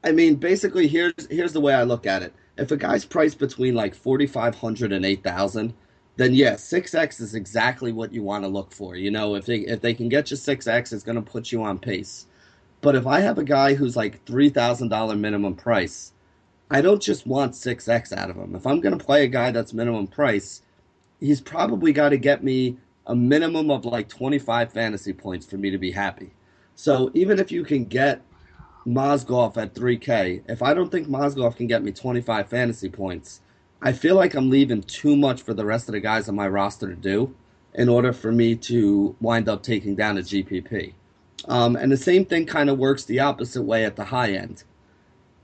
I 0.05 0.13
mean, 0.13 0.37
basically, 0.37 0.87
here's 0.87 1.27
here's 1.31 1.53
the 1.53 1.61
way 1.61 1.75
I 1.75 1.83
look 1.83 2.07
at 2.07 2.23
it. 2.23 2.35
If 2.57 2.71
a 2.71 2.77
guy's 2.77 3.05
priced 3.05 3.39
between 3.39 3.75
like 3.75 3.95
forty 3.95 4.27
five 4.27 4.55
hundred 4.55 4.93
and 4.93 5.05
eight 5.05 5.23
thousand, 5.23 5.75
then 6.17 6.35
yeah, 6.35 6.57
six 6.57 6.95
X 6.95 7.21
is 7.21 7.35
exactly 7.35 7.93
what 7.93 8.13
you 8.13 8.23
want 8.23 8.45
to 8.45 8.49
look 8.49 8.73
for. 8.73 8.97
You 8.97 9.11
know, 9.11 9.35
if 9.35 9.47
they 9.47 9.59
if 9.59 9.81
they 9.81 9.95
can 9.95 10.09
get 10.09 10.31
you 10.31 10.37
six 10.37 10.67
X, 10.67 10.93
it's 10.93 11.05
going 11.05 11.17
to 11.17 11.31
put 11.31 11.53
you 11.53 11.63
on 11.63 11.79
pace. 11.79 12.27
But 12.81 12.95
if 12.95 13.07
I 13.07 13.21
have 13.21 13.39
a 13.39 13.45
guy 13.45 13.75
who's 13.75 13.97
like 13.97 14.25
three 14.25 14.51
thousand 14.51 14.89
dollar 14.89 15.17
minimum 15.17 15.57
price, 15.57 16.13
I 16.71 16.81
don't 16.81 17.03
just 17.03 17.27
want 17.27 17.57
six 17.57 17.89
X 17.89 18.13
out 18.13 18.31
of 18.31 18.37
him. 18.37 18.55
If 18.55 18.67
I'm 18.67 18.81
going 18.81 18.97
to 18.97 19.05
play 19.05 19.25
a 19.25 19.29
guy 19.29 19.51
that's 19.51 19.73
minimum 19.73 20.07
price, 20.07 20.63
he's 21.21 21.41
probably 21.41 21.93
got 21.93 22.11
to 22.11 22.19
get 22.19 22.45
me 22.45 22.79
a 23.07 23.17
minimum 23.17 23.71
of 23.71 23.85
like 23.85 24.09
twenty 24.09 24.39
five 24.39 24.73
fantasy 24.73 25.13
points 25.13 25.47
for 25.47 25.57
me 25.57 25.71
to 25.71 25.79
be 25.79 25.91
happy. 25.91 26.31
So 26.77 27.11
even 27.15 27.41
if 27.41 27.51
you 27.51 27.65
can 27.65 27.85
get 27.85 28.23
Mozgov 28.87 29.57
at 29.57 29.75
3K, 29.75 30.43
if 30.49 30.63
I 30.63 30.75
don't 30.75 30.91
think 30.91 31.09
Mozgov 31.09 31.57
can 31.57 31.67
get 31.67 31.83
me 31.83 31.93
25 31.93 32.49
fantasy 32.49 32.89
points, 32.89 33.41
I 33.81 33.93
feel 33.93 34.17
like 34.17 34.35
I'm 34.35 34.51
leaving 34.51 34.83
too 34.83 35.17
much 35.17 35.43
for 35.43 35.55
the 35.55 35.65
rest 35.65 35.89
of 35.89 35.93
the 35.93 36.01
guys 36.01 36.29
on 36.29 36.35
my 36.35 36.49
roster 36.49 36.89
to 36.89 36.97
do 36.97 37.35
in 37.75 37.89
order 37.89 38.13
for 38.13 38.33
me 38.33 38.57
to 38.57 39.15
wind 39.21 39.49
up 39.49 39.63
taking 39.63 39.95
down 39.95 40.19
a 40.19 40.23
GPP. 40.23 40.95
Um, 41.47 41.77
and 41.77 41.93
the 41.93 41.97
same 41.97 42.25
thing 42.25 42.47
kind 42.47 42.69
of 42.71 42.79
works 42.79 43.05
the 43.05 43.21
opposite 43.21 43.63
way 43.63 43.85
at 43.85 43.97
the 43.97 44.05
high 44.05 44.33
end. 44.33 44.65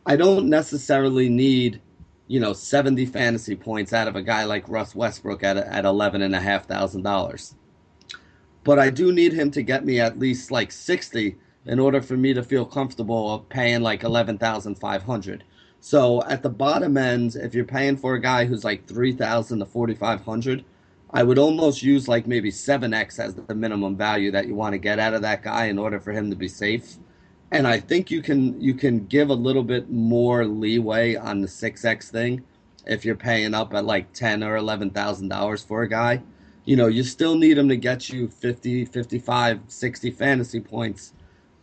I 0.07 0.17
don't 0.17 0.49
necessarily 0.49 1.29
need, 1.29 1.81
you 2.27 2.41
know, 2.41 2.53
70 2.53 3.07
fantasy 3.07 3.55
points 3.55 3.93
out 3.93 4.09
of 4.09 4.17
a 4.17 4.23
guy 4.23 4.45
like 4.45 4.69
Russ 4.69 4.95
Westbrook 4.95 5.45
at, 5.45 5.57
at 5.57 5.85
$11,500. 5.85 7.55
But 8.65 8.79
I 8.79 8.91
do 8.91 9.13
need 9.13 9.33
him 9.33 9.51
to 9.53 9.63
get 9.63 9.85
me 9.85 10.01
at 10.01 10.19
least 10.19 10.51
like 10.51 10.73
60 10.73 11.37
in 11.67 11.79
order 11.79 12.03
for 12.03 12.17
me 12.17 12.35
to 12.35 12.43
feel 12.43 12.65
comfortable 12.67 13.35
of 13.35 13.49
paying 13.49 13.83
like 13.83 14.03
11,500. 14.05 15.45
So 15.81 16.23
at 16.25 16.43
the 16.43 16.51
bottom 16.51 16.97
end, 16.97 17.37
if 17.37 17.55
you're 17.55 17.65
paying 17.65 17.97
for 17.97 18.15
a 18.15 18.21
guy 18.21 18.47
who's 18.47 18.65
like 18.65 18.87
3,000 18.87 19.59
to 19.61 19.67
4,500, 19.67 20.65
I 21.11 21.23
would 21.23 21.39
almost 21.39 21.83
use 21.83 22.09
like 22.09 22.27
maybe 22.27 22.51
7x 22.51 23.19
as 23.21 23.35
the 23.35 23.55
minimum 23.55 23.97
value 23.97 24.31
that 24.33 24.47
you 24.49 24.55
want 24.55 24.73
to 24.73 24.79
get 24.79 24.99
out 24.99 25.15
of 25.15 25.23
that 25.23 25.43
guy 25.43 25.67
in 25.67 25.79
order 25.79 26.01
for 26.01 26.13
him 26.13 26.31
to 26.31 26.37
be 26.37 26.49
safe. 26.49 26.99
and 27.51 27.67
I 27.69 27.79
think 27.79 28.11
you 28.11 28.21
can 28.23 28.61
you 28.61 28.75
can 28.75 29.07
give 29.07 29.31
a 29.31 29.35
little 29.35 29.63
bit 29.63 29.91
more 29.91 30.45
leeway 30.45 31.15
on 31.15 31.41
the 31.41 31.49
six 31.49 31.85
X 31.85 32.11
thing 32.11 32.43
if 32.87 33.05
you're 33.05 33.15
paying 33.15 33.55
up 33.55 33.73
at 33.75 33.85
like 33.85 34.13
ten 34.13 34.43
or 34.43 34.57
eleven 34.57 34.91
thousand 34.91 35.29
dollars 35.29 35.63
for 35.63 35.83
a 35.83 35.89
guy. 35.89 36.23
You 36.65 36.77
know, 36.77 36.89
you 36.89 37.03
still 37.05 37.37
need 37.37 37.59
him 37.59 37.69
to 37.69 37.77
get 37.77 38.09
you 38.09 38.29
50, 38.29 38.87
55, 38.87 39.61
60 39.69 40.11
fantasy 40.13 40.61
points. 40.61 41.13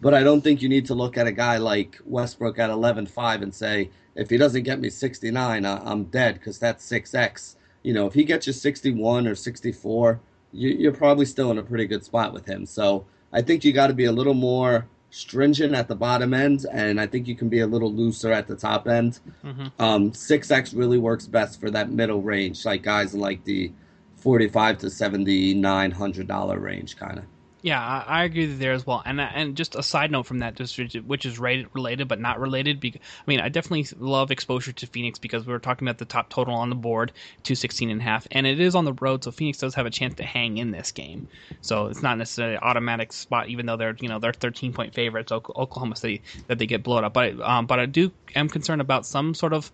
But 0.02 0.16
I 0.16 0.24
don't 0.24 0.42
think 0.42 0.62
you 0.62 0.70
need 0.70 0.88
to 0.88 0.96
look 0.96 1.18
at 1.18 1.28
a 1.28 1.32
guy 1.32 1.58
like 1.58 2.00
Westbrook 2.06 2.58
at 2.58 2.72
11.5 2.72 3.44
and 3.44 3.54
say, 3.54 3.92
if 4.16 4.30
he 4.30 4.38
doesn't 4.38 4.64
get 4.64 4.80
me 4.80 4.90
69, 4.90 5.66
I'm 5.66 6.04
dead 6.06 6.36
because 6.36 6.60
that's 6.60 6.88
6x. 6.90 7.56
You 7.84 7.94
know, 7.94 8.08
if 8.08 8.14
he 8.14 8.24
gets 8.24 8.48
you 8.48 8.54
61 8.54 9.28
or 9.28 9.36
64, 9.36 10.20
you're 10.52 10.92
probably 10.92 11.26
still 11.26 11.52
in 11.52 11.58
a 11.58 11.64
pretty 11.64 11.86
good 11.86 12.04
spot 12.04 12.34
with 12.34 12.46
him. 12.46 12.66
So 12.66 13.06
I 13.32 13.42
think 13.42 13.64
you 13.64 13.72
got 13.72 13.88
to 13.88 13.94
be 13.94 14.06
a 14.06 14.12
little 14.12 14.34
more 14.34 14.88
stringent 15.12 15.76
at 15.76 15.88
the 15.88 15.96
bottom 15.96 16.34
end, 16.34 16.66
and 16.72 17.00
I 17.00 17.06
think 17.06 17.28
you 17.28 17.36
can 17.36 17.50
be 17.50 17.60
a 17.60 17.68
little 17.68 17.92
looser 17.92 18.32
at 18.32 18.48
the 18.48 18.56
top 18.56 18.88
end. 18.88 19.20
Mm-hmm. 19.44 19.68
Um, 19.80 20.12
6x 20.12 20.76
really 20.76 20.98
works 20.98 21.28
best 21.28 21.60
for 21.60 21.70
that 21.72 21.92
middle 21.92 22.22
range, 22.22 22.66
like 22.66 22.84
guys 22.84 23.14
in 23.14 23.20
like 23.20 23.44
the 23.44 23.72
45 24.16 24.80
to 24.80 24.90
7900 24.90 26.28
dollar 26.28 26.60
range, 26.60 26.98
kind 26.98 27.20
of. 27.20 27.26
Yeah, 27.64 27.80
I, 27.80 28.22
I 28.22 28.24
agree 28.24 28.48
there 28.48 28.72
as 28.72 28.88
well. 28.88 29.04
And 29.06 29.22
and 29.22 29.56
just 29.56 29.76
a 29.76 29.84
side 29.84 30.10
note 30.10 30.24
from 30.26 30.40
that, 30.40 30.56
just 30.56 30.80
which 31.06 31.26
is 31.28 31.38
rated, 31.38 31.68
related 31.74 32.08
but 32.08 32.20
not 32.20 32.40
related. 32.40 32.80
Because, 32.80 33.02
I 33.20 33.24
mean, 33.28 33.40
I 33.40 33.50
definitely 33.50 33.86
love 34.00 34.32
exposure 34.32 34.72
to 34.72 34.88
Phoenix 34.88 35.20
because 35.20 35.46
we 35.46 35.54
were 35.54 35.60
talking 35.60 35.88
about 35.88 36.00
the 36.00 36.06
top 36.06 36.30
total 36.30 36.56
on 36.56 36.70
the 36.70 36.76
board, 36.76 37.12
two 37.44 37.54
sixteen 37.54 37.92
and 37.92 38.02
a 38.02 38.04
half, 38.04 38.26
and 38.32 38.48
it 38.48 38.60
is 38.60 38.74
on 38.74 38.86
the 38.86 38.94
road, 38.94 39.24
so 39.24 39.32
Phoenix 39.32 39.60
does 39.60 39.76
have 39.76 39.86
a 39.86 39.92
chance 39.92 40.16
to 40.16 40.24
hang 40.24 40.58
in 40.58 40.72
this 40.72 40.92
game. 40.92 41.28
So 41.62 41.86
it's 41.88 42.02
not 42.02 42.18
necessarily 42.18 42.56
an 42.56 42.64
automatic 42.64 43.14
spot, 43.14 43.50
even 43.50 43.68
though 43.68 43.78
they're 43.78 43.96
you 44.00 44.10
know 44.10 44.18
they're 44.18 44.34
thirteen 44.34 44.74
point 44.74 44.96
favorites, 44.96 45.32
Oklahoma 45.32 45.96
City, 45.96 46.24
that 46.48 46.58
they 46.58 46.66
get 46.66 46.82
blown 46.82 47.04
up. 47.04 47.14
But 47.14 47.40
um, 47.42 47.68
but 47.68 47.80
I 47.80 47.86
do 47.86 48.12
am 48.34 48.50
concerned 48.50 48.82
about 48.82 49.06
some 49.06 49.36
sort 49.36 49.54
of 49.54 49.72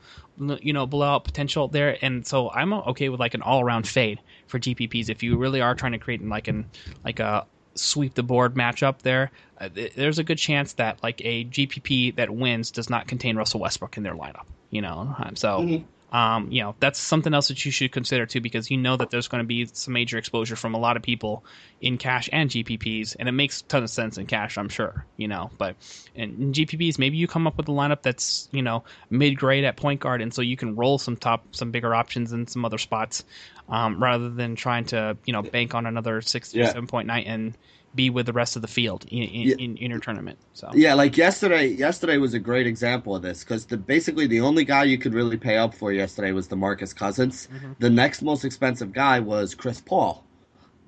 you 0.62 0.74
know 0.74 0.86
blowout 0.86 1.24
potential 1.24 1.70
there, 1.70 1.98
and 2.02 2.28
so 2.28 2.50
I'm 2.52 2.74
okay 2.74 3.08
with 3.08 3.22
like 3.22 3.34
an 3.34 3.42
all 3.42 3.62
around 3.62 3.88
fade 3.88 4.20
for 4.48 4.60
GPPs 4.60 5.10
if 5.10 5.24
you 5.24 5.38
really 5.38 5.62
are 5.62 5.74
trying 5.74 5.94
to 5.94 6.00
create 6.00 6.22
like 6.22 6.50
an 6.50 6.70
like 7.06 7.22
a 7.22 7.46
sweep 7.78 8.14
the 8.16 8.24
board 8.24 8.56
matchup 8.56 9.00
there, 9.00 9.32
uh, 9.60 9.70
there's 9.96 10.20
a 10.20 10.24
good 10.24 10.38
chance 10.38 10.74
that 10.74 11.02
like 11.04 11.22
a 11.24 11.46
GPP 11.46 12.16
that 12.16 12.30
wins 12.30 12.72
does 12.72 12.90
not 12.90 13.08
contain 13.08 13.36
Russell 13.36 13.60
Westbrook 13.60 13.98
in 13.98 14.04
their 14.04 14.16
lineup. 14.16 14.46
You 14.70 14.82
know, 14.82 15.16
so. 15.36 15.62
Mm-hmm. 15.62 15.86
Um, 16.10 16.50
you 16.52 16.62
know 16.62 16.74
that's 16.80 17.00
something 17.00 17.34
else 17.34 17.50
that 17.50 17.66
you 17.66 17.72
should 17.72 17.92
consider 17.92 18.26
too 18.26 18.40
because 18.40 18.72
you 18.72 18.78
know 18.78 18.96
that 18.96 19.10
there's 19.10 19.28
going 19.28 19.44
to 19.44 19.48
be 19.48 19.66
some 19.66 19.94
major 19.94 20.18
exposure 20.18 20.56
from 20.56 20.74
a 20.74 20.80
lot 20.80 20.96
of 20.96 21.04
people 21.04 21.44
in 21.82 21.98
cash 21.98 22.30
and 22.32 22.50
GPPs, 22.50 23.18
and 23.20 23.28
it 23.28 23.34
makes 23.34 23.60
a 23.60 23.64
ton 23.66 23.84
of 23.84 23.90
sense 23.90 24.18
in 24.18 24.26
cash, 24.26 24.58
I'm 24.58 24.70
sure. 24.70 25.06
You 25.18 25.28
know, 25.28 25.50
but 25.58 25.76
in 26.16 26.54
GPPs, 26.54 26.98
maybe 26.98 27.18
you 27.18 27.28
come 27.28 27.46
up 27.46 27.58
with 27.58 27.68
a 27.68 27.74
lineup 27.74 28.04
that's 28.04 28.48
you 28.54 28.62
know 28.62 28.86
mid 29.10 29.38
grade 29.38 29.66
at 29.66 29.76
point 29.76 30.00
guard, 30.00 30.22
and 30.22 30.34
so 30.34 30.42
you 30.42 30.56
can 30.56 30.78
roll 30.78 30.98
some 30.98 31.18
top, 31.18 31.56
some 31.56 31.72
bigger 31.72 31.94
options 31.94 32.32
in 32.32 32.48
some 32.48 32.64
other 32.64 32.78
spots 32.78 33.26
um, 33.68 34.02
rather 34.02 34.30
than 34.30 34.56
trying 34.56 34.86
to 34.86 35.18
you 35.26 35.34
know 35.34 35.42
bank 35.42 35.76
on 35.76 35.86
another 35.86 36.22
six 36.22 36.54
yeah. 36.54 36.64
or 36.64 36.68
seven 36.68 36.88
point 36.88 37.08
night 37.08 37.26
and 37.28 37.58
be 37.98 38.10
with 38.10 38.26
the 38.26 38.32
rest 38.34 38.56
of 38.56 38.62
the 38.62 38.68
field 38.70 39.06
in, 39.10 39.24
in, 39.24 39.48
yeah. 39.48 39.56
in, 39.60 39.76
in 39.76 39.92
your 39.92 40.00
tournament. 40.00 40.40
So 40.54 40.72
yeah, 40.74 40.94
like 40.94 41.18
yesterday. 41.18 41.68
Yesterday 41.68 42.18
was 42.18 42.34
a 42.34 42.40
great 42.40 42.66
example 42.66 43.14
of 43.16 43.22
this 43.22 43.44
because 43.44 43.66
the 43.66 43.76
basically 43.76 44.28
the 44.28 44.40
only 44.40 44.64
guy 44.64 44.86
you 44.86 44.98
could 44.98 45.14
really 45.14 45.38
pay 45.38 45.58
up 45.58 45.74
for 45.74 45.92
yesterday 45.92 46.32
was 46.32 46.48
DeMarcus 46.48 46.96
Cousins. 46.96 47.50
Mm-hmm. 47.54 47.74
The 47.80 47.90
next 47.90 48.22
most 48.22 48.46
expensive 48.46 48.94
guy 48.94 49.20
was 49.20 49.54
Chris 49.54 49.82
Paul. 49.82 50.24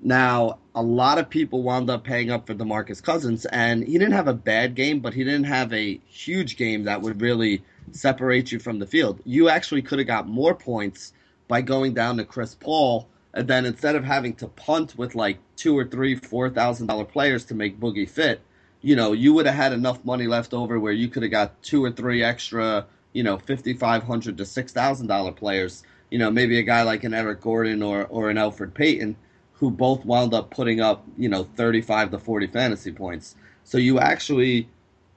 Now, 0.02 0.60
a 0.74 0.82
lot 0.82 1.18
of 1.18 1.28
people 1.28 1.62
wound 1.62 1.90
up 1.90 2.04
paying 2.04 2.30
up 2.30 2.46
for 2.46 2.54
DeMarcus 2.54 3.02
Cousins, 3.02 3.44
and 3.44 3.84
he 3.84 3.92
didn't 3.92 4.12
have 4.12 4.28
a 4.28 4.34
bad 4.34 4.74
game, 4.74 5.00
but 5.00 5.12
he 5.12 5.24
didn't 5.24 5.44
have 5.44 5.74
a 5.74 6.00
huge 6.06 6.56
game 6.56 6.84
that 6.84 7.02
would 7.02 7.20
really 7.20 7.62
separate 7.92 8.50
you 8.50 8.58
from 8.58 8.78
the 8.78 8.86
field. 8.86 9.20
You 9.26 9.50
actually 9.50 9.82
could 9.82 9.98
have 9.98 10.08
got 10.08 10.26
more 10.26 10.54
points 10.54 11.12
by 11.48 11.60
going 11.60 11.92
down 11.92 12.16
to 12.16 12.24
Chris 12.24 12.54
Paul, 12.54 13.08
and 13.32 13.46
then 13.46 13.64
instead 13.64 13.96
of 13.96 14.04
having 14.04 14.34
to 14.34 14.48
punt 14.48 14.96
with 14.96 15.14
like 15.14 15.38
two 15.56 15.76
or 15.76 15.84
three, 15.84 16.14
four 16.16 16.50
thousand 16.50 16.88
dollar 16.88 17.04
players 17.04 17.44
to 17.46 17.54
make 17.54 17.78
Boogie 17.78 18.08
fit, 18.08 18.40
you 18.82 18.96
know, 18.96 19.12
you 19.12 19.32
would 19.34 19.46
have 19.46 19.54
had 19.54 19.72
enough 19.72 20.04
money 20.04 20.26
left 20.26 20.52
over 20.52 20.80
where 20.80 20.92
you 20.92 21.08
could 21.08 21.22
have 21.22 21.30
got 21.30 21.62
two 21.62 21.84
or 21.84 21.90
three 21.90 22.22
extra, 22.22 22.86
you 23.12 23.22
know, 23.22 23.38
fifty 23.38 23.74
five 23.74 24.02
hundred 24.02 24.36
to 24.38 24.44
six 24.44 24.72
thousand 24.72 25.06
dollar 25.06 25.32
players. 25.32 25.82
You 26.10 26.18
know, 26.18 26.30
maybe 26.30 26.58
a 26.58 26.62
guy 26.62 26.82
like 26.82 27.04
an 27.04 27.14
Eric 27.14 27.40
Gordon 27.40 27.82
or 27.82 28.06
or 28.06 28.30
an 28.30 28.36
Elfrid 28.36 28.74
Payton, 28.74 29.16
who 29.52 29.70
both 29.70 30.04
wound 30.04 30.34
up 30.34 30.50
putting 30.50 30.80
up, 30.80 31.04
you 31.16 31.28
know, 31.28 31.44
thirty 31.44 31.80
five 31.80 32.10
to 32.10 32.18
forty 32.18 32.48
fantasy 32.48 32.90
points. 32.90 33.36
So 33.62 33.78
you 33.78 34.00
actually 34.00 34.68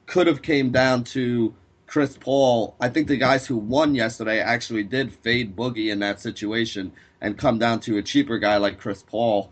could 0.05 0.27
have 0.27 0.41
came 0.41 0.71
down 0.71 1.03
to 1.05 1.55
Chris 1.87 2.17
Paul, 2.17 2.75
I 2.79 2.89
think 2.89 3.07
the 3.07 3.17
guys 3.17 3.45
who 3.45 3.57
won 3.57 3.93
yesterday 3.95 4.39
actually 4.39 4.83
did 4.83 5.13
fade 5.13 5.55
Boogie 5.55 5.91
in 5.91 5.99
that 5.99 6.19
situation 6.19 6.91
and 7.21 7.37
come 7.37 7.59
down 7.59 7.79
to 7.81 7.97
a 7.97 8.01
cheaper 8.01 8.39
guy 8.39 8.57
like 8.57 8.79
Chris 8.79 9.03
Paul 9.03 9.51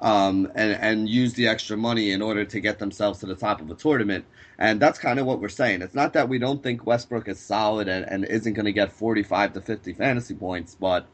um, 0.00 0.50
and, 0.54 0.72
and 0.72 1.08
use 1.08 1.34
the 1.34 1.48
extra 1.48 1.76
money 1.76 2.12
in 2.12 2.22
order 2.22 2.44
to 2.44 2.60
get 2.60 2.78
themselves 2.78 3.20
to 3.20 3.26
the 3.26 3.34
top 3.34 3.60
of 3.60 3.70
a 3.70 3.74
tournament. 3.74 4.24
And 4.58 4.80
that's 4.80 4.98
kind 4.98 5.18
of 5.18 5.26
what 5.26 5.40
we're 5.40 5.48
saying. 5.48 5.82
It's 5.82 5.94
not 5.94 6.12
that 6.14 6.28
we 6.28 6.38
don't 6.38 6.62
think 6.62 6.86
Westbrook 6.86 7.28
is 7.28 7.38
solid 7.38 7.88
and, 7.88 8.06
and 8.06 8.24
isn't 8.24 8.54
going 8.54 8.66
to 8.66 8.72
get 8.72 8.92
45 8.92 9.54
to 9.54 9.60
50 9.60 9.92
fantasy 9.94 10.34
points, 10.34 10.76
but, 10.78 11.06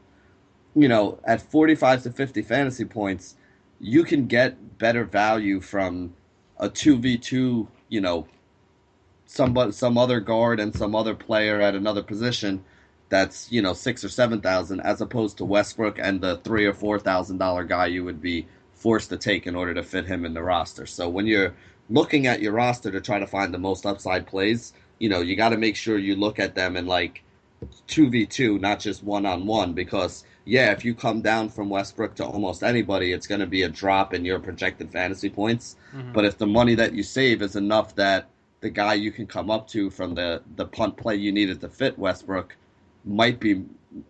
you 0.75 0.87
know, 0.87 1.19
at 1.25 1.41
45 1.41 2.03
to 2.03 2.11
50 2.11 2.41
fantasy 2.41 2.85
points, 2.85 3.35
you 3.79 4.03
can 4.03 4.27
get 4.27 4.77
better 4.77 5.03
value 5.03 5.59
from 5.59 6.13
a 6.57 6.69
2v2, 6.69 7.67
you 7.89 8.01
know, 8.01 8.27
some 9.27 9.71
some 9.71 9.97
other 9.97 10.19
guard 10.19 10.59
and 10.59 10.75
some 10.75 10.95
other 10.95 11.13
player 11.13 11.61
at 11.61 11.75
another 11.75 12.01
position 12.01 12.63
that's 13.09 13.51
you 13.51 13.61
know 13.61 13.73
six 13.73 14.03
or 14.03 14.09
seven 14.09 14.41
thousand 14.41 14.79
as 14.81 15.01
opposed 15.01 15.37
to 15.37 15.45
Westbrook 15.45 15.99
and 15.99 16.21
the 16.21 16.37
three 16.37 16.65
or 16.65 16.73
four 16.73 16.97
thousand 16.97 17.37
dollar 17.37 17.63
guy 17.63 17.85
you 17.85 18.03
would 18.03 18.21
be 18.21 18.47
forced 18.73 19.09
to 19.09 19.17
take 19.17 19.45
in 19.45 19.55
order 19.55 19.73
to 19.73 19.83
fit 19.83 20.05
him 20.05 20.25
in 20.25 20.33
the 20.33 20.41
roster. 20.41 20.85
So 20.85 21.09
when 21.09 21.27
you're 21.27 21.53
looking 21.89 22.27
at 22.27 22.41
your 22.41 22.53
roster 22.53 22.91
to 22.91 23.01
try 23.01 23.19
to 23.19 23.27
find 23.27 23.53
the 23.53 23.59
most 23.59 23.85
upside 23.85 24.25
plays, 24.25 24.73
you 24.99 25.09
know 25.09 25.21
you 25.21 25.35
got 25.35 25.49
to 25.49 25.57
make 25.57 25.75
sure 25.75 25.97
you 25.97 26.15
look 26.15 26.39
at 26.39 26.55
them 26.55 26.77
in 26.77 26.85
like 26.85 27.23
two 27.87 28.09
v 28.09 28.25
two, 28.25 28.59
not 28.59 28.79
just 28.79 29.03
one 29.03 29.25
on 29.25 29.45
one, 29.45 29.73
because 29.73 30.23
yeah, 30.45 30.71
if 30.71 30.85
you 30.85 30.95
come 30.95 31.21
down 31.21 31.49
from 31.49 31.69
Westbrook 31.69 32.15
to 32.15 32.25
almost 32.25 32.63
anybody, 32.63 33.11
it's 33.11 33.27
going 33.27 33.41
to 33.41 33.47
be 33.47 33.63
a 33.63 33.69
drop 33.69 34.13
in 34.13 34.23
your 34.23 34.39
projected 34.39 34.89
fantasy 34.89 35.29
points. 35.29 35.75
Mm-hmm. 35.93 36.13
But 36.13 36.23
if 36.23 36.37
the 36.37 36.47
money 36.47 36.75
that 36.75 36.93
you 36.93 37.03
save 37.03 37.41
is 37.41 37.57
enough 37.57 37.95
that 37.95 38.29
the 38.61 38.69
guy 38.69 38.93
you 38.93 39.11
can 39.11 39.27
come 39.27 39.49
up 39.49 39.67
to 39.69 39.89
from 39.89 40.15
the, 40.15 40.41
the 40.55 40.65
punt 40.65 40.97
play 40.97 41.15
you 41.15 41.31
needed 41.31 41.61
to 41.61 41.69
fit 41.69 41.97
Westbrook 41.97 42.55
might 43.05 43.39
be 43.39 43.63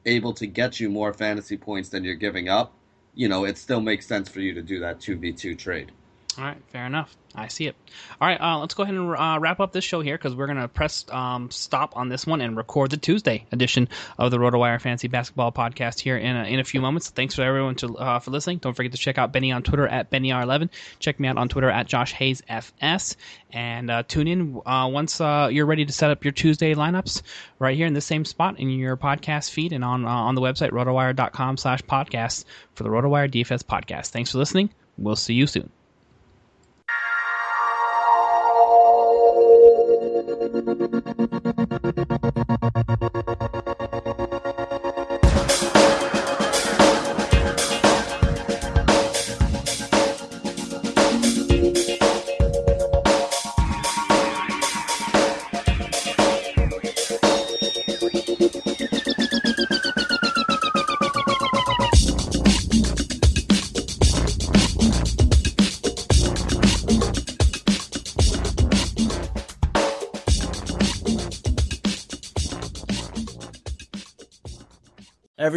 able 0.05 0.33
to 0.33 0.47
get 0.47 0.79
you 0.79 0.89
more 0.89 1.13
fantasy 1.13 1.57
points 1.57 1.89
than 1.89 2.03
you're 2.03 2.15
giving 2.15 2.49
up, 2.49 2.73
you 3.13 3.27
know, 3.27 3.45
it 3.45 3.57
still 3.57 3.81
makes 3.81 4.05
sense 4.07 4.29
for 4.29 4.39
you 4.39 4.53
to 4.53 4.62
do 4.62 4.79
that 4.79 4.99
2v2 4.99 5.57
trade. 5.57 5.91
All 6.38 6.43
right, 6.43 6.58
fair 6.67 6.86
enough. 6.86 7.15
I 7.34 7.47
see 7.47 7.67
it. 7.67 7.76
All 8.21 8.28
right, 8.28 8.39
uh, 8.39 8.60
let's 8.60 8.76
go 8.76 8.84
ahead 8.84 8.93
and 8.93 9.15
uh, 9.15 9.38
wrap 9.39 9.60
up 9.60 9.71
this 9.71 9.84
show 9.84 10.02
here 10.02 10.17
because 10.17 10.36
we're 10.36 10.45
going 10.45 10.60
to 10.60 10.67
press 10.67 11.06
um, 11.10 11.50
stop 11.50 11.97
on 11.97 12.10
this 12.10 12.28
one 12.28 12.41
and 12.41 12.56
record 12.56 12.91
the 12.91 12.97
Tuesday 12.97 13.45
edition 13.52 13.89
of 14.19 14.30
the 14.30 14.38
RotoWire 14.38 14.80
Fantasy 14.80 15.08
Basketball 15.08 15.52
Podcast 15.52 16.00
here 16.00 16.17
in 16.17 16.36
a, 16.36 16.43
in 16.43 16.60
a 16.60 16.63
few 16.63 16.80
moments. 16.80 17.10
Thanks 17.10 17.34
for 17.34 17.41
everyone 17.41 17.76
to, 17.76 17.97
uh, 17.97 18.19
for 18.19 18.32
listening. 18.32 18.60
Don't 18.60 18.76
forget 18.76 18.91
to 18.91 18.97
check 19.00 19.17
out 19.17 19.32
Benny 19.32 19.52
on 19.52 19.63
Twitter 19.63 19.88
at 19.88 20.12
BennyR11. 20.12 20.69
Check 21.00 21.19
me 21.19 21.28
out 21.28 21.38
on 21.38 21.50
Twitter 21.50 21.69
at 21.69 21.88
Josh 21.88 22.13
Hayes 22.13 22.43
FS. 22.47 23.15
And 23.52 23.89
uh, 23.89 24.04
tune 24.04 24.28
in 24.28 24.62
uh, 24.65 24.89
once 24.91 25.19
uh, 25.19 25.50
you're 25.52 25.65
ready 25.65 25.86
to 25.86 25.93
set 25.93 26.12
up 26.12 26.23
your 26.23 26.34
Tuesday 26.34 26.76
lineups 26.76 27.23
right 27.58 27.76
here 27.76 27.88
in 27.88 27.93
the 27.93 28.02
same 28.02 28.26
spot 28.26 28.60
in 28.60 28.69
your 28.69 28.97
podcast 28.97 29.52
feed 29.52 29.73
and 29.73 29.84
on 29.84 30.06
on 30.06 30.36
the 30.36 30.41
website 30.41 30.69
rotowire.com 30.69 31.58
slash 31.58 31.82
podcast 31.84 32.45
for 32.76 32.84
the 32.84 32.89
RotoWire 32.89 33.32
DFS 33.32 33.63
podcast. 33.63 34.08
Thanks 34.10 34.32
for 34.32 34.38
listening. 34.38 34.69
We'll 34.97 35.15
see 35.15 35.34
you 35.34 35.47
soon. 35.47 35.71